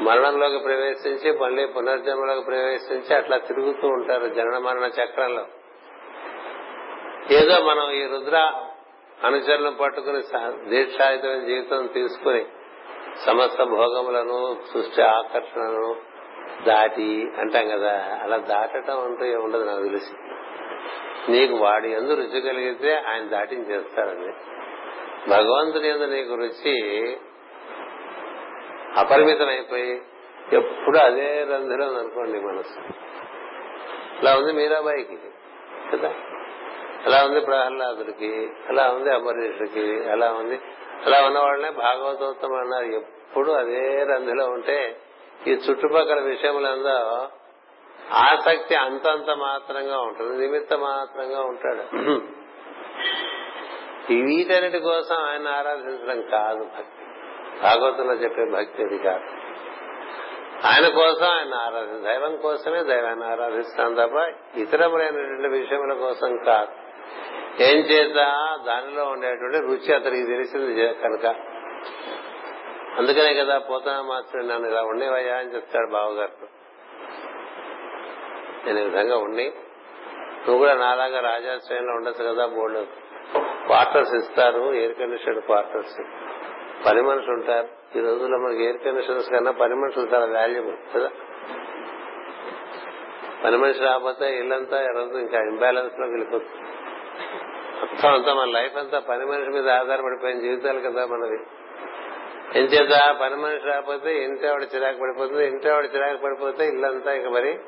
మరణంలోకి 0.00 0.58
ప్రవేశించి 0.58 1.38
మళ్ళీ 1.38 1.66
పునర్జన్మలోకి 1.66 2.44
ప్రవేశించి 2.44 3.16
అట్లా 3.16 3.36
తిరుగుతూ 3.36 3.88
ఉంటారు 3.88 4.26
జనన 4.26 4.58
మరణ 4.58 4.84
చక్రంలో. 4.84 5.46
ఏదో 7.32 7.60
మనం 7.64 7.90
ఈ 7.90 8.06
రుద్ర 8.06 8.36
అనుచరులను 9.24 9.76
పట్టుకుని 9.76 10.22
దీక్షాయుతమైన 10.68 11.44
జీవితం 11.44 11.86
తీసుకుని 11.86 12.46
సమస్త 13.26 13.62
భోగములను 13.62 14.56
సృష్టి 14.72 15.02
ఆకర్షణను 15.02 15.96
దాటి 16.64 17.26
అంటాం 17.40 17.68
కదా 17.68 18.20
అలా 18.22 18.36
దాటటం 18.36 19.00
అంటూ 19.04 19.42
ఉండదు 19.42 19.64
నాకు 19.64 19.82
తెలిసి. 19.82 20.12
నీకు 21.32 21.54
వాడి 21.54 21.90
ఎందు 21.92 22.14
రుచి 22.14 22.40
కలిగితే 22.40 22.94
ఆయన 22.94 23.22
దాటించేస్తారని 23.24 24.32
భగవంతుని 25.28 25.88
ఎందు 25.88 26.04
నీకు 26.04 26.34
రుచి 26.34 26.76
అపరిమితమైపోయి 28.96 30.02
ఎప్పుడు 30.52 30.98
అదే 30.98 31.44
రంధ్రం 31.44 31.96
అనుకోండి 31.96 32.40
మనసు. 32.40 32.78
ఇలా 34.22 34.36
ఉంది 34.36 34.52
మీరాబాయికి 34.52 35.18
కదా? 35.92 36.14
అలా 37.06 37.24
ఉంది 37.24 37.40
ప్రహ్లాదుడికి? 37.40 38.50
అలా 38.68 38.90
ఉంది 38.90 39.14
అమరీషుడికి? 39.14 40.10
అలా 40.10 40.32
ఉంది? 40.32 40.60
అలా 41.06 41.26
ఉన్నవాళ్ళనే 41.26 41.70
భాగవతోత్తం 41.70 42.54
అన్నారు. 42.54 42.84
ఎప్పుడు 42.84 43.52
అదే 43.52 44.06
రంధిలో 44.10 44.46
ఉంటే 44.46 44.96
ఈ 45.46 45.50
చుట్టుపక్కల 45.50 46.20
విషయములందో 46.20 47.28
ఆసక్తి 48.12 48.74
అంతంత 48.74 49.30
మాత్రంగా 49.30 50.00
ఉంటుంది. 50.00 50.46
నిమిత్త 50.46 50.74
మాత్రంగా 50.74 51.40
ఉంటాడు. 51.40 51.96
వీటన్నిటి 54.12 54.78
కోసం 54.78 55.16
ఆయన 55.16 55.48
ఆరాధించడం 55.48 56.22
కాదు 56.22 56.64
భక్తి. 56.64 57.04
భాగవతంలో 57.62 58.14
చెప్పే 58.14 58.44
భక్తి 58.44 58.82
అది 58.82 58.98
కాదు. 58.98 59.24
ఆయన 60.66 60.88
కోసం 60.88 61.26
ఆయన 61.26 61.54
ఆరాధి 61.54 62.00
దైవం 62.00 62.36
కోసమే 62.36 62.82
దైవాన్ని 62.82 63.26
ఆరాధిస్తాం 63.26 63.94
తప్ప 63.94 64.34
ఇతరములైనటువంటి 64.58 65.48
విషయముల 65.48 65.92
కోసం 65.92 66.44
కాదు. 66.46 66.81
ఏం 67.60 67.78
చేత 67.78 68.14
దానిలో 68.66 69.04
ఉండేటువంటి 69.04 69.58
రుచి 69.58 69.94
అతనికి 69.94 70.26
తెలిసింది 70.26 70.94
కనుక. 70.94 71.26
అందుకనే 72.98 73.34
కదా 73.34 73.58
పోతన 73.58 74.00
మాస్టర్ 74.00 74.48
నన్ను 74.48 74.68
ఇలా 74.68 74.82
ఉండేవయ్యా 74.82 75.36
అని 75.36 75.54
చెప్తాడు 75.54 75.92
బావగారు. 75.92 76.46
నేను 78.66 78.78
ఈ 78.78 78.82
విధంగా 78.82 79.16
ఉండి 79.16 79.52
నువ్వు 80.46 80.58
కూడా 80.58 80.74
నాలాగా 80.74 81.20
రాజాశ్రయంలో 81.20 81.92
ఉండొచ్చు 81.94 82.34
కదా 82.34 82.46
బోర్డు. 82.46 82.86
క్వార్టర్స్ 83.38 84.14
ఇస్తారు 84.14 84.74
ఎయిర్ 84.74 84.94
కండిషన్ 84.94 85.40
క్వార్టర్స్ 85.40 85.96
పని 86.86 87.02
మనుషులు 87.02 87.32
ఉంటారు. 87.32 87.98
ఈ 87.98 88.00
రోజుల్లో 88.00 88.38
మనకి 88.38 88.64
ఎయిర్ 88.64 88.78
కండిషన్స్ 88.78 89.30
కన్నా 89.30 89.50
పని 89.50 89.74
మనుషులు 89.74 90.04
చాలా 90.04 90.40
వాల్యుబుల్ 90.40 90.76
కదా. 90.96 91.10
పని 93.44 93.56
మనిషి 93.56 93.80
రాకపోతే 93.80 94.38
ఇల్లంతా 94.38 94.82
ఎర్రదు 94.82 95.18
ఇంకా 95.18 95.38
ఇంబ్యాలెన్స్లోకి 95.38 96.12
వెళ్ళిపోతుంది 96.12 96.81
మొత్తం 97.82 98.14
అంతా 98.14 98.34
మన 98.34 98.44
లైఫ్ 98.44 98.76
అంతా 98.76 98.98
పని 98.98 99.26
మనిషి 99.26 99.50
మీద 99.50 99.68
ఆధారపడిపోయిన 99.68 100.40
జీవితాలు 100.40 100.80
కదా 100.80 101.06
మనవి. 101.06 101.38
ఏం 102.58 102.64
చేద్దా? 102.64 103.18
పని 103.22 103.36
మనిషి 103.36 103.66
రాకపోతే 103.66 104.24
ఇంటి 104.24 104.46
ఆవిడ 104.46 104.62
చిరాకు 104.62 104.98
పడిపోతుంది 104.98 105.46
ఇంటి 105.46 105.68
ఆవిడ 105.68 105.84
చిరాకు 105.84 106.22
పడిపోతే 106.22 106.68
ఇల్లంతా 106.68 107.12
ఇక 107.12 107.26
మరి 107.26 107.58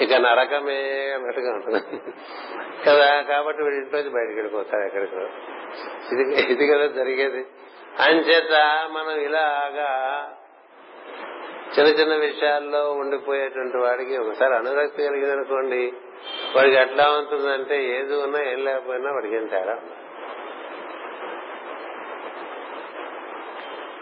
ఇక 0.00 0.14
నరకమే 0.14 1.10
అన్నట్టుగా 1.10 1.52
ఉంటుంది. 1.52 2.00
కదా? 2.86 3.20
కాబట్టి 3.20 3.62
వీడి 3.62 3.76
ఇంట్లోంచి 3.76 4.08
బయటకు 4.08 4.34
వెళ్ళిపోతాడు 4.34 4.84
ఎక్కడికో. 4.84 5.20
ఇది 6.12 6.52
ఇది 6.52 6.66
కదా 6.66 6.86
జరిగేది. 6.86 7.46
అంచేత 8.00 8.52
మనం 8.92 9.20
ఇలాగా 9.20 10.30
చిన్న 11.78 12.00
చిన్న 12.00 12.14
విషయాల్లో 12.14 12.92
ఉండిపోయేటువంటి 12.92 13.76
వాడికి 13.76 14.16
ఒకసారి 14.16 14.54
అనురక్తి 14.54 15.02
కలిగిందనుకోండి. 15.02 15.92
వాడికి 16.54 16.76
ఎట్లా 16.76 17.10
ఉంటుందంటే 17.10 17.84
ఏది 17.84 18.14
ఉన్నా 18.14 18.42
ఏం 18.42 18.64
లేకపోయినా 18.64 19.12
వాడికి 19.12 19.36
ఏం 19.36 19.46
తేడా 19.46 19.78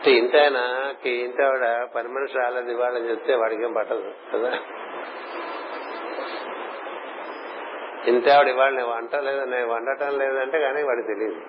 ఇంత 0.06 0.36
ఆయనకి 0.36 1.10
ఇంత 1.10 1.42
ఆవిడ 1.42 1.88
పని 1.94 2.08
మనిషి 2.08 2.38
రాలేదు 2.38 2.70
ఇవాళ 2.70 2.96
చెప్తే 2.96 3.34
వాడికి 3.34 3.62
ఏం 3.62 3.72
పట్టదు 3.72 4.12
కదా? 4.32 4.58
ఇంత 8.06 8.28
ఆవిడ 8.28 8.48
ఇవాళ 8.48 8.70
నేను 8.70 8.88
వంట 8.88 9.16
లేదు 9.16 9.44
నేను 9.44 9.68
వండటం 9.68 10.18
లేదంటే 10.18 10.58
కానీ 10.58 10.82
వాడికి 10.82 11.08
తెలియదు. 11.08 11.40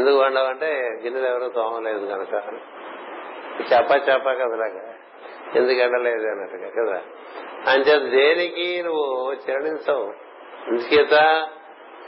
ఎందుకు 0.00 0.18
వండవంటే 0.18 0.98
గిన్నెలు 1.02 1.26
ఎవరు 1.26 1.48
తోమలేదు 1.48 2.06
కనుక. 2.06 2.34
చెప్ప 3.72 3.90
చపా 4.08 4.32
కదలాగా. 4.32 4.94
ఎందుకు 5.54 5.78
ఎండలేదు 5.78 6.26
అన్నట్టుగా 6.26 6.84
కదా? 6.84 7.00
అంచేత 7.66 8.02
దేనికి 8.02 8.82
నువ్వు 8.82 9.32
చరణించవు? 9.32 10.12
ఇందుచేత 10.68 11.48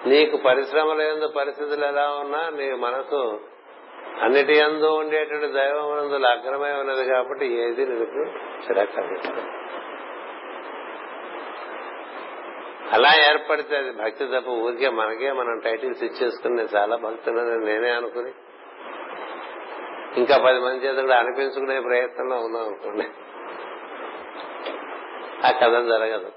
నీకు 0.06 0.36
పరిశ్రమ 0.36 0.92
లేదు 0.92 1.26
పరిస్థితులు 1.26 1.84
ఎలా 1.84 2.10
ఉన్నా 2.10 2.50
నీ 2.50 2.72
మనసు 2.72 3.40
అన్నిటి 4.22 4.54
ఎందు 4.54 4.86
ఉండేటువంటి 4.86 5.46
దైవమునందు 5.46 6.26
అగ్రమై 6.26 6.72
ఉన్నది 6.72 7.04
కాబట్టి 7.04 7.46
ఏది 7.46 7.86
నీకు 7.86 8.24
చిరాకు 8.68 9.40
అలా 12.92 13.08
ఏర్పడితే 13.28 13.76
అది 13.76 13.90
భక్తి 13.90 14.24
తప్ప 14.24 14.48
ఊరికే 14.48 14.88
మనకే 14.88 15.32
మనం 15.32 15.60
టైటిల్స్ 15.64 16.02
ఇచ్చేసుకుని 16.02 16.62
చాలా 16.62 16.96
భక్తులని 16.96 17.64
నేనే 17.64 17.90
అనుకుని 17.90 18.32
ఇంకా 20.16 20.36
పది 20.46 20.60
మంది 20.60 20.86
చేత 20.86 21.12
అనిపించుకునే 21.12 21.80
ప్రయత్నంలో 21.80 22.36
ఉన్నాం 22.36 22.62
అనుకోండి. 22.62 23.08
ఆ 25.46 25.50
కథ 25.50 25.72
జరగదు. 25.72 26.32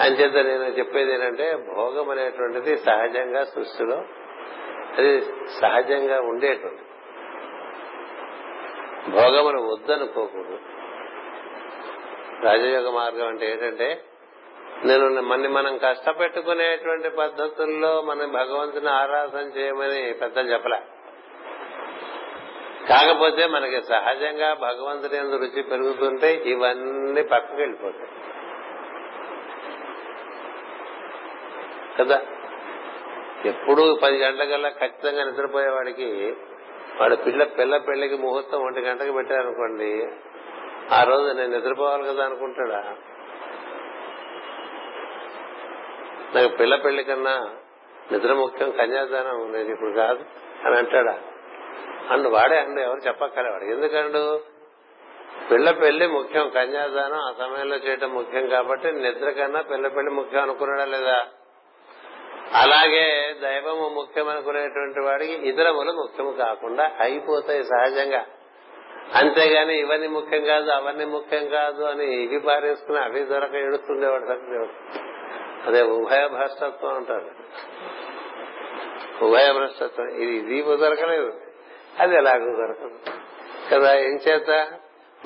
అంచేత 0.00 0.46
నేను 0.46 0.78
చెప్పేది 0.78 1.12
ఏంటంటే 1.12 1.56
భోగం 1.74 2.10
అనేటువంటిది 2.10 2.76
సహజంగా 2.76 3.44
సృష్టిలో 3.44 3.96
అది 4.98 5.20
సహజంగా 5.60 6.20
ఉండేటువంటి. 6.20 6.82
భోగమును 9.10 9.72
వద్దనుకోకూడదు. 9.72 10.58
రాజయోగ 12.44 12.90
మార్గం 12.90 13.28
అంటే 13.28 13.50
ఏంటంటే 13.50 14.04
నేను 14.84 15.22
మన్ని 15.22 15.48
మనం 15.48 15.78
కష్టపెట్టుకునేటువంటి 15.78 17.08
పద్ధతుల్లో 17.08 18.02
మనం 18.02 18.32
భగవంతుని 18.32 18.88
ఆరాధన 18.88 19.40
చేయమని 19.40 20.12
పెద్దలు 20.12 20.52
చెప్పలే. 20.52 20.80
కాకపోతే 22.88 23.46
మనకి 23.46 23.82
సహజంగా 23.82 24.54
భగవంతుని 24.54 25.18
ఎందు 25.18 25.36
రుచి 25.36 25.62
పెరుగుతుంటే 25.62 26.34
ఇవన్నీ 26.34 27.22
పక్కకి 27.22 27.60
వెళ్ళిపోతాయి 27.60 28.33
కదా. 32.00 32.22
ఎప్పుడు 33.44 33.98
పది 34.02 34.18
గంటలకల్లా 34.18 34.68
ఖచ్చితంగా 34.68 35.24
నిద్రపోయేవాడికి 35.24 36.36
వాడు 37.00 37.16
పిల్ల 37.16 37.44
పిల్ల 37.44 37.76
పెళ్ళికి 37.76 38.16
ముహూర్తం 38.16 38.58
ఒంటి 38.58 38.80
గంటకి 38.80 39.12
పెట్టారనుకోండి 39.12 40.06
ఆ 40.92 41.02
రోజు 41.02 41.32
నేను 41.32 41.56
నిద్రపోవాలి 41.56 42.04
కదా 42.04 42.24
అనుకుంటాడా? 42.24 42.96
నాకు 46.34 46.56
పిల్ల 46.56 46.76
పెళ్ళి 46.76 47.04
కన్నా 47.04 47.50
నిద్ర 48.12 48.34
ముఖ్యం 48.34 48.70
కన్యాదానం 48.70 49.52
నేను 49.52 49.68
ఇప్పుడు 49.68 49.90
కాదు 49.90 50.24
అని 50.66 50.76
అంటాడా? 50.76 51.18
అండ్ 52.10 52.28
వాడే 52.28 52.58
అండి 52.58 52.82
ఎవరు 52.82 52.98
చెప్పక్కలేవాడు 52.98 53.64
ఎందుకండు? 53.64 54.40
పిల్ల 55.50 55.70
పెళ్ళి 55.70 56.06
ముఖ్యం 56.06 56.48
కన్యాదానం 56.48 57.18
ఆ 57.18 57.32
సమయంలో 57.38 57.76
చేయటం 57.76 58.14
ముఖ్యం 58.14 58.46
కాబట్టి 58.46 58.92
నిద్ర 58.92 59.30
కన్నా 59.30 59.60
పిల్ల 59.60 59.88
పెళ్ళి 59.88 60.10
ముఖ్యం 60.10 60.42
అనుకున్నాడా 60.42 60.84
లేదా? 60.84 61.26
అలాగే 62.54 63.34
దైవము 63.42 63.88
ముఖ్యం 63.88 64.28
అనుకునేటువంటి 64.28 65.00
వాడికి 65.00 65.32
ఇతరములు 65.32 65.92
ముఖ్యము 65.92 66.32
కాకుండా 66.32 66.92
అయిపోతాయి 67.00 67.64
సహజంగా. 67.64 68.26
అంతేగాని 69.14 69.80
ఇవన్నీ 69.80 70.08
ముఖ్యం 70.08 70.44
కాదు 70.44 70.70
అవన్నీ 70.70 71.04
ముఖ్యం 71.04 71.48
కాదు 71.48 71.82
అని 71.82 72.22
ఇవి 72.22 72.38
పారేసుకుని 72.38 72.98
అవి 72.98 73.20
దొరక 73.20 73.54
ఏడుస్తుండేవాడు 73.54 74.24
సత్యదేవుడు 74.24 74.98
అదే 75.66 75.82
ఉభయ 75.82 76.28
భ్రష్టత్వం 76.28 76.94
అంటారు. 76.94 77.30
ఉభయ 79.24 79.52
భ్రష్టత్వం. 79.52 80.08
ఇది 80.08 80.36
ఇది 80.36 80.76
దొరకలేదు. 80.76 81.40
అది 81.98 82.16
ఎలాగో 82.16 82.56
దొరకదు. 82.56 82.98
కదా 83.74 83.94
ఏం 83.98 84.18
చేత? 84.28 84.68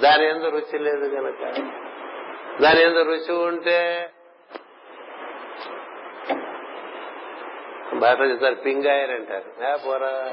దాని 0.01 0.29
ఎందు 0.29 0.49
రుచి 0.49 0.79
లేదు 0.79 1.15
కనుక 1.15 1.55
దాని 2.61 2.83
ఎందు 2.83 3.03
రుచి 3.03 3.33
ఉంటే 3.33 4.11
భాష 7.99 8.31
చెప్తారు 8.31 8.55
పింగాయర్ 8.55 9.11
అంటారు. 9.11 9.79
పోరా. 9.87 10.31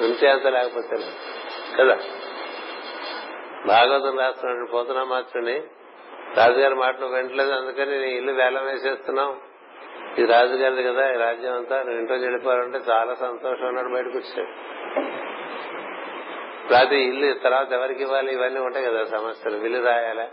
ఉంటే 0.00 0.50
లేకపోతే 0.50 0.96
కదా? 1.78 1.98
భాగవతం 3.66 4.18
రాస్తున్నట్టు 4.18 4.72
పోతున్నా 4.72 5.04
మాత్రని 5.04 5.62
రాజుగారి 6.36 6.74
మాటలు 6.74 7.06
వింటలేదు 7.06 7.52
అందుకని 7.52 7.90
నేను 7.90 8.04
ఇల్లు 8.04 8.32
వేలం 8.32 8.66
వేసేస్తున్నాం. 8.66 9.40
ఇది 10.18 10.26
రాజుగారిది 10.26 10.82
కదా 10.82 11.12
ఈ 11.14 11.16
రాజ్యం 11.16 11.52
అంతా. 11.52 11.82
నేను 11.82 11.98
ఇంట్లో 11.98 12.16
చెడిపోవాలంటే 12.16 12.78
చాలా 12.90 13.14
సంతోషం 13.14 13.66
అన్నాడు 13.66 13.88
బయటకు 13.88 14.18
వచ్చాడు. 14.18 14.48
రాత్రి 16.72 17.02
ఇల్లు 17.02 17.34
తర్వాత 17.34 17.72
ఎవరికి 17.72 18.02
ఇవ్వాలి? 18.02 18.32
ఇవన్నీ 18.32 18.60
ఉంటాయి 18.60 18.86
కదా 18.86 19.04
సమస్యలు. 19.04 19.56
విల్లు 19.56 19.86
రాయాలా? 19.86 20.28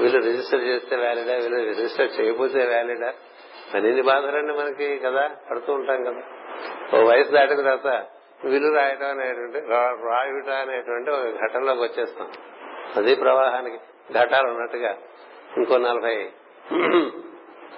వీళ్ళు 0.00 0.18
రిజిస్టర్ 0.18 0.60
చేస్తే 0.60 0.96
వ్యాలిడా 0.96 1.34
వీళ్ళు 1.34 1.58
రిజిస్టర్ 1.58 2.20
చేయకపోతే 2.20 2.66
వ్యాలిడా 2.66 3.12
అన్ని 3.74 4.02
బాధలన్నీ 4.02 4.52
మనకి 4.52 4.98
కదా 4.98 5.30
పడుతూ 5.50 5.72
ఉంటాం 5.72 6.04
కదా. 6.04 6.22
ఓ 6.96 7.04
వయసు 7.04 7.30
దాటిన 7.30 7.56
తర్వాత 7.56 8.06
విలు 8.44 8.74
రాయటం 8.74 9.06
అనేటువంటి 9.06 9.58
రాయుట 10.06 10.48
అనేటువంటి 10.48 11.10
ఒక 11.10 11.44
ఘటనలోకి 11.44 11.80
వచ్చేస్తాం. 11.80 12.30
అది 12.96 13.14
ప్రవాహానికి 13.14 13.76
ఘటాలు 14.12 14.48
ఉన్నట్టుగా 14.48 14.98
ఇంకో 15.56 15.76
నలభై 15.76 16.30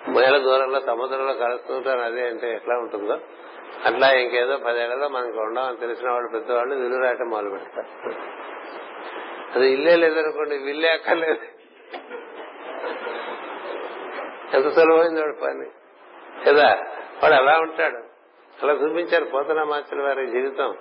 మైల 0.09 0.39
దూరంలో 0.39 0.81
సముద్రంలో 0.81 1.35
కలుస్తుంటారు 1.35 2.01
అదే 2.01 2.29
అంటే 2.29 2.55
ఎట్లా 2.55 2.75
ఉంటుందో. 2.75 3.19
అట్లా 3.87 4.11
ఇంకేదో 4.13 4.57
పదేళ్ళలో 4.57 5.09
మనకు 5.09 5.39
ఉండమని 5.39 5.77
తెలిసిన 5.77 6.11
వాళ్ళు 6.11 6.31
పెద్దవాళ్ళు 6.33 6.75
విలు 6.75 7.03
రాయటం 7.03 7.29
మొదలు 7.29 7.51
పెడతారు. 7.51 8.15
అది 9.55 9.73
ఇల్లే 9.73 9.97
లేదనుకోండి 9.97 10.59
విల్లే 10.59 10.89
అక్కర్లేదు. 10.89 11.47
ఎంత 14.57 14.69
సులభమైంది 14.69 15.21
వాడు 15.21 15.37
పని? 15.45 15.82
కదా? 16.49 16.77
వాడు 17.23 17.35
అలా 17.35 17.59
ఉంటాడు. 17.59 17.97
అలా 18.63 18.73
చూపించారు 18.73 19.25
పోతన 19.25 19.63
మాచుల 19.63 20.03
వారి 20.03 20.27
జీవితం. 20.27 20.77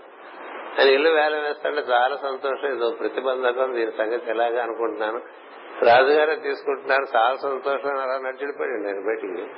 ఆయన 0.79 0.87
ఇల్లు 0.87 1.09
వేల 1.09 1.37
వేస్తాడు 1.39 1.75
చాలా 1.75 2.15
సంతోషం. 2.15 2.75
ఇదో 2.75 2.89
ప్రతిబంధకం 2.89 3.75
దీని 3.75 3.91
సంగతి 3.91 4.29
ఎలాగా 4.29 4.63
అనుకుంటున్నాను. 4.63 5.21
రాజుగారే 5.85 6.35
తీసుకుంటున్నారు. 6.35 7.17
చాలా 7.17 7.35
సంతోషం. 7.35 7.99
అలా 7.99 8.17
నడిచిపోయాడు. 8.17 8.81
నేను 8.81 9.05
బయటికి 9.07 9.53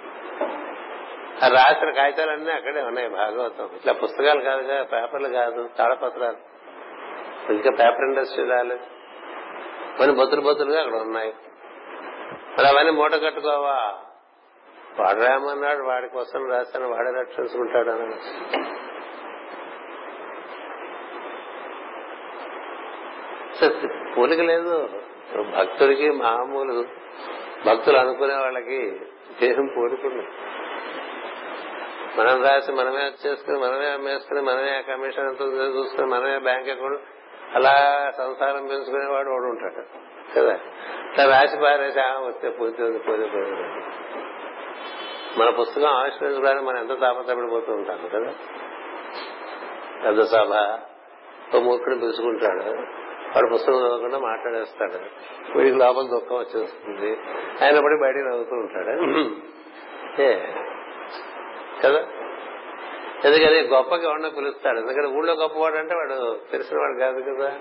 ఆ 1.46 1.48
రాసిన 1.48 1.92
కాగితాలన్నీ 1.92 2.52
అక్కడే 2.52 2.82
ఉన్నాయి 2.82 3.10
భాగవతం. 3.10 3.66
ఇట్లా 3.66 3.94
పుస్తకాలు 3.94 4.42
కాదుగా 4.42 4.84
పేపర్లు 4.84 5.30
కాదు 5.30 5.70
తాళపత్రాలు 5.78 6.54
ఇంకా 7.54 7.70
పేపర్ 7.80 8.04
ఇండస్ట్రీ 8.04 8.48
రాలేదు 8.48 8.82
కొన్ని 9.98 10.16
బొత్తులు 10.16 10.42
బొత్తులుగా 10.42 10.80
అక్కడ 10.80 10.96
ఉన్నాయి. 10.96 11.34
మరి 12.58 12.68
అవన్నీ 12.68 12.92
మూట 12.92 13.12
కట్టుకోవా? 13.14 14.03
వాడు 15.00 15.20
రామన్నాడు 15.20 15.84
వాడి 15.84 16.10
కోసం 16.10 16.50
రాశాను 16.52 16.90
వాడే 16.90 17.12
రక్షించుకుంటాడు 17.20 17.90
అని 17.90 18.16
పోలిక 24.18 24.40
లేదు. 24.40 24.90
భక్తుడికి 25.58 26.12
మామూలు 26.12 26.86
భక్తులు 27.68 27.98
అనుకునే 27.98 28.36
వాళ్ళకి 28.36 29.02
దేహం 29.42 29.74
పోలికుంది 29.78 30.28
మనం 32.18 32.44
రాసి 32.44 32.72
మనమే 32.72 33.12
చేసుకుని 33.28 33.60
మనమే 33.60 33.90
అమ్మేసుకుని 33.90 34.42
మనమే 34.42 34.82
కమిషన్ 34.82 35.28
ఎంత 35.28 35.42
చూసుకుని 35.76 36.08
మనమే 36.08 36.40
బ్యాంక్ 36.40 36.70
అకౌంట్ 36.70 37.02
అలా 37.56 38.12
సంసారం 38.18 38.66
పెంచుకునేవాడు 38.66 39.30
వాడు 39.30 39.44
ఉంటాడు. 39.44 39.86
కదా? 40.36 40.60
ఇట్లా 41.12 41.26
రాసి 41.26 41.58
పారేసి 41.58 42.00
వస్తే 42.00 42.50
పూర్తి 42.50 42.84
పోతే 42.84 43.26
పోతే. 43.26 43.82
మన 45.38 45.50
పుస్తకం 45.50 45.86
ఆవిష్కరించడానికి 45.86 46.66
మనం 46.66 46.78
ఎంత 46.78 47.02
తాపత్రపడిపోతూ 47.02 47.74
ఉంటాము 47.74 48.08
కదా? 48.08 48.34
పెద్ద 50.06 50.22
సభ 50.22 50.80
ఓ 51.56 51.60
మూర్ఖుడు 51.60 51.96
పిలుచుకుంటాడు. 51.96 52.64
వాడు 53.36 53.50
పుస్తకం 53.54 53.78
చదవకుండా 53.78 54.18
మాట్లాడేస్తాడు. 54.18 55.00
వీడికి 55.58 55.78
లోపల 55.78 56.02
దుఃఖం 56.02 56.36
వచ్చేస్తుంది. 56.36 57.10
అయినప్పటికీ 57.62 58.02
బయటికి 58.02 58.26
నవ్వుతూ 58.26 58.56
ఉంటాడు. 58.56 58.92
ఏ? 60.22 60.40
కదా? 61.84 62.00
ఎందుకని 63.26 63.76
గొప్పగా 63.76 64.10
ఉన్న 64.10 64.28
పిలుస్తాడు. 64.28 64.80
ఎందుకంటే 64.80 65.08
ఊళ్ళో 65.08 65.34
గొప్పవాడు 65.34 65.76
అంటే 65.76 65.96
వాడు 65.96 66.40
తెలిసిన 66.52 66.78
వాడు 66.78 67.00
కాదు 67.00 67.22
కదా. 67.22 67.54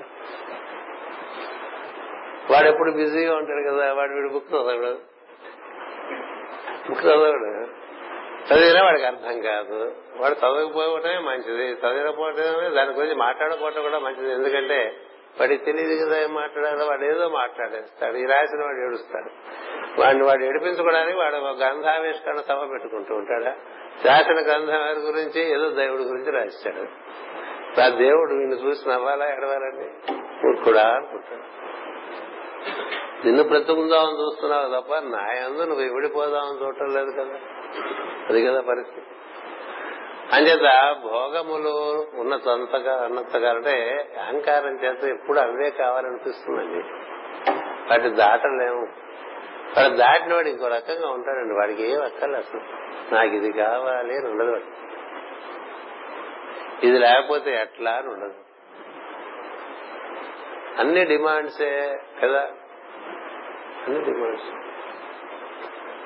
వాడు 2.51 2.69
ఎప్పుడు 2.69 2.93
బిజీగా 2.93 3.37
ఉంటాడు 3.37 3.75
కదా. 3.75 3.93
వాడు 3.93 4.13
వీడు 4.13 4.33
బుక్ 4.33 4.49
చదవడు. 4.51 4.99
బుక్ 6.89 7.01
చదవడు. 7.01 7.62
చదివినా 8.43 8.85
వాడికి 8.85 9.07
అర్థం 9.07 9.41
కాదు. 9.41 9.93
వాడు 10.17 10.35
చదవకపోవటమే 10.35 11.19
మంచిది. 11.19 11.73
చదివకపోవటమే 11.73 12.69
దాని 12.69 12.91
గురించి 12.91 13.15
మాట్లాడకపోవటం 13.15 13.83
కూడా 13.83 13.99
మంచిది. 13.99 14.33
ఎందుకంటే 14.33 14.97
వాడికి 15.41 15.65
తెలియదు 15.65 16.07
కదా 16.07 16.21
ఏం 16.21 16.35
మాట్లాడాలో 16.35 16.87
వాడు 16.87 17.05
ఏదో 17.05 17.29
మాట్లాడేస్తాడు. 17.29 18.17
ఈ 18.17 18.27
రాసిన 18.27 18.65
వాడు 18.65 18.87
ఏడుస్తాడు. 18.87 19.31
వాడిని 20.01 20.25
వాడు 20.25 20.45
ఏడిపించుకోవడానికి 20.45 21.19
వాడు 21.19 21.37
ఒక 21.37 21.59
గ్రంథావిష్కరణ 21.59 22.37
సభ 22.37 22.71
పెట్టుకుంటూ 22.71 23.15
ఉంటాడు? 23.15 23.45
రాసిన 24.09 24.35
గ్రంథం 24.35 25.09
గురించి? 25.09 25.53
ఏదో 25.53 25.71
దేవుడి 25.71 26.03
గురించి 26.03 26.31
రాశాడు. 26.33 26.87
ఆ 27.81 27.89
దేవుడు 27.89 28.31
నిన్ను 28.33 28.55
చూసి 28.55 28.89
నవ్వాలా 28.89 29.27
ఎడవాలండి 29.27 30.13
కూడా 30.65 30.83
అనుకుంటాడు. 30.83 31.43
నిన్ను 33.27 33.43
బ్రతుకుందామని 33.43 34.23
చూస్తున్నావు 34.23 34.81
తప్ప 34.81 34.95
నా 34.95 35.33
యందు 35.33 35.63
నువ్వు 35.63 35.95
విడిపోదామని 35.95 36.65
చూడటం 36.65 36.87
లేదు 36.87 37.11
కదా? 37.11 37.62
అది 38.29 38.47
కదా 38.47 38.61
పరిస్థితి. 38.61 39.07
అంచేత 40.33 40.97
భోగములు 41.03 42.07
ఉన్నతంతగా 42.21 43.07
ఉన్నంతగా 43.07 43.51
అంటే 43.51 44.07
అహంకారం 44.21 44.85
చేత 44.85 45.05
ఎప్పుడు 45.05 45.39
అవే 45.39 45.71
కావాలనిపిస్తుందండి. 45.71 46.79
వాటి 47.91 48.09
దాటలేము. 48.09 48.87
వాడు 49.77 49.97
దాటిన 49.97 50.35
వాడు 50.35 50.49
ఇంకో 50.49 50.67
రకంగా 50.67 51.09
ఉంటాడండి. 51.11 51.55
వాడికి 51.55 51.91
ఏం 51.91 52.03
అక్కర్లేదు 52.03 52.47
అసలు. 52.47 52.61
నాకు 53.15 53.31
ఇది 53.31 53.53
కావాలి 53.53 54.17
అని 54.17 54.31
ఉండదు 54.31 54.51
వాడు. 54.51 54.93
ఇది 56.87 56.99
లేకపోతే 56.99 57.51
ఎట్లా 57.51 57.91
అని 57.91 58.09
ఉండదు. 58.09 58.35
అన్ని 60.79 61.05
డిమాండ్సే 61.05 61.99
కదా. 62.25 62.41
అన్ని 63.87 64.05
డిమాండ్స్. 64.05 64.72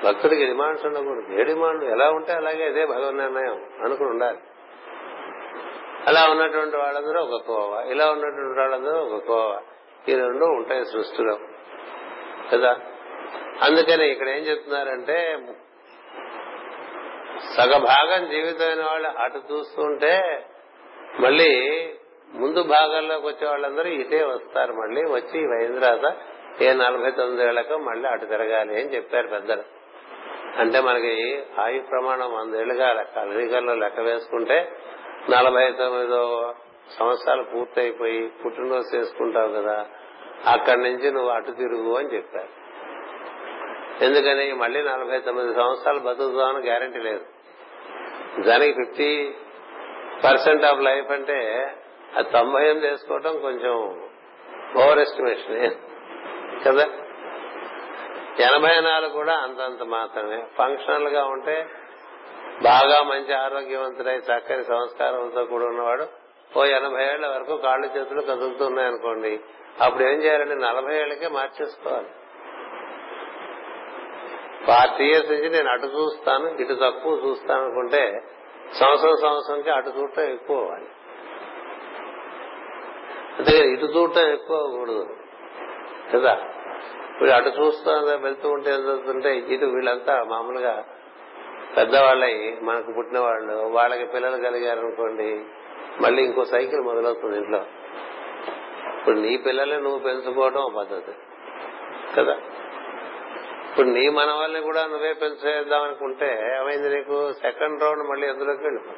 భక్తుడికి 0.03 0.45
డిమాండ్స్ 0.45 0.85
ఉండకూడదు. 0.85 1.41
ఏ 1.41 1.43
డిమాండ్ 1.43 1.83
ఎలా 1.83 2.09
ఉంటే 2.09 2.33
అలాగే 2.33 2.65
అదే 2.65 2.85
భగవన్ 2.85 3.17
నిర్ణయం 3.17 3.65
అనుకుని 3.85 4.09
ఉండాలి. 4.09 4.37
అలా 6.07 6.31
ఉన్నటువంటి 6.31 6.77
వాళ్ళందరూ 6.77 7.21
ఒక 7.21 7.41
కోవ 7.47 7.85
ఇలా 7.91 8.11
ఉన్నటువంటి 8.11 8.59
వాళ్ళందరూ 8.59 8.99
ఒక 8.99 9.25
కోవ. 9.25 9.61
ఈ 10.09 10.15
రెండు 10.15 10.45
ఉంటాయి 10.45 10.85
సృష్టిలో. 10.85 11.37
కదా? 12.53 12.75
అందుకని 13.61 14.11
ఇక్కడ 14.11 14.29
ఏం 14.29 14.35
చెప్తున్నారంటే 14.35 15.39
సగభాగం 17.57 18.29
జీవితమైన 18.29 18.85
వాళ్ళు 18.85 19.07
అటు 19.07 19.37
చూస్తుంటే 19.37 20.45
మళ్ళీ 21.19 21.83
ముందు 22.33 22.63
భాగంలోకి 22.63 23.27
వచ్చే 23.27 23.47
వాళ్ళందరూ 23.47 23.89
ఇటే 23.89 24.23
వస్తారు. 24.23 24.73
మళ్ళీ 24.73 25.01
వచ్చి 25.01 25.39
అయిన 25.39 25.79
తర్వాత 25.79 26.17
ఏ 26.61 26.73
నలభై 26.73 27.11
తొమ్మిది 27.11 27.47
ఏళ్ళకు 27.47 27.73
మళ్ళీ 27.73 28.09
అటు 28.09 28.25
తిరగాలి 28.25 28.81
అని 28.81 28.95
చెప్పారు 28.95 29.27
పెద్దలు. 29.27 29.76
అంటే 30.59 30.79
మనకి 30.79 31.43
ఆయు 31.59 31.81
ప్రమాణం 31.81 32.33
వందేళ్ళుగా 32.33 32.93
లెక్క 32.93 33.19
లెక్క 33.71 33.99
వేసుకుంటే 33.99 34.71
నలభై 35.29 35.71
తొమ్మిదో 35.71 36.53
సంవత్సరాలు 36.99 37.43
పూర్తయిపోయి 37.43 38.31
పుట్టినరోజు 38.45 38.95
చేసుకుంటావు 38.95 39.51
కదా 39.51 39.85
అక్కడి 40.45 40.81
నుంచి 40.81 41.11
నువ్వు 41.11 41.29
అటు 41.29 41.51
తిరుగు 41.51 41.97
అని 41.97 42.13
చెప్పారు. 42.13 42.67
ఎందుకని 44.03 44.53
మళ్ళీ 44.53 44.81
నలభై 44.83 45.19
తొమ్మిది 45.19 45.53
సంవత్సరాలు 45.53 45.99
బతుకుతామని 45.99 46.65
గ్యారంటీ 46.65 46.99
లేదు. 46.99 47.25
దానికి 48.41 48.73
ఫిఫ్టీ 48.73 49.35
పర్సెంట్ 50.23 50.65
ఆఫ్ 50.65 50.81
లైఫ్ 50.81 51.11
అంటే 51.11 51.71
అది 52.15 52.29
తొంభై 52.29 52.63
ఎనిమిది 52.63 52.87
వేసుకోవటం 52.87 53.39
కొంచెం 53.39 53.75
ఓవర్ 54.77 54.99
ఎస్టిమేషన్ 54.99 55.71
కదా. 56.67 56.85
ఎనభై 58.39 58.79
నాలుగు 58.81 59.11
కూడా 59.11 59.33
అంతంత 59.33 59.83
మాత్రమే. 59.83 60.43
ఫంక్షనల్గా 60.57 61.25
ఉంటే 61.25 61.69
బాగా 62.63 63.03
మంచి 63.03 63.33
ఆరోగ్యవంతుడై 63.33 64.17
చక్కని 64.17 64.63
సంస్కారంతో 64.63 65.45
కూడా 65.45 65.65
ఉన్నవాడు 65.65 66.07
ఓ 66.59 66.63
ఎనభై 66.63 67.03
ఏళ్ళ 67.03 67.27
వరకు 67.27 67.57
కాళ్ళు 67.57 67.87
చేతులు 67.87 68.21
కదులుతున్నాయి 68.21 68.87
అనుకోండి. 68.87 69.39
అప్పుడు 69.81 70.03
ఏం 70.03 70.23
చేయాలంటే 70.23 70.55
నలభై 70.55 70.95
ఏళ్ళకే 70.95 71.27
మార్చేసుకోవాలి. 71.27 72.07
ఫార్టీ 74.67 75.03
ఇయర్స్ 75.03 75.31
నుంచి 75.31 75.49
నేను 75.49 75.69
అటు 75.69 75.85
చూస్తాను 75.85 76.47
ఇటు 76.47 76.73
తక్కువ 76.73 77.21
చూస్తాను 77.27 77.63
అనుకుంటే 77.63 78.21
సంవత్సరం 78.73 79.15
సంవత్సరంకి 79.21 79.69
అటు 79.69 79.89
చూడటం 79.89 80.23
ఎక్కువ 80.23 80.57
అవ్వాలి. 80.57 80.87
అంతే 83.39 83.57
ఇటు 83.71 83.85
చూడటం 83.85 84.21
ఎక్కువ 84.21 84.57
కూడదు 84.57 85.15
కదా? 86.13 86.37
ఇప్పుడు 87.17 87.31
అటు 87.31 87.49
చూస్తూ 87.49 87.91
వెళ్తూ 88.23 88.49
ఉంటే 88.49 88.71
వెళ్తుంటే 88.71 89.37
ఇటు 89.37 89.65
వీళ్ళంతా 89.65 90.23
మామూలుగా 90.23 90.85
పెద్దవాళ్ళై 91.77 92.57
మనకు 92.61 92.91
పుట్టిన 92.91 93.19
వాళ్ళు 93.19 93.53
వాళ్ళకి 93.53 94.05
పిల్లలు 94.05 94.37
కలిగారు 94.37 94.79
అనుకోండి 94.79 95.45
మళ్ళీ 96.01 96.23
ఇంకో 96.23 96.45
సైకిల్ 96.45 96.81
మొదలవుతుంది 96.81 97.37
ఇంట్లో. 97.37 97.65
ఇప్పుడు 98.99 99.15
నీ 99.15 99.37
పిల్లల్ని 99.37 99.81
నువ్వు 99.81 99.99
పెంచుకోవడం 99.99 100.73
పద్ధతి 100.77 101.13
కదా? 102.17 102.35
ఇప్పుడు 103.69 103.87
నీ 103.87 104.09
మన 104.09 104.31
వాళ్ళని 104.31 104.61
కూడా 104.61 104.85
నువ్వే 104.85 105.13
పెంచేద్దాం 105.13 105.83
అనుకుంటే 105.83 106.57
ఏమైంది 106.59 106.89
నీకు? 106.89 107.33
సెకండ్ 107.33 107.83
రౌండ్ 107.83 108.09
మళ్ళీ 108.09 108.27
అందులోకి 108.27 108.63
వెళ్ళిపో 108.63 108.93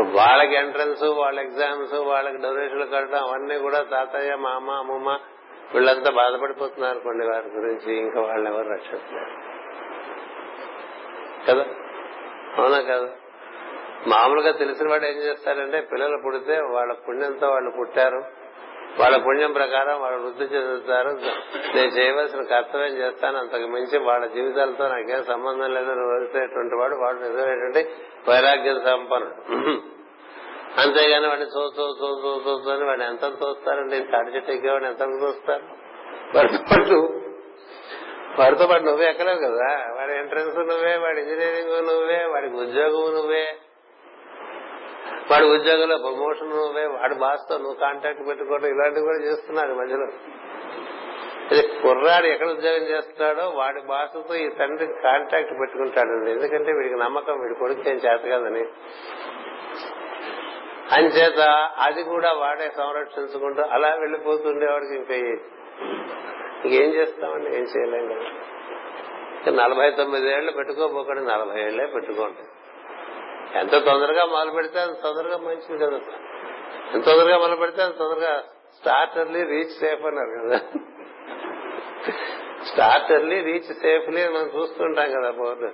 వాళ్ళకి 0.00 0.54
ఎంట్రన్స్ 0.54 1.02
వాళ్ళ 1.02 1.40
ఎగ్జామ్స్ 1.40 1.94
వాళ్ళకి 1.94 2.36
డొనేషన్లు 2.36 2.86
కట్టడం 2.86 3.18
అవన్నీ 3.18 3.58
కూడా 3.58 3.82
తాతయ్య 3.82 4.34
మామ 4.34 4.70
అమ్మమ్మ 4.70 5.18
వీళ్ళంతా 5.74 6.10
బాధపడిపోతున్నారు 6.10 6.98
కొన్ని 6.98 7.26
వారి 7.26 7.48
గురించి. 7.48 7.96
ఇంకా 7.96 8.20
వాళ్ళని 8.20 8.54
ఎవరు 8.54 8.68
రక్షిస్తున్నారు 8.68 9.52
కదా? 11.50 11.66
అవునా 12.58 12.80
కదా? 12.80 13.10
మామూలుగా 14.06 14.52
తెలిసిన 14.52 14.88
వాడు 14.88 15.04
ఏం 15.04 15.16
చేస్తారంటే 15.16 15.80
పిల్లలు 15.80 16.22
పుడితే 16.24 16.60
వాళ్ళ 16.60 16.92
పుణ్యంతో 16.92 17.48
వాళ్ళు 17.48 17.70
పుట్టారు. 17.70 18.41
వాళ్ళ 19.00 19.16
పుణ్యం 19.16 19.52
ప్రకారం 19.52 20.00
వాళ్ళు 20.00 20.18
వృద్ధి 20.22 20.44
చెందుతారు. 20.44 21.10
నేను 21.74 21.90
చేయవలసిన 21.96 22.42
కర్తవ్యం 22.42 22.94
చేస్తాను. 22.96 23.38
అంతకు 23.38 23.66
మించి 23.66 23.98
వాళ్ళ 23.98 24.26
జీవితాలతో 24.26 24.88
నాకేం 24.88 25.24
సంబంధం 25.24 25.74
లేదని 25.74 26.04
వదిలేటువంటి 26.12 26.74
వాడు 26.74 26.94
వాడు 26.94 27.18
నిజమైనటువంటి 27.18 27.82
వైరాగ్య 28.30 28.74
సంపన్నుడు. 28.84 29.36
అంతేగాని 30.80 31.26
వాడిని 31.26 31.46
తో 31.46 31.62
తో 31.76 31.86
తో 32.00 32.08
తో 32.22 32.30
తో 32.44 32.52
తో 32.64 32.70
అని 32.70 32.84
వాడిని 32.84 33.06
ఎంత 33.06 33.24
తోస్తారండి 33.40 34.00
తాడి 34.00 34.30
చెట్టు 34.36 34.50
ఎక్కేవాడిని 34.50 34.90
ఎంత 34.90 34.98
తోస్తారు 34.98 35.64
వాడితో 36.36 36.60
పాటు 36.70 36.98
వాడితో 38.38 38.66
పాటు 38.66 38.82
నువ్వే 38.82 39.06
ఎక్కలేవు 39.08 39.38
కదా. 39.38 39.70
వాడి 39.96 40.12
ఎంట్రన్స్ 40.12 40.58
నువ్వే 40.70 40.96
వాడి 40.96 41.20
ఇంజనీరింగ్ 41.20 41.86
నువ్వే 41.88 42.20
వాడికి 42.24 42.56
ఉద్యోగం 42.56 43.14
నువ్వే. 43.14 43.44
వాడి 45.30 45.44
ఉద్యోగంలో 45.44 45.98
ప్రమోషన్ 45.98 46.50
నువ్వే 46.50 46.86
వాడి 46.86 47.14
బాస్తో 47.14 47.58
నువ్వు 47.58 47.74
కాంటాక్ట్ 47.74 48.28
పెట్టుకోవడం 48.28 48.66
ఇలాంటివి 48.66 49.04
కూడా 49.04 49.18
చేస్తున్నాడు 49.18 49.72
మధ్యలో. 49.74 50.06
అదే 51.50 51.62
కుర్రాడు 51.82 52.26
ఎక్కడ 52.26 52.46
ఉద్యోగం 52.46 52.82
చేస్తున్నాడో 52.82 53.48
వాడి 53.48 53.80
బాసుతో 53.80 54.34
ఈ 54.34 54.48
తండ్రి 54.48 54.86
కాంటాక్ట్ 54.86 55.60
పెట్టుకుంటాడండి 55.60 56.30
ఎందుకంటే 56.30 56.72
వీడికి 56.72 56.94
నమ్మకం 56.94 57.40
వీడి 57.40 57.54
కొడుకు 57.54 57.88
ఏం 57.88 57.96
చేత 57.96 58.20
కదని. 58.20 58.64
అంచేత 60.92 61.70
అది 61.78 62.02
కూడా 62.02 62.32
వాడే 62.32 62.70
సంరక్షించుకుంటూ 62.76 63.62
అలా 63.62 63.88
వెళ్ళిపోతుండేవాడికి 63.88 64.94
ఇంకా 64.94 65.14
ఇంకేం 66.64 66.94
చేస్తామండి? 66.94 67.46
ఏం 67.46 67.62
చేయలేం 67.62 68.08
కదా. 68.08 69.50
నలభై 69.50 69.90
తొమ్మిది 69.90 70.32
ఏళ్ళు 70.32 70.52
పెట్టుకోబోకండి 70.52 71.24
నలభై 71.24 71.60
ఏళ్ళే 71.60 71.86
పెట్టుకోండి. 71.86 72.48
ఎంత 73.54 73.70
తొందరగా 73.70 74.24
మొదలు 74.24 74.50
పెడితే 74.50 74.80
అంత 74.80 74.96
తొందరగా 75.02 75.36
మంచిది 75.36 75.86
కదా. 75.86 76.00
ఎంత 76.94 77.04
తొందరగా 77.04 77.38
మొదలు 77.38 77.56
పెడితే 77.56 77.82
అంత 77.82 77.94
తొందరగా 77.94 78.44
స్టార్ట్ 78.80 79.18
ఎర్లీ 79.18 79.42
రీచ్ 79.42 79.70
సేఫ్ 79.70 80.06
అన్నారు 80.06 80.48
కదా. 80.48 80.80
స్టార్ట్ 82.64 83.12
ఎర్లీ 83.12 83.40
రీచ్ 83.40 83.74
సేఫ్లీ 83.74 84.28
మనం 84.28 84.60
చూస్తుంటాం 84.60 85.10
కదా 85.10 85.30
బోర్డు. 85.30 85.70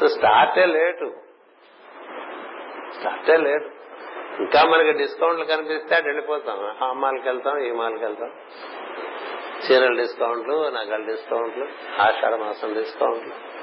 సో 0.00 0.08
స్టార్టే 0.08 0.66
లేటు. 0.66 1.12
స్టార్టే 2.98 3.36
లేటు. 3.36 3.70
ఇంకా 4.38 4.64
మనకి 4.64 4.92
డిస్కౌంట్లు 4.92 5.44
కనిపిస్తే 5.44 5.94
అటు 5.94 6.04
వెళ్ళిపోతాం. 6.04 6.88
ఆ 6.88 6.92
మాల్కి 6.92 7.28
వెళ్తాం 7.28 7.58
ఈ 7.58 7.70
మాల్కి 7.70 8.04
వెళ్తాం. 8.04 8.30
చీరల 9.64 9.96
డిస్కౌంట్లు 9.96 10.68
నగల 10.68 11.02
డిస్కౌంట్లు 11.02 11.68
ఆషాఢ 12.02 12.34
మాసం 12.34 12.74
డిస్కౌంట్లు. 12.74 13.57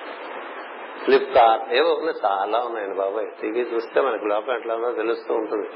ఫ్లిప్కార్ట్. 1.04 1.74
ఏవో 1.74 1.94
ఉన్నాయి. 1.94 2.26
చాలా 2.26 2.60
ఉన్నాయండి 2.60 2.96
బాబాయ్. 2.98 3.42
టీవీ 3.42 3.60
చూస్తే 3.60 4.02
మనకి 4.02 4.26
లోపం 4.26 4.54
ఎట్లా 4.54 4.76
ఉందో 4.76 4.92
తెలుస్తూ 4.92 5.34
ఉంటుంది. 5.34 5.70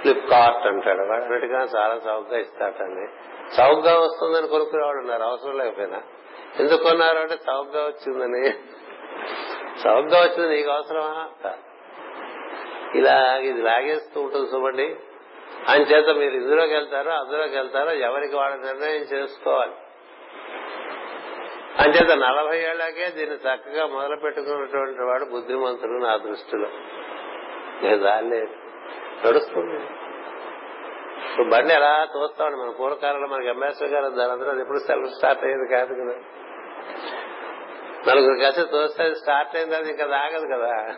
ఫ్లిప్కార్ట్ 0.00 0.66
అంటాడు. 0.66 1.02
వాడు 1.08 1.22
అన్నట్టుగా 1.24 1.58
చాలా 1.58 1.94
చౌకగా 1.94 2.38
ఇస్తాటండి 2.38 3.12
చౌకగా 3.60 3.98
వస్తుందని 3.98 4.48
కొనుక్కునేవాడు 4.48 4.98
ఉన్నారు 4.98 5.22
అవసరం 5.22 5.58
లేకపోయినా. 5.58 6.02
ఎందుకు 6.60 6.82
కొన్నారు 6.82 7.18
అంటే 7.18 7.34
చౌకగా 7.34 7.82
వచ్చిందని. 7.82 8.48
చౌకగా 9.86 10.20
వచ్చింది 10.20 10.56
నీకు 10.56 10.70
అవసరమా? 10.70 11.28
ఇలా 12.94 13.36
ఇది 13.36 13.62
లాగేస్తూ 13.62 14.20
ఉంటుంది 14.20 14.56
చూడండి 14.56 14.96
చేత 15.72 16.16
మీరు 16.16 16.34
ఇందులోకి 16.34 16.72
వెళ్తారో 16.72 17.10
అందులోకి 17.12 17.56
వెళ్తారో 17.56 17.90
ఎవరికి 17.90 18.36
వాళ్ళ 18.36 18.56
నిర్ణయం 18.56 19.02
చేసుకోవాలి. 19.02 19.72
అంచేత 21.80 22.18
నలభై 22.18 22.58
ఏళ్ళకే 22.58 23.10
దీన్ని 23.10 23.36
చక్కగా 23.36 23.86
మొదలు 23.86 24.16
పెట్టుకున్నటువంటి 24.16 25.02
వాడు 25.02 25.24
బుద్ధిమంతుడు 25.24 25.92
నా 25.92 26.16
దృష్టిలో. 26.16 26.68
లేదు 27.82 28.04
నడుస్తుంది. 29.26 29.74
ఇప్పుడు 31.30 31.48
బండి 31.48 31.74
ఎలా 31.74 32.08
తోస్తామండి? 32.14 32.56
మన 32.56 32.70
పూర్వకాలంలో 32.70 33.28
మనకి 33.28 33.48
ఎంఎస్ఏ 33.48 33.86
గారు 33.86 34.10
దాని 34.10 34.50
అది 34.50 34.60
ఎప్పుడు 34.60 34.78
సెల్ఫ్ 34.78 35.14
స్టార్ట్ 35.14 35.44
అయ్యేది 35.44 35.68
కాదు 35.70 35.94
కదా. 35.94 36.14
నలుగురు 38.08 38.38
కలిసి 38.38 38.72
తోస్తే 38.72 39.14
స్టార్ట్ 39.14 39.56
అయింది 39.56 39.76
అది 39.76 39.90
ఇంకా 39.90 40.04
ఆగదు 40.16 40.46
కదా. 40.46 40.96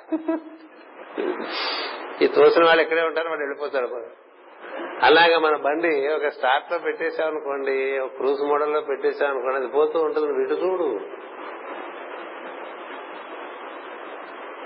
ఈ 2.22 2.26
తోసిన 2.26 2.64
వాళ్ళు 2.64 2.82
ఇక్కడే 2.82 3.02
ఉంటారు 3.02 3.28
వాడు 3.28 3.40
వెళ్ళిపోతాడు 3.40 4.25
అలాగా 5.02 5.38
మన 5.38 5.56
బండి 5.56 6.08
ఒక 6.08 6.28
స్టార్ట్లో 6.28 6.78
పెట్టేశామనుకోండి 6.78 7.98
ఒక 7.98 8.10
క్రూజ్ 8.16 8.42
మోడల్లో 8.42 8.80
పెట్టేశామనుకోండి 8.80 9.56
అది 9.56 9.68
పోతూ 9.68 10.00
ఉంటుంది 10.00 10.32
విటు 10.32 10.54
చూడు. 10.54 11.00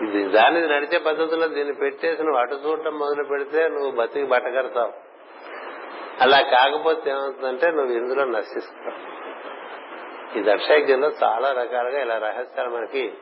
ఇది 0.04 0.28
దాని 0.28 0.68
నడిచే 0.68 0.98
పద్ధతిలో 0.98 1.48
దీన్ని 1.48 1.74
పెట్టేసి 1.74 2.22
నువ్వు 2.22 2.40
అటు 2.40 2.54
చూడటం 2.54 2.98
మొదలు 2.98 3.24
పెడితే 3.24 3.68
నువ్వు 3.68 3.90
బతికి 3.90 4.26
బట్టగడతావు. 4.26 4.92
అలా 6.20 6.40
కాకపోతే 6.40 7.10
ఏమవుతుందంటే 7.10 7.70
నువ్వు 7.70 7.92
ఇందులో 7.92 8.24
నశిస్తావు. 8.24 9.20
ఈ 10.38 10.42
దక్షయజ్ఞంలో 10.42 11.10
చాలా 11.24 11.52
రకాలుగా 11.52 12.02
ఇలా 12.02 12.18
రహస్యాలు 12.18 12.70
మనకి 12.70 13.12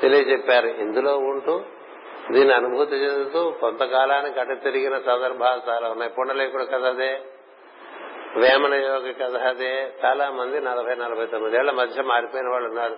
తెలియజెప్పారు. 0.00 0.66
ఇందులో 0.66 1.18
ఉంటూ 1.18 1.62
దీన్ని 2.32 2.54
అనుభూతి 2.54 2.96
చెందుతూ 2.96 3.50
కొంతకాలానికి 3.50 4.40
అటు 4.40 4.54
తిరిగిన 4.54 4.98
సందర్భాలు 4.98 5.70
చాలా 5.70 5.88
ఉన్నాయి. 5.88 6.12
పుండలేకుడు 6.12 6.64
కథ 6.64 6.84
అదే 6.84 7.20
వేమన 8.36 8.74
యోగి 8.74 9.12
కథ 9.12 9.36
అదే 9.36 9.92
చాలా 10.04 10.30
మంది 10.30 10.60
నలభై 10.60 10.94
నలభై 10.94 11.26
తొమ్మిది 11.26 11.56
ఏళ్ళ 11.56 11.70
మధ్య 11.70 12.02
మారిపోయిన 12.02 12.48
వాళ్ళు 12.48 12.68
ఉన్నారు. 12.68 12.96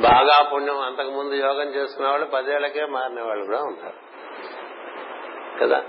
బాగా 0.00 0.50
పుణ్యం 0.54 0.80
అంతకు 0.80 1.10
ముందు 1.10 1.34
యోగం 1.34 1.68
చేసుకున్న 1.68 2.08
వాళ్ళు 2.08 2.26
పదేళ్ళకే 2.26 2.86
మారిన 2.86 3.22
వాళ్ళు 3.22 3.46
కూడా 3.46 3.58
ఉన్నారు. 3.58 4.06
కదా? 5.60 5.84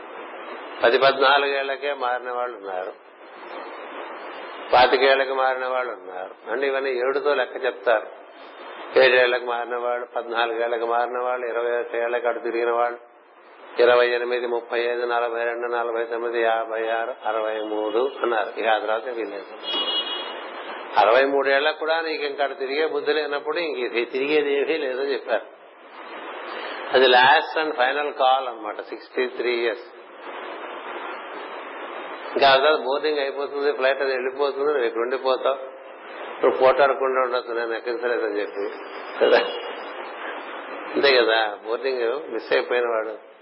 పది 0.83 0.97
పద్నాలుగేళ్ళకే 0.97 1.93
మారిన 1.93 2.31
వాళ్ళు 2.31 2.57
ఉన్నారు. 2.57 2.91
పాతికేళ్ళకు 4.73 5.33
మారిన 5.33 5.67
వాళ్ళు 5.67 5.93
ఉన్నారు. 5.93 6.51
అంటే 6.51 6.67
ఇవన్నీ 6.67 6.91
ఏడుతో 6.91 7.33
లెక్క 7.33 7.65
చెప్తారు. 7.65 8.26
ఏడేళ్ళకు 8.97 9.45
మారిన 9.45 9.75
వాళ్ళు 9.75 10.05
పద్నాలుగేళ్ళకు 10.15 10.85
మారిన 10.85 11.17
వాళ్ళు 11.17 11.45
ఇరవై 11.47 11.99
ఏళ్ళకు 11.99 12.27
అటు 12.27 12.39
తిరిగిన 12.39 12.71
వాళ్ళు 12.71 12.99
ఇరవై 13.81 14.07
ఎనిమిది 14.07 14.47
ముప్పై 14.47 14.79
ఐదు 14.79 15.05
నలభై 15.05 15.43
రెండు 15.43 15.67
నలభై 15.67 16.03
తొమ్మిది 16.03 16.41
యాభై 16.41 16.87
ఆరు 16.89 17.13
అరవై 17.25 17.59
మూడు 17.61 18.11
అన్నారు. 18.23 18.59
ఇక 18.59 18.67
ఆ 18.67 18.77
తర్వాత 18.77 19.07
వీలేదు 19.09 19.53
అరవై 20.97 21.25
మూడేళ్ళకు 21.25 21.79
కూడా 21.79 22.01
నీకు 22.01 22.23
ఇంకా 22.23 22.47
తిరిగే 22.47 22.85
బుద్ధి 22.85 23.13
లేనప్పుడు 23.13 23.57
ఇంక 23.57 24.09
తిరిగేది 24.11 24.53
ఏమీ 24.53 24.77
లేదని 24.77 25.13
చెప్పారు. 25.13 25.45
అది 26.93 27.07
లాస్ట్ 27.07 27.57
అండ్ 27.57 27.75
ఫైనల్ 27.75 28.13
కాల్ 28.13 28.47
అనమాట 28.47 28.81
సిక్స్టీ 28.81 29.27
త్రీ 29.27 29.53
ఇయర్స్ 29.53 29.87
ఇంకా 32.35 32.55
తర్వాత 32.55 32.79
బోర్డింగ్ 32.79 33.19
అయిపోతుంది 33.19 33.73
ఫ్లైట్ 33.73 34.01
అది 34.01 34.11
వెళ్ళిపోతుంది 34.11 34.65
నువ్వు 34.65 34.83
ఇక్కడ 34.83 35.01
ఉండిపోతావు 35.01 35.76
నువ్వు 36.43 36.57
పోటాడకుండా 36.57 37.21
ఉండొచ్చు 37.21 37.53
నేను 37.53 37.73
ఎక్కించలేదని 37.73 38.39
చెప్పి. 38.39 38.77
కదా? 39.21 39.37
అంతే 40.95 41.17
కదా? 41.17 41.57
బోర్డింగ్ 41.67 42.31
మిస్ 42.31 42.53
అయిపోయిన 42.53 42.87
వాడు. 42.87 43.37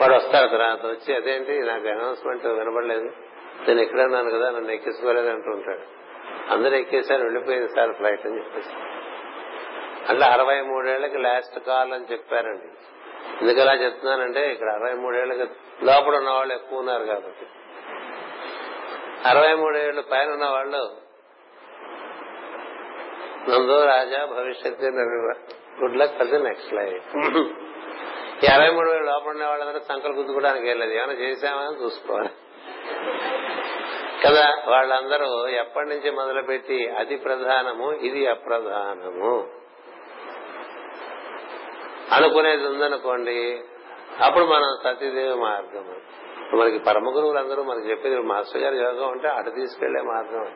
వాడు 0.00 0.14
వస్తాడు 0.14 0.48
తర్వాత 0.48 0.86
వచ్చి 0.86 1.16
అదేంటి? 1.16 1.58
నాకు 1.58 1.88
అనౌన్స్మెంట్ 1.88 2.46
వినబడలేదు 2.46 3.10
నేను 3.68 3.80
ఎక్కడ 3.80 4.00
ఉన్నాను 4.00 4.30
కదా 4.30 4.50
నన్ను 4.50 4.70
ఎక్కించుకోలేదు 4.70 5.28
అంటూ 5.28 5.50
ఉంటాడు. 5.50 6.06
అందరూ 6.52 6.76
ఎక్కేసారు 6.76 7.22
వెళ్ళిపోయింది 7.22 7.68
సార్ 7.68 7.92
ఫ్లైట్ 7.92 8.26
అని 8.26 8.38
చెప్పేసి. 8.38 8.68
అట్లా 10.08 10.26
అరవై 10.26 10.60
మూడేళ్ళకి 10.60 11.18
లాస్ట్ 11.18 11.58
కాల్ 11.58 11.92
అని 11.92 12.04
చెప్పారండి. 12.12 12.68
ఎందుకు 13.40 13.60
అలా 13.60 13.74
చెప్తున్నానంటే 13.74 14.52
ఇక్కడ 14.52 14.70
అరవై 14.70 14.92
మూడేళ్ళకి 14.92 15.50
లోపల 15.84 16.16
ఉన్న 16.16 16.30
వాళ్ళు 16.30 16.54
ఎక్కువ 16.54 16.78
ఉన్నారు 16.78 17.04
కాబట్టి. 17.04 17.46
అరవై 19.28 19.54
మూడేళ్ళు 19.54 20.02
పైన 20.02 20.30
ఉన్న 20.30 20.44
వాళ్ళు 20.44 21.05
నందో 23.48 23.84
రాజా 23.84 24.24
భవిష్యత్తు 24.24 24.86
good 25.80 25.96
luck 25.96 26.18
for 26.18 26.26
the 26.26 26.38
next 26.38 26.72
life 26.72 27.16
ఇరవై 28.44 28.70
మూడు 28.70 28.90
వేలు 28.90 29.04
లోపల 29.04 29.30
ఉన్న 29.30 29.44
వాళ్ళందరూ 29.46 29.80
సంకలు 29.88 30.12
గుద్దుకోవడానికి 30.12 30.66
వెళ్ళదు 30.66 30.92
ఏమైనా 30.92 31.12
చేశామని 31.12 31.84
చూసుకోవాలి 31.84 32.30
కదా 34.24 34.54
వాళ్ళందరూ 34.66 35.48
ఎప్పటి 35.48 35.88
నుంచి 35.88 36.10
మొదలుపెట్టి 36.10 36.88
అది 36.88 37.16
ప్రధానము 37.16 37.92
ఇది 37.92 38.26
అప్రధానము. 38.26 39.32
అనుకునేది 42.12 42.66
ఉందనుకోండి 42.66 43.64
అప్పుడు 44.24 44.44
మనం 44.44 44.78
సతీదేవి 44.84 45.34
మార్గం 45.34 45.86
మనకి 46.54 46.78
పరమ 46.78 47.06
గురువులందరూ 47.16 47.62
మనకి 47.62 47.90
చెప్పేది 47.90 48.20
మాస్టర్ 48.20 48.62
గారు 48.62 48.74
యోగం 48.74 49.10
అంటే 49.10 49.28
అటు 49.28 49.50
తీసుకెళ్ళే 49.50 50.00
మార్గం. 50.00 50.52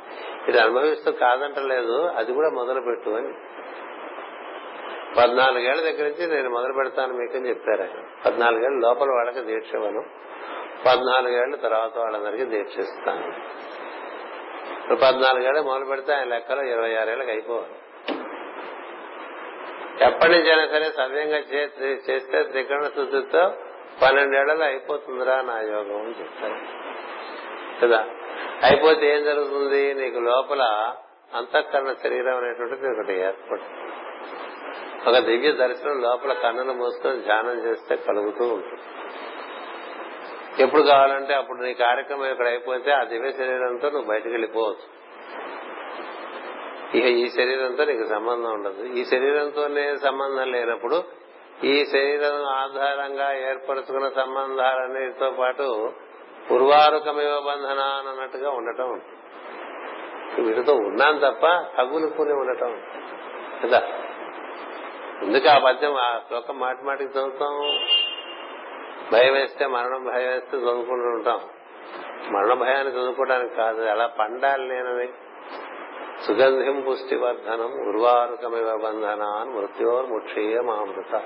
ఇది 0.49 0.59
అనుభవిస్తూ 0.59 1.13
కాదంటలేదు 1.13 2.07
అది 2.07 2.33
కూడా 2.33 2.51
మొదలు 2.51 2.81
పెట్టు 2.81 3.11
అని. 3.11 3.33
పద్నాలుగేళ్ళ 5.19 5.83
దగ్గర 5.83 6.03
నుంచి 6.03 6.37
నేను 6.37 6.51
మొదలు 6.51 6.73
పెడతాను 6.73 7.13
మీకు 7.15 7.37
అని 7.37 7.49
చెప్పారు 7.49 7.83
ఆయన. 7.83 8.05
పద్నాలుగేళ్ళ 8.27 8.87
లోపల 8.87 9.11
వాళ్ళకి 9.11 9.41
దీక్ష 9.41 9.75
ఇవ్వను. 9.75 10.05
పద్నాలుగేళ్ళ 10.87 11.57
తర్వాత 11.57 11.99
వాళ్ళందరికీ 11.99 12.45
దీక్ష 12.45 12.79
ఇస్తాను. 12.79 13.33
పద్నాలుగేళ్ళు 14.95 15.63
మొదలు 15.63 15.85
పెడితే 15.85 16.13
ఆయన 16.13 16.25
లెక్కలో 16.25 16.63
ఇరవై 16.63 16.95
ఆరేళ్ళకి 16.95 17.31
అయిపోవాలి. 17.31 17.75
ఎప్పటి 20.07 20.33
నుంచైనా 20.33 20.67
సరే 20.67 20.93
సవ్యంగా 20.97 21.39
చేస్తే 22.11 22.43
త్రికరణ 22.43 22.85
శుద్ధితో 22.85 23.53
పన్నెండేళ్ళలో 24.03 24.65
అయిపోతుందిరా 24.65 25.43
నా 25.43 25.61
యోగం 25.61 26.03
అని 26.03 26.21
చెప్తారు. 26.21 26.57
కదా? 27.83 28.07
అయిపోతే 28.63 29.17
ఏం 29.17 29.25
జరుగుతుంది? 29.25 29.95
నీకు 29.95 30.19
లోపల 30.19 30.93
అంతఃకరణ 31.35 31.93
శరీరం 31.93 32.37
అనేటువంటిది 32.37 32.87
ఒకటి 32.87 33.13
ఏర్పడుతుంది 33.13 33.81
ఒక 35.09 35.19
దివ్య 35.19 35.53
దర్శనం 35.53 36.01
లోపల 36.01 36.33
కన్నులు 36.33 36.73
మూసుకొని 36.73 37.19
ధ్యానం 37.19 37.67
చేస్తే 37.67 37.97
కలుగుతూ 37.97 38.45
ఉంటుంది. 38.45 38.83
ఎప్పుడు 40.63 40.83
కావాలంటే 40.83 41.35
అప్పుడు 41.35 41.59
నీ 41.59 41.75
కార్యక్రమం 41.75 42.25
ఇక్కడ 42.25 42.47
అయిపోతే 42.47 42.93
ఆ 42.93 43.05
దివ్య 43.05 43.33
శరీరంతో 43.33 43.91
నువ్వు 43.91 44.09
బయటకు 44.09 44.29
వెళ్ళిపోవచ్చు. 44.29 45.01
ఇక 46.99 47.05
ఈ 47.05 47.29
శరీరంతో 47.29 47.85
నీకు 47.85 48.09
సంబంధం 48.09 48.53
ఉండదు. 48.53 48.83
ఈ 48.85 49.05
శరీరంతోనే 49.05 49.97
సంబంధం 49.97 50.53
లేనప్పుడు 50.53 51.20
ఈ 51.65 51.85
శరీరం 51.85 52.45
ఆధారంగా 52.45 53.51
ఏర్పరచుకున్న 53.51 54.09
సంబంధాలన్నిటితో 54.09 55.31
పాటు 55.31 55.93
పూర్వారుకమేవ 56.51 57.41
బంధన 57.41 57.79
అన్నట్టుగా 57.81 58.51
ఉండటం 58.51 59.01
వీటితో 60.39 60.75
ఉన్నాను 60.75 61.19
తప్ప 61.19 61.47
తగులుకుని 61.79 62.33
ఉండటం 62.33 62.83
కదా? 63.65 63.83
ఎందుకు 65.23 65.49
ఆ 65.49 65.59
పద్యం 65.59 65.97
ఆ 65.97 66.21
శ్లోకం 66.29 66.59
మాటి 66.59 66.85
మాటికి 66.85 67.11
చదువుతాం? 67.11 67.79
భయం 69.13 69.35
వేస్తే 69.35 69.67
మరణం 69.67 70.05
భయం 70.05 70.29
వేస్తే 70.29 70.57
చదువుకుంటూ 70.57 71.09
ఉంటాం. 71.09 71.41
మరణ 72.33 72.55
భయాన్ని 72.55 72.93
చదువుకోవడానికి 72.93 73.55
కాదు 73.55 73.83
అలా 73.83 74.07
పండాలి 74.07 74.69
నేనని. 74.69 75.09
సుగంధిం 76.27 76.81
పుష్టివర్ధనం 76.81 77.89
ఉర్వారుకమివ 77.89 78.77
బంధనాన్ 78.77 79.49
మృత్యోర్ముక్షీయ 79.49 80.61
మామృత 80.61 81.23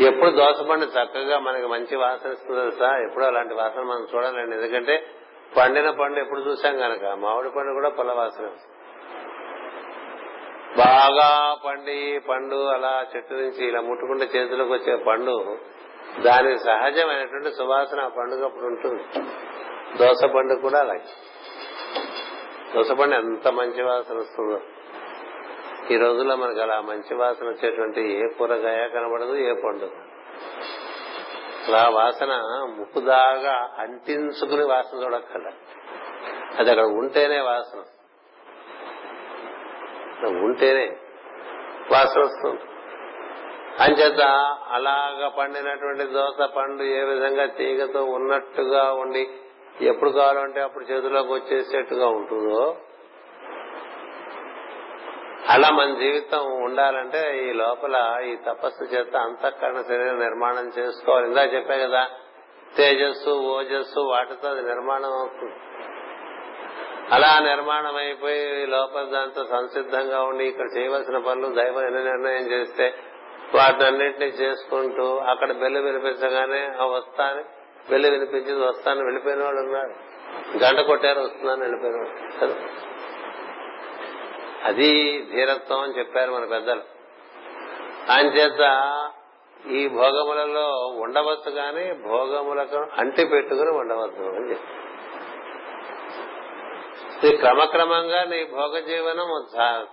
ఎప్పుడు 0.00 0.30
దోసపండు 0.30 0.84
చక్కగా 0.84 1.38
మనకి 1.38 1.66
మంచి 1.66 1.96
వాసన 1.96 2.32
ఇస్తుంది 2.32 2.60
తెలుసా? 2.60 2.96
ఎప్పుడు 2.96 3.24
అలాంటి 3.24 3.54
వాసన 3.54 3.80
మనం 3.80 4.06
చూడాలండి. 4.14 4.56
ఎందుకంటే 4.56 5.06
పండిన 5.56 5.90
పండు 5.90 6.20
ఎప్పుడు 6.20 6.40
చూసాం 6.40 6.80
గనక 6.80 7.04
మామిడి 7.04 7.50
పండు 7.50 7.72
కూడా 7.72 7.88
పొల 7.88 8.12
వాసన. 8.12 8.46
బాగా 10.78 11.56
పండి 11.66 12.20
పండు 12.28 12.66
అలా 12.66 13.06
చెట్టు 13.16 13.34
నుంచి 13.34 13.68
ఇలా 13.68 13.80
ముట్టుకుంటే 13.80 14.38
చేతిలోకి 14.38 14.72
వచ్చే 14.72 14.96
పండు 14.96 15.56
దాని 16.20 16.58
సహజమైనటువంటి 16.58 17.50
సువాసన 17.50 18.00
ఆ 18.00 18.08
పండుగ 18.08 18.44
అప్పుడు 18.44 18.64
ఉంటుంది. 18.64 19.02
దోస 19.98 20.24
పండు 20.24 20.54
కూడా 20.54 20.80
అలాగే. 20.80 21.02
దోస 22.74 22.92
పండు 22.92 23.14
ఎంత 23.14 23.48
మంచి 23.48 23.82
వాసన 23.82 24.18
వస్తుందో. 24.18 24.60
ఈ 25.90 25.96
రోజుల్లో 25.96 26.36
మనకు 26.36 26.60
అలా 26.60 26.80
మంచి 26.80 27.14
వాసన 27.14 27.46
వచ్చేటువంటి 27.46 28.00
ఏ 28.00 28.28
కూరగాయ 28.38 28.88
కనబడదు 28.88 29.34
ఏ 29.34 29.52
పండు. 29.52 29.84
అలా 31.68 31.88
వాసన 31.88 32.32
ముక్కుదాగా 32.78 33.74
అంటించుకుని 33.78 34.64
వాసన 34.64 35.04
చూడక్కల 35.04 35.50
అది 36.58 36.70
అక్కడ 36.70 36.84
ఉంటేనే 36.84 37.40
వాసన. 37.40 37.78
ఉంటేనే 40.26 40.96
వాసన 41.92 42.20
వస్తుంది. 42.20 42.60
అంచేత 43.80 44.20
అలాగ 44.70 45.28
పండినటువంటి 45.28 46.04
దోస 46.04 46.48
పండు 46.56 46.82
ఏ 46.82 47.04
విధంగా 47.04 47.46
తీగతో 47.46 48.04
ఉన్నట్టుగా 48.04 48.92
ఉండి 48.92 49.28
ఎప్పుడు 49.82 50.10
కావాలంటే 50.10 50.60
అప్పుడు 50.60 50.84
చేతిలోకి 50.84 51.32
వచ్చేసేట్టుగా 51.32 52.06
ఉంటుందో 52.06 52.76
అలా 55.48 55.70
మన 55.70 55.94
జీవితం 55.94 56.62
ఉండాలంటే 56.62 57.48
ఈ 57.48 57.52
లోపల 57.52 58.20
ఈ 58.26 58.36
తపస్సు 58.36 58.84
చేత 58.84 59.16
అంతఃకరణ 59.16 59.80
శరీర 59.80 60.12
నిర్మాణం 60.12 60.72
చేసుకోవాలి. 60.78 61.26
ఇందా 61.26 61.44
చెప్పా 61.44 61.76
కదా 61.76 62.08
తేజస్సు 62.76 63.30
ఓజస్సు 63.30 64.00
వాటితో 64.00 64.48
అది 64.48 64.62
నిర్మాణం 64.62 65.12
అవుతుంది. 65.12 65.54
అలా 67.12 67.38
నిర్మాణం 67.38 67.96
అయిపోయి 67.96 68.66
లోపల 68.66 69.02
దాంతో 69.02 69.44
సంసిద్ధంగా 69.44 70.22
ఉండి 70.22 70.44
ఇక్కడ 70.44 70.66
చేయవలసిన 70.76 71.18
పనులు 71.18 71.54
దైవం 71.54 71.86
ఎన్ని 71.86 72.04
నిర్ణయం 72.04 72.50
చేస్తే 72.50 72.94
వాటినన్నింటినీ 73.54 74.26
చేసుకుంటూ 74.26 75.18
అక్కడ 75.18 75.52
బెల్లు 75.52 75.78
వినిపించగానే 75.78 76.68
ఆ 76.82 76.84
వస్తాను 76.86 77.44
బెల్లు 77.90 78.08
వినిపించింది 78.08 78.64
వస్తాను 78.64 79.04
వెళ్ళిపోయిన 79.04 79.44
వాళ్ళు 79.44 79.60
ఉన్నారు. 79.60 79.94
గంట 80.64 80.80
కొట్టారు 80.80 81.20
వస్తున్నాను 81.20 81.60
వెళ్ళిపోయిన 81.60 81.96
వాళ్ళు. 81.96 82.93
అది 84.64 85.22
ధీరత్వం 85.32 85.80
అని 85.80 85.98
చెప్పారు 85.98 86.32
మన 86.32 86.44
పెద్దలు. 86.44 86.82
అంచేత 88.12 88.62
ఈ 89.70 89.88
భోగములలో 89.88 90.86
ఉండవచ్చు 90.86 91.50
కానీ 91.50 91.92
భోగములకు 91.92 92.76
అంటి 92.76 93.26
పెట్టుకుని 93.26 93.70
ఉండవద్దు 93.70 94.22
అని 94.22 94.50
చెప్పారు. 94.50 94.84
క్రమక్రమంగా 97.36 98.24
నీ 98.24 98.44
భోగ 98.44 98.78
జీవనం 98.78 99.86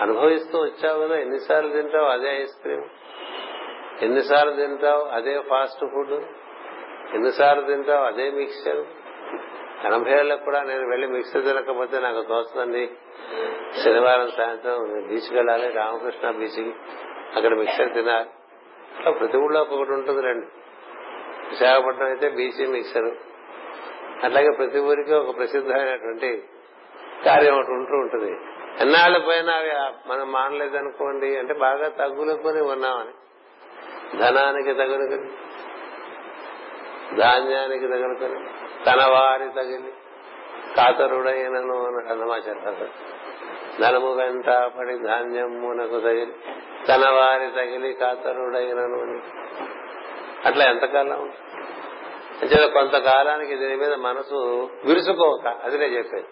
అనుభవిస్తూ 0.00 0.58
వచ్చావు 0.58 1.06
కదా 1.06 1.18
ఎన్నిసార్లు 1.18 1.72
తింటావు 1.72 2.04
అదే 2.04 2.42
ఐస్ 2.42 2.62
క్రీమ్? 2.62 2.84
ఎన్నిసార్లు 4.02 4.52
తింటావు 4.52 5.04
అదే 5.04 5.42
ఫాస్ట్ 5.50 5.84
ఫుడ్? 5.84 6.12
ఎన్నిసార్లు 7.14 7.62
తింటావు 7.62 8.04
అదే 8.04 8.30
మిక్చర్? 8.30 8.86
ఎనభై 9.84 10.12
ఏళ్ళకు 10.12 10.44
కూడా 10.44 10.62
నేను 10.62 10.88
వెళ్ళి 10.88 11.06
మిక్సర్ 11.06 11.44
తినకపోతే 11.44 11.98
నాకు 11.98 12.22
తోస్తుంది 12.22 12.90
శనివారం 13.84 14.30
సాయంత్రం 14.30 15.06
బీచ్కి 15.08 15.34
వెళ్ళాలి 15.34 15.72
రామకృష్ణ 15.72 16.30
బీచ్కి. 16.30 16.74
అక్కడ 17.36 17.54
మిక్సర్ 17.54 17.92
తినాలి. 17.92 18.28
అట్లా 18.98 19.12
ప్రతి 19.12 19.36
ఊళ్ళో 19.36 19.60
ఒకటి 19.60 19.92
ఉంటుంది 19.92 20.22
రండి. 20.22 20.46
విశాఖపట్నం 21.48 22.06
అయితే 22.06 22.28
బీచ్ 22.28 22.68
మిక్సర్. 22.68 23.10
అట్లాగే 24.24 24.50
ప్రతి 24.50 24.78
ఊరికి 24.78 25.14
ఒక 25.14 25.36
ప్రసిద్ధమైనటువంటి 25.36 26.42
కార్యం 27.26 27.54
ఒకటి 27.54 27.72
ఉంటూ 27.72 27.96
ఉంటుంది. 27.96 28.32
ఎన్నాళ్ళ 28.80 29.18
పోయినా 29.18 29.52
అవి 29.52 29.70
మనం 30.08 30.32
మానలేదనుకోండి 30.32 31.36
అంటే 31.36 31.54
బాగా 31.54 31.88
తగ్గులుకొని 31.88 32.60
ఉన్నామని. 32.60 33.10
ధనానికి 34.18 34.74
తగులుకొని 34.74 35.30
ధాన్యానికి 37.16 37.86
తగులుకొని. 37.88 38.57
తన 38.86 39.08
వారి 39.08 39.48
తగిలి 39.56 39.92
కాతరుడైనను 40.76 41.86
అన్నాడు 41.86 42.12
అన్నమాచార్య 42.12 42.86
ధనము 43.80 44.14
వెంట 44.14 44.50
పడి 44.50 44.98
ధాన్యమునకు 44.98 46.00
తగిలి 46.00 46.32
తన 46.88 47.10
వారి 47.10 47.50
తగిలి 47.50 47.92
కాతరుడైనను 47.92 49.02
అని. 49.02 49.20
అట్లా 50.44 50.64
ఎంతకాలం? 50.64 51.32
అంటే 52.42 52.68
కొంతకాలానికి 52.68 53.56
దీని 53.56 53.76
మీద 53.76 53.94
మనసు 53.94 54.70
విరుసుకోక 54.84 55.46
అది 55.46 55.78
నేను 55.78 55.92
చెప్పేది. 55.92 56.26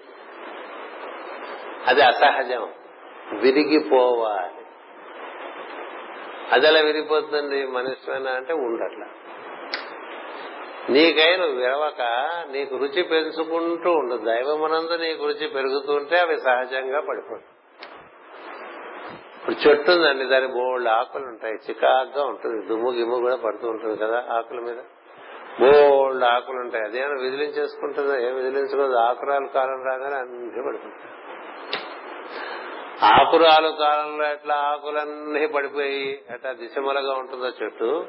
అది 1.87 2.03
అసహజం. 2.03 2.69
విరిగిపోవాలి. 3.33 4.67
అది 6.53 6.69
అలా 6.69 6.81
విరిగిపోతుంది 6.81 7.67
మనుష్యమైన 7.67 8.29
అంటే 8.29 8.53
ఉండట్లా. 8.53 9.07
నీకై 10.91 11.37
నువ్వు 11.37 11.57
విరవక 11.57 12.03
నీకు 12.51 12.77
రుచి 12.77 13.03
పెంచుకుంటూ 13.03 13.91
ఉండు. 13.91 14.17
దైవమునందు 14.17 14.97
నీకు 14.97 15.25
రుచి 15.25 15.49
పెరుగుతుంటే 15.49 16.19
అవి 16.19 16.37
సహజంగా 16.37 17.01
పడిపోతాయి. 17.01 17.45
ఇప్పుడు 19.37 19.69
చెట్టు 19.69 19.91
ఉందండి 19.91 20.25
దాని 20.25 20.47
బోల్డ్ 20.47 20.89
ఆకులు 20.89 21.25
ఉంటాయి. 21.25 21.55
చికాగ్గా 21.55 22.25
ఉంటుంది. 22.25 22.67
దుమ్ము 22.67 22.91
గిమ్ము 22.91 23.17
కూడా 23.17 23.37
పడుతూ 23.37 23.69
ఉంటుంది 23.69 23.97
కదా 23.97 24.25
ఆకుల 24.31 24.61
మీద. 24.61 24.77
బోల్డ్ 25.61 26.25
ఆకులు 26.25 26.57
ఉంటాయి. 26.57 26.85
అదేమైనా 26.85 27.23
విదిలించేసుకుంటుందో? 27.23 28.19
ఏం 28.19 28.35
విదిలించుకోదు 28.37 28.97
ఆకురాలు 28.97 29.47
కాలం 29.47 29.85
రాగానే 29.85 30.17
అన్ని 30.17 30.67
పడిపోతాయి. 30.67 31.13
ఆకురాలు 33.03 33.73
కాలంలో 33.81 34.33
ఎట్లా 34.33 34.55
ఆకులన్నీ 34.55 35.47
పడిపోయి 35.47 36.23
అట్లా 36.31 36.53
దిశమలగా 36.53 37.13
ఉంటుందో 37.13 37.47
చెట్టు. 37.47 38.07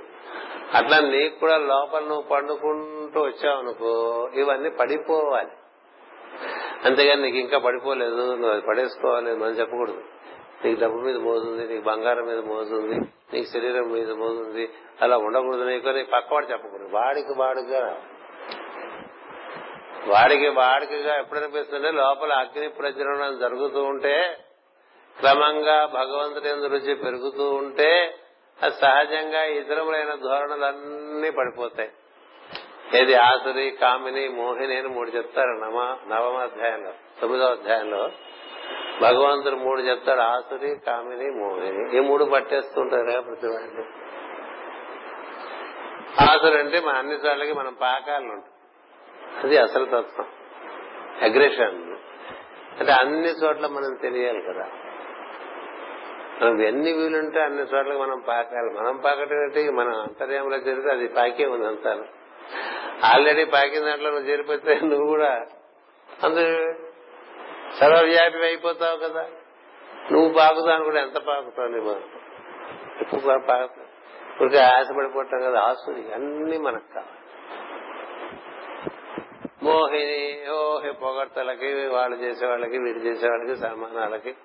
అట్లా 0.74 1.00
నీకు 1.00 1.40
కూడా 1.40 1.58
లోపల 1.58 2.00
నువ్వు 2.00 2.22
పండుకుంటూ 2.22 3.22
వచ్చావు 3.22 3.58
అనుకో 3.58 4.30
ఇవన్నీ 4.34 4.70
పడిపోవాలి. 4.70 5.50
అంతేగాని 6.86 7.22
నీకు 7.22 7.38
ఇంకా 7.38 7.58
పడిపోలేదు 7.58 8.16
నువ్వు 8.16 8.48
అది 8.48 8.62
పడేసుకోవాలి 8.62 9.36
మనం 9.36 9.52
చెప్పకూడదు. 9.52 10.04
నీకు 10.66 10.82
డబ్బు 10.82 10.98
మీద 10.98 11.16
మోజుంది 11.16 11.74
నీకు 11.74 11.84
బంగారం 11.84 12.28
మీద 12.28 12.40
మోజుంది 12.40 12.96
నీకు 13.34 13.50
శరీరం 13.50 13.92
మీద 13.92 14.12
మోజుంది 14.12 14.70
అలా 15.02 15.18
ఉండకూడదు. 15.18 15.64
నీకు 15.64 15.90
నీకు 15.90 16.10
పక్కవాడు 16.12 16.46
చెప్పకూడదు. 16.46 16.90
వాడికి 16.94 17.34
వాడుగా 17.38 18.02
వాడికి 20.08 20.48
వాడికిగా 20.48 21.20
ఎప్పుడనిపిస్తుంటే 21.20 21.92
లోపల 21.92 22.34
అగ్ని 22.34 22.70
ప్రజ్వలనం 22.70 23.40
జరుగుతూ 23.40 23.84
ఉంటే 23.84 24.38
క్రమంగా 25.20 25.86
భగవంతుడి 25.86 26.50
రుచి 26.50 26.96
పెరుగుతూ 26.96 27.50
ఉంటే 27.50 28.16
సహజంగా 28.62 29.44
ఇతరములైన 29.44 30.16
ధోరణులన్నీ 30.16 31.30
పడిపోతాయి. 31.32 31.90
ఏది 33.02 33.16
ఆసురి 33.16 33.78
కామిని 33.82 34.28
మోహిని 34.28 34.78
అని 34.78 34.88
మూడు 34.88 35.10
చెప్తారు 35.10 35.48
నమ 35.48 35.98
నవమ 36.08 36.38
అధ్యాయంలో 36.38 36.92
తొమ్మిదవ 37.22 37.46
అధ్యాయంలో. 37.46 38.12
భగవంతుడు 39.02 39.56
మూడు 39.56 39.82
చెప్తాడు 39.82 40.20
ఆసురి 40.20 40.76
కామిని 40.88 41.26
మోహిని. 41.26 41.98
ఈ 41.98 42.00
మూడు 42.00 42.24
పట్టేస్తుంటారు 42.24 43.22
ప్రతి 43.22 43.48
వాళ్ళు 43.48 43.82
ఆసురు 46.22 46.58
అంటే 46.58 46.80
మన 46.80 46.96
అన్ని 46.96 47.20
సార్లకి 47.22 47.54
మనం 47.54 47.74
పాకాలను 47.74 48.32
ఉంటాం 48.32 48.54
అది 49.44 49.58
అసలు 49.58 49.86
తత్వం. 49.86 50.26
అగ్రెషన్. 51.22 51.98
అంటే 52.80 52.92
అన్ని 52.92 53.30
చోట్ల 53.30 53.68
మనం 53.68 53.98
తెలియాలి 54.02 54.42
కదా. 54.42 54.68
ఎన్ని 56.42 56.94
వీలుంటే 56.94 57.42
అన్ని 57.42 57.62
చోట్ల 57.62 57.98
మనం 57.98 58.20
పాకాలి. 58.20 58.74
మనం 58.74 58.98
పాకటం 58.98 59.44
ఏంటి 59.44 59.72
మన 59.72 59.90
అంతర్యంలో 59.90 60.58
జరిగితే 60.58 60.90
అది 60.90 61.08
పాకే 61.08 61.46
ఉంది 61.46 61.68
అంతా 61.68 62.06
ఆల్రెడీ 63.04 63.46
పాకిన 63.46 63.86
దాంట్లో 63.86 64.10
నువ్వు 64.10 64.30
చేరిపోతే 64.30 64.76
నువ్వు 64.76 65.08
కూడా 65.08 65.46
అందు 66.24 66.76
సర్వవ్యాపి 67.80 68.38
అయిపోతావు 68.38 68.98
కదా. 68.98 69.26
నువ్వు 70.12 70.34
పాకుతాను 70.38 70.84
కూడా 70.84 71.00
ఎంత 71.00 71.18
పాకుతావు 71.18 71.68
నువ్వు 71.68 71.96
ఎక్కువ 73.02 73.40
పాకుతావు 73.40 73.88
ఊరికే 74.42 74.58
ఆశపడిపోతాం 74.58 75.42
కదా 75.42 75.60
ఆసురి 75.60 76.14
అన్ని 76.14 76.58
మనకు 76.58 76.94
కావాలి. 76.94 77.14
మోహిని 79.64 80.50
ఓహి 80.50 80.92
పొగడ్తలకి 80.92 81.88
వాళ్ళు 81.88 82.18
చేసేవాళ్ళకి 82.18 82.78
వీడు 82.78 83.00
చేసేవాళ్ళకి 83.00 83.56
సన్మానాలకి 83.56 84.36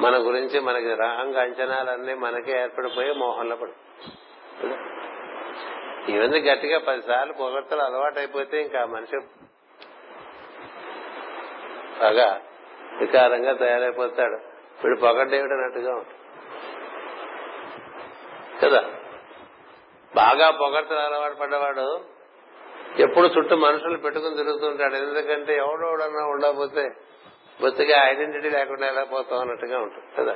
మన 0.00 0.16
గురించి 0.16 0.60
మనకి 0.60 0.94
రాంగ్ 0.94 1.36
అంచనాలన్నీ 1.36 2.14
మనకే 2.14 2.62
ఏర్పడిపోయి 2.62 3.12
మోహంలో 3.12 3.56
పడు. 3.56 3.72
ఇవన్నీ 6.10 6.40
గట్టిగా 6.40 6.78
పదిసార్లు 6.78 7.32
పొగడ్తలు 7.32 7.80
అలవాటు 7.80 8.18
అయిపోతే 8.18 8.62
ఇంకా 8.62 8.84
మనిషి 8.84 9.20
బాగా 12.00 12.40
వికారంగా 13.00 13.52
తయారైపోతాడు. 13.52 14.36
వీడు 14.84 15.00
పొగడ్డేవిడన్నట్టుగా 15.00 15.92
ఉంటాడు. 15.92 16.26
కదా? 18.60 18.80
బాగా 20.16 20.50
పొగడ్తలు 20.50 20.98
అలవాటు 20.98 21.34
పడ్డవాడు 21.34 22.00
ఎప్పుడు 22.98 23.26
చుట్టూ 23.26 23.56
మనుషులు 23.56 23.96
పెట్టుకుని 23.96 24.36
తిరుగుతుంటాడు. 24.36 24.94
ఎందుకంటే 24.94 25.56
ఎవడోడన్నా 25.56 26.24
ఉండకపోతే 26.26 26.88
బొత్తిగా 27.62 28.08
ఐడెంటిటీ 28.08 28.50
లేకుండా 28.50 28.86
ఎలా 28.86 29.04
పోతాం 29.04 29.38
అన్నట్టుగా 29.38 29.78
ఉంటుంది 29.78 30.06
కదా? 30.18 30.34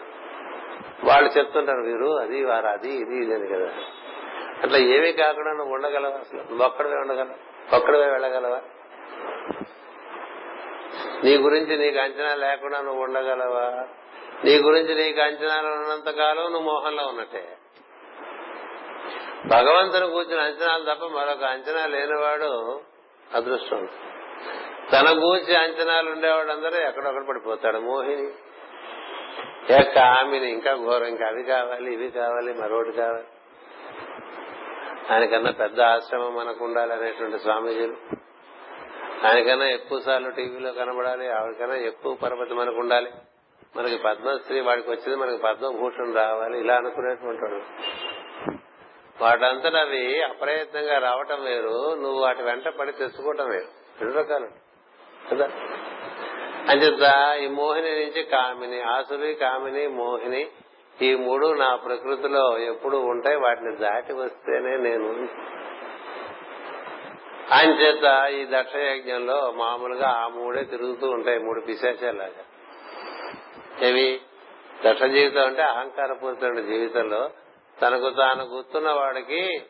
వాళ్ళు 1.05 1.31
చెప్తుంటారు 1.39 1.81
వీరు 1.81 2.19
అది 2.19 2.45
వారు 2.45 2.67
అది 2.67 2.89
ఇది 2.89 3.17
ఇది 3.17 3.35
అని 3.35 3.49
కదా? 3.49 3.71
అట్లా 4.63 4.79
ఏమీ 4.79 5.13
కాకుండా 5.13 5.53
నువ్వు 5.53 5.75
ఉండగలవా 5.75 6.17
అసలు? 6.17 6.39
నువ్వు 6.39 6.65
ఒక్కడవే 6.65 6.97
ఉండగలవా? 6.97 7.77
ఒక్కడవే 7.77 8.07
వెళ్ళగలవా? 8.07 8.61
నీ 11.25 11.37
గురించి 11.37 11.77
నీకు 11.79 11.99
అంచనా 11.99 12.35
లేకుండా 12.35 12.81
నువ్వు 12.81 13.03
ఉండగలవా? 13.03 13.87
నీ 14.45 14.59
గురించి 14.59 14.95
నీకు 14.95 15.21
అంచనాలు 15.21 15.67
ఉన్నంత 15.67 16.11
కాలం 16.11 16.53
నువ్వు 16.53 16.71
మోహంలో 16.71 17.07
ఉన్నట్టే. 17.07 17.57
భగవంతుని 19.47 20.11
కూర్చుని 20.11 20.41
అంచనాలు 20.41 20.95
తప్ప 20.95 21.05
మరొక 21.07 21.45
అంచనా 21.45 21.87
లేనివాడు 21.87 22.81
అదృష్టం 23.35 23.89
తన 24.93 25.21
గూర్చి 25.23 25.57
అంచనాలు 25.57 26.11
ఉండేవాడు 26.11 26.51
అందరూ 26.51 26.81
ఎక్కడొక్కడ 26.81 27.29
పడిపోతాడు? 27.29 27.79
మోహిని. 27.79 28.33
యొక్క 29.73 29.99
ఆమెని 29.99 30.51
ఇంకా 30.51 30.75
ఘోరం. 30.75 31.07
ఇంకా 31.07 31.27
అవి 31.27 31.43
కావాలి 31.43 31.93
ఇవి 31.93 32.11
కావాలి 32.11 32.55
మరొకటి 32.55 32.93
కావాలి. 32.93 33.25
ఆయనకన్నా 35.11 35.51
పెద్ద 35.51 35.81
ఆశ్రమం 35.81 36.37
మనకు 36.37 36.65
ఉండాలి 36.65 36.93
అనేటువంటి 36.93 37.39
స్వామీజీలు. 37.39 37.97
ఆయనకన్నా 39.27 39.67
ఎక్కువ 39.67 40.01
సార్లు 40.01 40.31
టీవీలో 40.31 40.73
కనబడాలి 40.73 41.31
ఆవిడకన్నా 41.31 41.77
ఎక్కువ 41.77 42.15
పరపతి 42.15 42.55
మనకు 42.55 42.77
ఉండాలి. 42.77 43.13
మనకి 43.77 43.97
పద్మశ్రీ 43.97 44.61
వాడికి 44.61 44.91
వచ్చింది 44.91 45.17
మనకి 45.17 45.37
పద్మభూషణ్ 45.37 46.17
రావాలి 46.17 46.61
ఇలా 46.61 46.77
అనుకునేటువంటి 46.77 47.45
వాడు. 47.45 47.63
వాటంతట 49.23 49.75
అవి 49.75 50.23
అప్రయత్నంగా 50.23 50.99
రావటం 50.99 51.45
వేరు 51.45 51.95
నువ్వు 51.95 52.21
వాటి 52.21 52.43
వెంట 52.43 52.69
పడి 52.69 52.93
తెచ్చుకోవటం 52.93 53.49
వేరు. 53.51 53.69
రెండు 54.01 54.15
రకాలు. 54.15 54.70
కదా? 55.33 55.51
అంచేత 56.69 57.37
ఈ 57.43 57.47
మోహిని 57.49 57.91
నుంచి 57.91 58.23
కామిని 58.23 58.83
ఆసురి 58.83 59.35
కామిని 59.35 59.89
మోహిని 59.89 60.49
ఈ 61.03 61.15
మూడు 61.15 61.47
నా 61.47 61.77
ప్రకృతిలో 61.77 62.59
ఎప్పుడు 62.59 62.97
ఉంటాయి 62.97 63.37
వాటిని 63.37 63.77
దాటి 63.77 64.13
వస్తేనే 64.13 64.77
నేను. 64.77 65.29
అంచేత 67.55 68.33
ఈ 68.33 68.47
దక్ష 68.51 68.77
యజ్ఞంలో 68.77 69.53
మామూలుగా 69.57 70.09
ఆ 70.09 70.29
మూడే 70.29 70.65
తిరుగుతూ 70.65 71.11
ఉంటాయి 71.11 71.39
మూడు 71.39 71.61
పిశాచాలాగా. 71.61 72.45
ఏవి? 73.87 74.21
దక్ష 74.87 75.03
జీవితం 75.03 75.47
అంటే 75.47 75.63
అహంకారపూరిత 75.63 76.65
జీవితంలో 76.65 77.31
తనకు 77.83 78.11
తాను 78.11 78.45
గుర్తున్న 78.45 78.91
వాడికి 78.91 79.63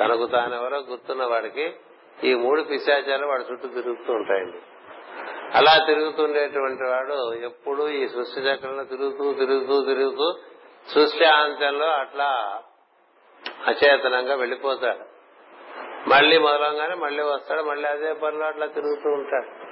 తనకు 0.00 0.26
తానెవరో 0.26 0.78
గుర్తున్న 0.78 1.24
వాడికి 1.24 1.72
ఈ 2.24 2.34
మూడు 2.34 2.62
పిశాచాలు 2.62 3.26
వాడి 3.26 3.52
చుట్టూ 3.52 3.68
తిరుగుతూ 3.68 4.12
ఉంటాయండి. 4.12 4.58
అలా 5.54 5.84
తిరుగుతుండేటువంటి 5.86 6.82
వాడు 6.82 7.32
ఎప్పుడు 7.32 7.88
ఈ 7.88 8.08
సృష్టి 8.08 8.40
చక్రంలో 8.40 8.84
తిరుగుతూ 8.84 9.32
తిరుగుతూ 9.32 9.84
తిరుగుతూ 9.84 10.34
సృష్టి 10.94 11.24
అంత్యంలో 11.24 11.86
అట్లా 11.86 12.62
అచేతనంగా 13.66 14.34
వెళ్ళిపోతాడు 14.34 15.18
మళ్ళీ 16.08 16.38
మొదలంగానే 16.38 16.94
మళ్ళీ 16.94 17.22
వస్తాడు 17.22 17.62
మళ్ళీ 17.62 17.88
అదే 17.88 18.12
పనిలో 18.12 18.46
అట్లా 18.46 18.66
తిరుగుతూ 18.66 19.10
ఉంటాడు. 19.10 19.68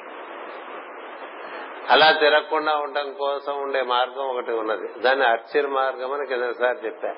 అలా 1.92 2.12
తిరగకుండా 2.12 2.76
ఉండటం 2.76 3.12
కోసం 3.12 3.62
ఉండే 3.62 3.82
మార్గం 3.82 4.24
ఒకటి 4.24 4.50
ఉన్నది. 4.50 5.00
దాన్ని 5.00 5.26
అర్చిర్ 5.26 5.66
మార్గం 5.66 6.12
అని 6.12 6.26
కిందసారి 6.26 6.78
చెప్పారు. 6.86 7.16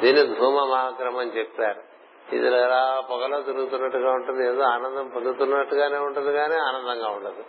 దీన్ని 0.00 0.26
ధూమ 0.26 0.68
మార్గం 0.70 1.16
అని 1.16 1.38
చెప్పారు. 1.38 1.95
ఇది 2.32 2.64
అలా 2.64 3.02
పొగలో 3.10 3.40
తిరుగుతున్నట్టుగా 3.40 4.12
ఉంటుంది 4.12 4.46
ఏదో 4.46 4.62
ఆనందం 4.62 5.08
పొందుతున్నట్టుగానే 5.08 5.98
ఉంటుంది 5.98 6.32
కానీ 6.32 6.54
ఆనందంగా 6.54 7.08
ఉండదు. 7.08 7.44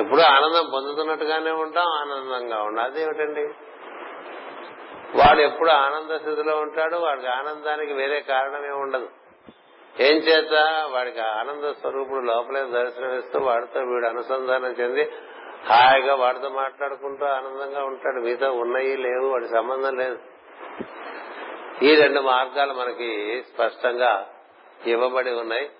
ఎప్పుడు 0.00 0.20
ఆనందం 0.20 0.70
పొందుతున్నట్టుగానే 0.74 1.50
ఉంటాం 1.50 1.84
ఆనందంగా 1.86 2.62
ఉండదు 2.62 2.86
అదేమిటండి? 2.86 3.48
వాడు 5.18 5.40
ఎప్పుడు 5.40 5.70
ఆనంద 5.70 6.16
స్థితిలో 6.18 6.56
ఉంటాడు 6.56 6.96
వాడికి 6.96 7.26
ఆనందానికి 7.26 7.92
వేరే 7.92 8.20
కారణమే 8.20 8.70
ఉండదు. 8.70 9.08
ఏం 10.00 10.16
చేత? 10.16 10.54
వాడికి 10.94 11.20
ఆనంద 11.20 11.72
స్వరూపుడు 11.72 12.20
లోపలే 12.20 12.60
దర్శనమిస్తూ 12.60 13.40
వాడితో 13.40 13.80
వీడు 13.80 14.06
అనుసంధానం 14.06 14.70
చెంది 14.70 15.12
హాయిగా 15.66 16.14
వాడితో 16.14 16.48
మాట్లాడుకుంటూ 16.48 17.26
ఆనందంగా 17.26 17.84
ఉంటాడు. 17.84 18.20
మీతో 18.20 18.52
ఉన్నాయి 18.52 18.96
లేవు 18.96 19.28
వాడి 19.32 19.48
సంబంధం 19.48 19.96
లేదు. 19.96 20.18
ఈ 21.82 21.94
రెండు 21.94 22.20
మార్గాలు 22.20 22.72
మనకి 22.72 23.42
స్పష్టంగా 23.54 24.26
ఇవ్వబడి 24.86 25.30
ఉన్నాయి. 25.30 25.70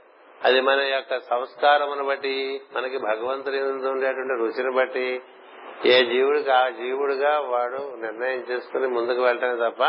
అది 0.44 0.60
మన 0.60 0.80
యొక్క 0.80 1.18
సంస్కారమును 1.18 2.04
బట్టి 2.04 2.60
మనకి 2.72 2.98
భగవంతుని 2.98 3.62
ఉండేటువంటి 3.62 4.34
రుచిని 4.34 4.76
బట్టి 4.76 5.22
ఏ 5.86 6.04
జీవుడికి 6.04 6.50
ఆ 6.50 6.68
జీవుడిగా 6.68 7.40
వాడు 7.40 7.94
నిర్ణయం 7.96 8.44
చేసుకుని 8.50 8.86
ముందుకు 8.86 9.22
వెళ్ళటమే 9.22 9.70
తప్ప 9.70 9.82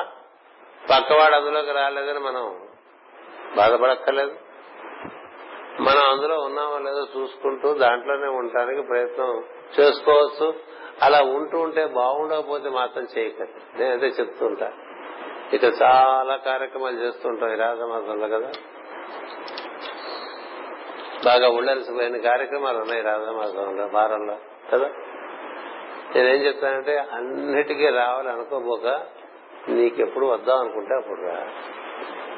పక్కవాడు 0.89 1.35
అందులోకి 1.35 1.71
రాలేదని 1.71 2.19
మనం 2.19 2.67
బాధపడక్కర్లేదు. 3.55 4.35
మనం 5.81 6.09
అందులో 6.09 6.39
ఉన్నామో 6.39 6.77
లేదో 6.77 7.07
చూసుకుంటూ 7.17 7.73
దాంట్లోనే 7.73 8.27
ఉండటానికి 8.27 8.81
ప్రయత్నం 8.81 9.43
చేసుకోవచ్చు. 9.79 10.53
అలా 11.01 11.21
ఉంటూ 11.21 11.59
ఉంటే 11.59 11.85
బాగుండకపోతే 11.85 12.69
మాత్రం 12.69 13.07
చేయకండి 13.17 13.81
నేనైతే 13.81 14.05
చెప్తుంటా 14.05 14.71
ఇట్లా 15.53 15.69
చాలా 15.69 16.35
కార్యక్రమాలు 16.35 16.97
చేస్తుంటాం 16.97 17.53
ఈ 17.53 17.55
రాజమాసంలో 17.55 18.39
కదా. 18.39 18.51
బాగా 21.25 21.49
ఉండాల్సిపోయిన 21.49 22.17
కార్యక్రమాలు 22.17 22.77
ఉన్నాయి 22.77 23.01
రాజమాసంలో 23.01 23.89
వారంలో 23.93 24.37
కదా. 24.73 24.89
నేనేం 26.15 26.45
చెప్తానంటే 26.45 26.97
అన్నిటికీ 26.97 27.89
రావాలనుకోబోక 27.89 28.87
నీకెప్పుడు 29.69 30.25
వద్దాం 30.25 30.59
అనుకుంటే 30.59 30.95
అప్పుడు 30.95 31.21
రా. 31.21 31.47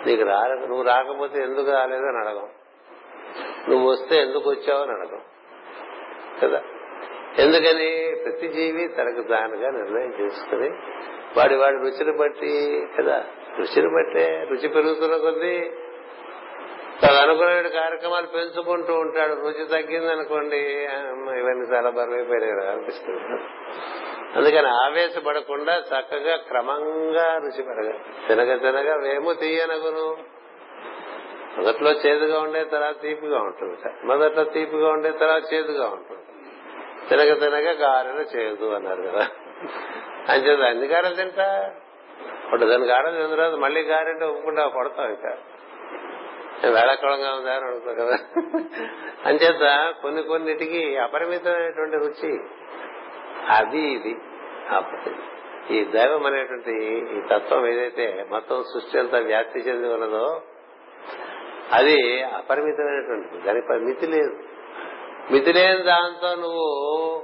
నీకు 0.05 0.23
రా 0.23 0.41
నువ్వు 0.43 0.81
రాకపోతే 0.81 1.41
ఎందుకు 1.41 1.71
రాలేదు 1.71 2.01
అని 2.01 2.17
అడగం. 2.17 2.49
నువ్వు 3.69 3.91
వస్తే 3.91 4.21
ఎందుకు 4.21 4.49
వచ్చావు 4.49 4.81
అని 4.81 4.91
అడగం. 4.91 5.21
కదా. 6.43 6.61
ఎందుకని? 7.39 8.15
ప్రతి 8.23 8.47
జీవి 8.47 8.87
తనకు 8.87 9.21
దానిగా 9.21 9.69
నిర్ణయం 9.69 10.13
చేసుకుని 10.13 10.71
వాడి 11.37 11.55
వాడి 11.55 11.75
రుచిని 11.75 12.17
బట్టి 12.17 12.83
కదా? 12.99 13.25
రుచిని 13.59 13.89
బట్టే 13.95 14.47
రుచి 14.49 14.67
పెరుగుతున్న 14.67 15.17
కొద్దీ 15.17 15.71
తను 17.03 17.17
అనుకునే 17.17 17.69
కార్యక్రమాలు 17.69 18.27
పెంచుకుంటూ 18.27 18.93
ఉంటాడు. 18.93 19.33
రుచి 19.33 19.65
తగ్గింది 19.65 20.11
అనుకోండి 20.11 20.57
ఇవన్నీ 21.39 21.75
చాలా 21.75 21.89
బరువైపోయినాయి 21.89 22.67
అనిపిస్తుంది. 22.67 23.43
అందుకని 24.35 24.67
ఆవేశపడకుండా 24.67 25.77
చక్కగా 25.77 26.35
క్రమంగా 26.35 27.37
రుచి 27.37 27.63
పెరగ 27.63 27.91
తినగ 28.27 28.57
తినగా 28.57 28.95
వేము 28.95 29.33
తీయనగును 29.33 30.17
మొదట్లో 31.57 31.91
చేదుగా 31.91 32.39
ఉండే 32.39 32.63
తర్వాత 32.63 33.01
తీపిగా 33.01 33.39
ఉంటుంది 33.39 33.77
మొదట్లో 34.05 34.43
తీపిగా 34.43 34.89
ఉండే 34.89 35.11
తర్వాత 35.11 35.53
చేదుగా 35.53 35.85
ఉంటుంది. 35.85 36.21
తినగ 37.09 37.33
తినగ 37.33 37.71
గారెలు 37.81 38.37
చేదు 38.37 38.65
అన్నారు 38.65 39.01
కదా. 39.01 39.27
అంచేది 40.29 40.67
అన్ని 40.67 40.87
గారెలు 40.87 41.15
తింటా 41.15 41.73
ఇప్పుడు 42.43 42.65
దాని 42.65 42.85
గారెలు 42.85 43.17
తిన్న 43.17 43.35
తర్వాత 43.35 43.53
మళ్ళీ 43.53 43.81
గారెంటే 43.81 44.25
ఒప్పుకుంటా 44.25 44.67
పడతాం 44.67 45.05
ఇంకా. 45.05 45.37
వేళకోళంగా 46.69 47.35
ఉందా 47.35 47.53
అని 47.53 47.65
అడుగుతావు 47.65 47.95
కదా. 47.95 48.19
అంచేత 49.25 49.93
కొన్ని 50.01 50.23
కొన్నిటికి 50.23 50.97
అపరిమితమైనటువంటి 50.97 51.97
రుచి. 51.97 52.39
అది 53.49 53.79
ఇది. 53.79 54.15
ఈ 55.73 55.85
దైవం 55.85 56.25
అనేటువంటి 56.25 56.87
ఈ 57.17 57.21
తత్వం 57.31 57.67
ఏదైతే 57.67 58.25
మొత్తం 58.29 58.63
సృష్టి 58.63 58.99
అంతా 58.99 59.17
వ్యాప్తి 59.17 59.59
చెంది 59.59 59.93
ఉన్నదో 59.93 60.41
అది 61.71 62.23
అపరిమితమైనటువంటిది. 62.23 63.41
దానికి 63.41 63.73
మితి 63.73 64.07
లేదు. 64.07 64.37
మితి 65.31 65.53
లేని 65.53 65.83
దాంతో 65.83 66.35
నువ్వు 66.35 67.23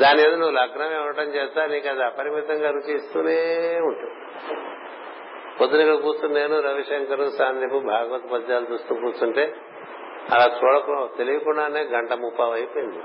దాని 0.00 0.22
మీద 0.22 0.34
నువ్వు 0.34 0.50
లగ్నం 0.50 0.96
ఇవ్వటం 0.96 1.22
చేస్తా 1.22 1.66
నీకు 1.66 1.88
అది 1.88 2.02
అపరిమితంగా 2.02 2.70
రుచి 2.70 2.94
ఇస్తూనే 2.94 3.80
ఉంటుంది 3.80 4.14
పొద్దున 5.60 5.80
ఇక్కడ 5.80 5.94
కూర్చుని 5.94 6.34
నేను 6.34 6.60
రవిశంకర్ 6.60 7.30
సాందీపు 7.38 7.78
భాగవత్ 7.78 8.32
పద్యాలు 8.32 8.66
చూస్తూ 8.72 8.94
కూర్చుంటే 8.94 9.54
అలా 10.32 10.60
చూడకు 10.64 11.08
తెలియకుండానే 11.18 11.80
గంట 11.80 12.12
ముప్పావు 12.12 12.52
అయిపోయింది. 12.52 12.98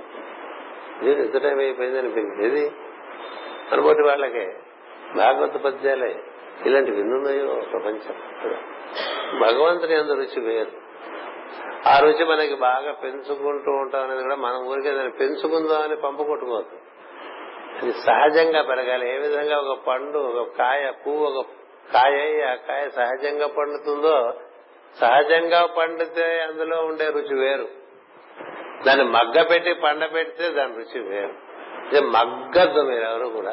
ఇది 1.02 1.22
ఎంత 1.22 1.44
టైం 1.44 1.60
అయిపోయింది 1.60 2.00
అనిపించింది. 2.00 2.48
ఇది 2.48 2.72
అనుకోటి 3.72 4.02
వాళ్ళకే. 4.08 4.56
భాగవత 5.18 5.58
పద్యాలే 5.58 6.16
ఇలాంటి 6.66 6.92
విన్నున్నాయో 6.92 7.62
ప్రపంచం. 7.72 8.16
భగవంతుని 9.40 9.96
అందు 9.96 10.14
రుచి 10.14 10.42
వేరు. 10.42 10.87
ఆ 11.88 12.00
రుచి 12.00 12.26
మనకి 12.26 12.56
బాగా 12.56 12.92
పెంచుకుంటూ 12.92 13.72
ఉంటాం 13.72 14.04
అనేది 14.04 14.22
కూడా 14.22 14.36
మనం 14.36 14.68
ఊరికే 14.68 14.92
దాన్ని 14.92 15.12
పెంచుకుందాం 15.12 15.82
అని 15.82 15.96
పంపు 15.96 16.24
కొట్టుకోవద్దు. 16.24 16.80
అది 17.82 17.92
సహజంగా 17.92 18.62
పెరగాలి. 18.62 19.16
ఏ 19.16 19.18
విధంగా 19.18 19.60
ఒక 19.60 19.80
పండు 19.88 20.20
ఒక 20.20 20.58
కాయ 20.58 20.92
పువ్వు 20.92 21.26
ఒక 21.26 21.46
కాయ 21.94 22.42
ఆ 22.42 22.56
కాయ 22.56 22.90
సహజంగా 22.90 23.48
పండుతుందో 23.48 24.34
సహజంగా 25.02 25.66
పండితే 25.66 26.40
అందులో 26.40 26.78
ఉండే 26.78 27.06
రుచి 27.06 27.40
వేరు. 27.40 27.68
దాన్ని 28.88 29.06
మగ్గ 29.06 29.42
పెట్టి 29.42 29.74
పండ 29.74 30.10
పెడితే 30.14 30.50
దాని 30.50 30.76
రుచి 30.76 31.00
వేరు. 31.10 31.34
ఇది 31.88 32.02
మగ్గద్దు 32.02 32.82
మీరు 32.82 33.04
ఎవరు 33.04 33.28
కూడా. 33.28 33.52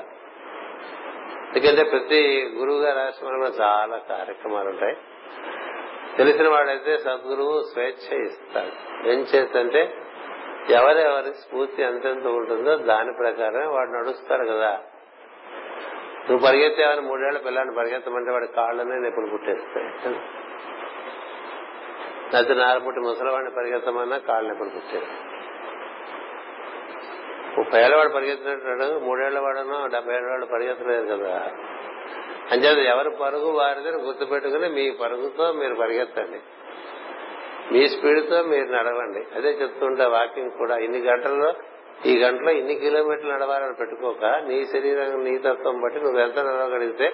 ఎందుకంటే 1.57 1.91
ప్రతి 1.91 2.51
గురువు 2.55 2.79
గారి 2.79 3.01
ఆశ్రమంలో 3.01 3.49
చాలా 3.49 3.97
కార్యక్రమాలు 3.97 4.69
ఉంటాయి. 4.69 4.97
తెలిసిన 6.17 6.49
వాడైతే 6.49 6.99
సద్గురువు 6.99 7.63
స్వేచ్ఛ 7.73 8.23
ఇస్తాడు. 8.23 8.73
ఏం 9.09 9.21
చేస్తంటే 9.21 9.95
ఎవరెవరి 10.71 11.33
స్ఫూర్తి 11.35 11.83
ఎంతెంత 11.83 12.27
ఉంటుందో 12.27 12.77
దాని 12.77 13.13
ప్రకారమే 13.13 13.67
వాడు 13.67 13.91
నడుస్తాడు 13.91 14.45
కదా. 14.45 14.73
నువ్వు 16.31 16.47
పరిగెత్తేవని 16.47 17.01
మూడేళ్ళ 17.01 17.39
పిల్లాన్ని 17.39 17.75
పరిగెత్తమంటే 17.75 18.31
వాడి 18.31 18.47
కాళ్ళనే 18.47 18.99
నిపుణులు 18.99 19.31
పుట్టేస్తాయి. 19.31 19.87
లేకపోతే 22.35 22.55
నారపుట్టి 22.55 23.01
ముసలివాడిని 23.01 23.51
పరిగెత్తమన్నా 23.51 24.19
కాళ్ళ 24.19 24.53
నిపుణులు 24.53 24.75
పుట్టేస్తాయి 24.75 25.31
ముప్పై 27.59 27.81
ఏళ్ళ 27.83 27.97
వాడు 27.97 28.09
పరిగెత్తినట్టు 28.09 28.99
మూడేళ్ళ 29.05 29.39
వాడనో 29.39 29.87
డెబ్బై 29.87 30.15
ఏళ్ళ 30.15 30.31
వాడు 30.31 30.47
పరిగెత్తలేదు 30.47 31.15
కదా. 31.15 31.53
అంచేత 32.51 32.79
ఎవరి 32.79 33.11
పరుగు 33.11 33.51
వారిదని 33.51 34.03
గుర్తు 34.03 34.25
పెట్టుకుని 34.25 34.69
మీ 34.69 34.91
పరుగుతో 34.91 35.53
మీరు 35.53 35.75
పరిగెత్తండి. 35.75 36.41
మీ 37.73 37.89
స్పీడ్తో 37.89 38.43
మీరు 38.43 38.65
నడవండి. 38.65 39.37
అదే 39.37 39.49
చెప్తుంటా 39.49 40.09
వాకింగ్ 40.09 40.51
కూడా 40.51 40.79
ఇన్ని 40.79 40.99
గంటల్లో 40.99 41.53
ఈ 42.07 42.19
గంటలో 42.19 42.53
ఇన్ని 42.53 42.75
కిలోమీటర్లు 42.75 43.33
నడవాలని 43.33 43.75
పెట్టుకోక 43.75 44.25
నీ 44.25 44.65
శరీరం 44.65 45.25
నీ 45.25 45.39
తత్వం 45.39 45.81
బట్టి 45.81 46.01
నువ్వు 46.01 46.21
ఎంత 46.21 46.39
నడవగలిగితే 46.39 47.13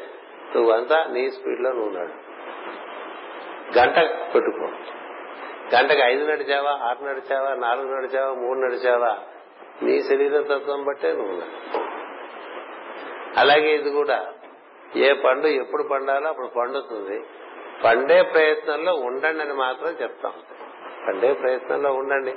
నువ్వంతా 0.56 1.06
నీ 1.10 1.30
స్పీడ్లో 1.30 1.72
నువ్వు 1.72 1.90
నడు. 1.90 2.30
గంట 3.78 3.96
పెట్టుకో. 4.34 4.66
గంటకు 5.76 6.00
ఐదు 6.00 6.24
నడిచావా 6.26 6.70
ఆరు 6.70 7.04
నడిచావా 7.04 7.54
నాలుగు 7.54 7.96
నడిచావా 7.96 8.34
మూడు 8.34 8.58
నడిచావా 8.58 9.18
నీ 9.82 10.02
శరీర 10.02 10.40
తత్వం 10.40 10.84
బట్టే 10.84 11.12
నువ్వు 11.12 11.42
అలాగే 13.36 13.74
ఇది 13.74 13.90
కూడా. 13.90 14.32
ఏ 14.96 15.12
పండు 15.12 15.46
ఎప్పుడు 15.46 15.82
పండాలో 15.82 16.28
అప్పుడు 16.28 16.46
పండుతుంది. 16.46 17.22
పండే 17.84 18.22
ప్రయత్నంలో 18.22 18.94
ఉండండి 18.94 19.42
అని 19.42 19.52
మాత్రం 19.52 19.90
చెప్తాం. 20.02 20.32
పండే 21.08 21.32
ప్రయత్నంలో 21.32 21.92
ఉండండి. 21.92 22.30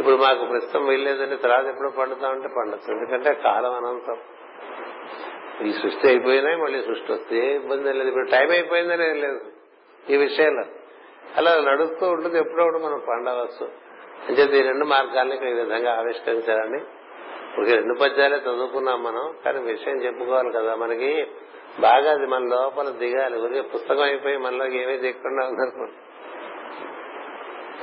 ఇప్పుడు 0.00 0.16
మాకు 0.16 0.44
ప్రస్తుతం 0.44 0.86
వెళ్ళలేదని 0.86 1.36
తర్వాత 1.36 1.64
ఎప్పుడు 1.64 1.88
పండుతామంటే 1.88 2.48
పండొచ్చు. 2.48 2.94
ఎందుకంటే 2.94 3.34
కాలం 3.34 3.72
అనంతం. 3.72 4.16
ఈ 5.66 5.72
సృష్టి 5.72 6.08
అయిపోయినాయి 6.08 6.56
మళ్ళీ 6.56 6.82
సృష్టి 6.82 7.12
వస్తే 7.12 7.36
ఏ 7.36 7.54
ఇబ్బంది 7.54 7.92
లేదు. 7.92 8.08
ఇప్పుడు 8.08 8.30
టైం 8.30 8.50
అయిపోయిందని 8.50 9.08
ఏం 9.08 9.16
లేదు. 9.16 9.40
ఈ 10.10 10.16
విషయంలో. 10.16 10.64
అలా 11.36 11.72
నడుస్తూ 11.72 12.06
ఉంటుంది 12.06 12.38
ఎప్పుడో 12.38 12.64
మనం 12.64 13.02
పండవచ్చు. 13.08 13.70
అంటే 14.28 14.58
ఈ 14.58 14.62
రెండు 14.62 14.84
మార్గాల్ని 14.84 15.50
ఈ 15.50 15.52
విధంగా 15.52 15.98
ఆవిష్కరించాలని 15.98 16.80
ఒక 17.60 17.68
రెండు 17.68 17.98
పద్యాలే 17.98 18.36
చదువుకున్నాం 18.36 19.02
మనం 19.02 19.34
కానీ 19.44 19.58
విషయం 19.58 20.04
చెప్పుకోవాలి 20.04 20.52
కదా 20.52 20.74
మనకి. 20.74 21.26
బాగా 21.80 22.10
అది 22.10 22.26
మన 22.26 22.40
లోపల 22.44 22.88
దిగాలి. 22.88 23.42
ఊరికే 23.42 23.60
పుస్తకం 23.60 24.02
అయిపోయి 24.02 24.36
మనలోకి 24.36 24.82
ఏమీ 24.82 24.96
దిగకుండా 24.96 25.46
ఉందనుకోండి 25.46 25.92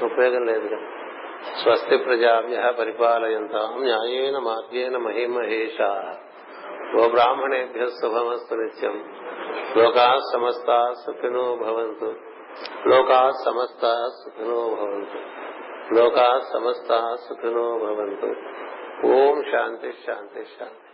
ఉపయోగం 0.05 0.45
లేదు 0.45 0.67
కదా. 0.67 0.87
స్వస్తి 1.63 1.97
ప్రజాభ్య 1.97 2.73
పరిపాలయంతాం 2.79 3.83
న్యాయేన 3.83 4.37
మార్గేణ 4.37 4.97
మహిమహేష. 4.97 5.81
ఓ 7.01 7.07
బ్రాహ్మణేభ్య 7.07 7.85
శుభమస్తు 7.85 8.55
నిత్యం. 8.55 9.13
లోకా 9.77 10.17
సమస్త 10.33 10.93
సుఖినో 11.05 11.55
భవంతు. 11.55 12.15
లోకా 12.87 13.31
సమస్త 13.45 14.09
సుఖినో 14.23 14.69
భవంతు. 14.69 15.17
లోకా 15.93 16.39
సమస్త 16.53 17.15
సుఖినో 17.29 17.77
భవంతు. 17.77 18.25
ఓం 19.07 19.43
శాంతి 19.51 19.91
శాంతి 20.05 20.43
శాంతి. 20.43 20.88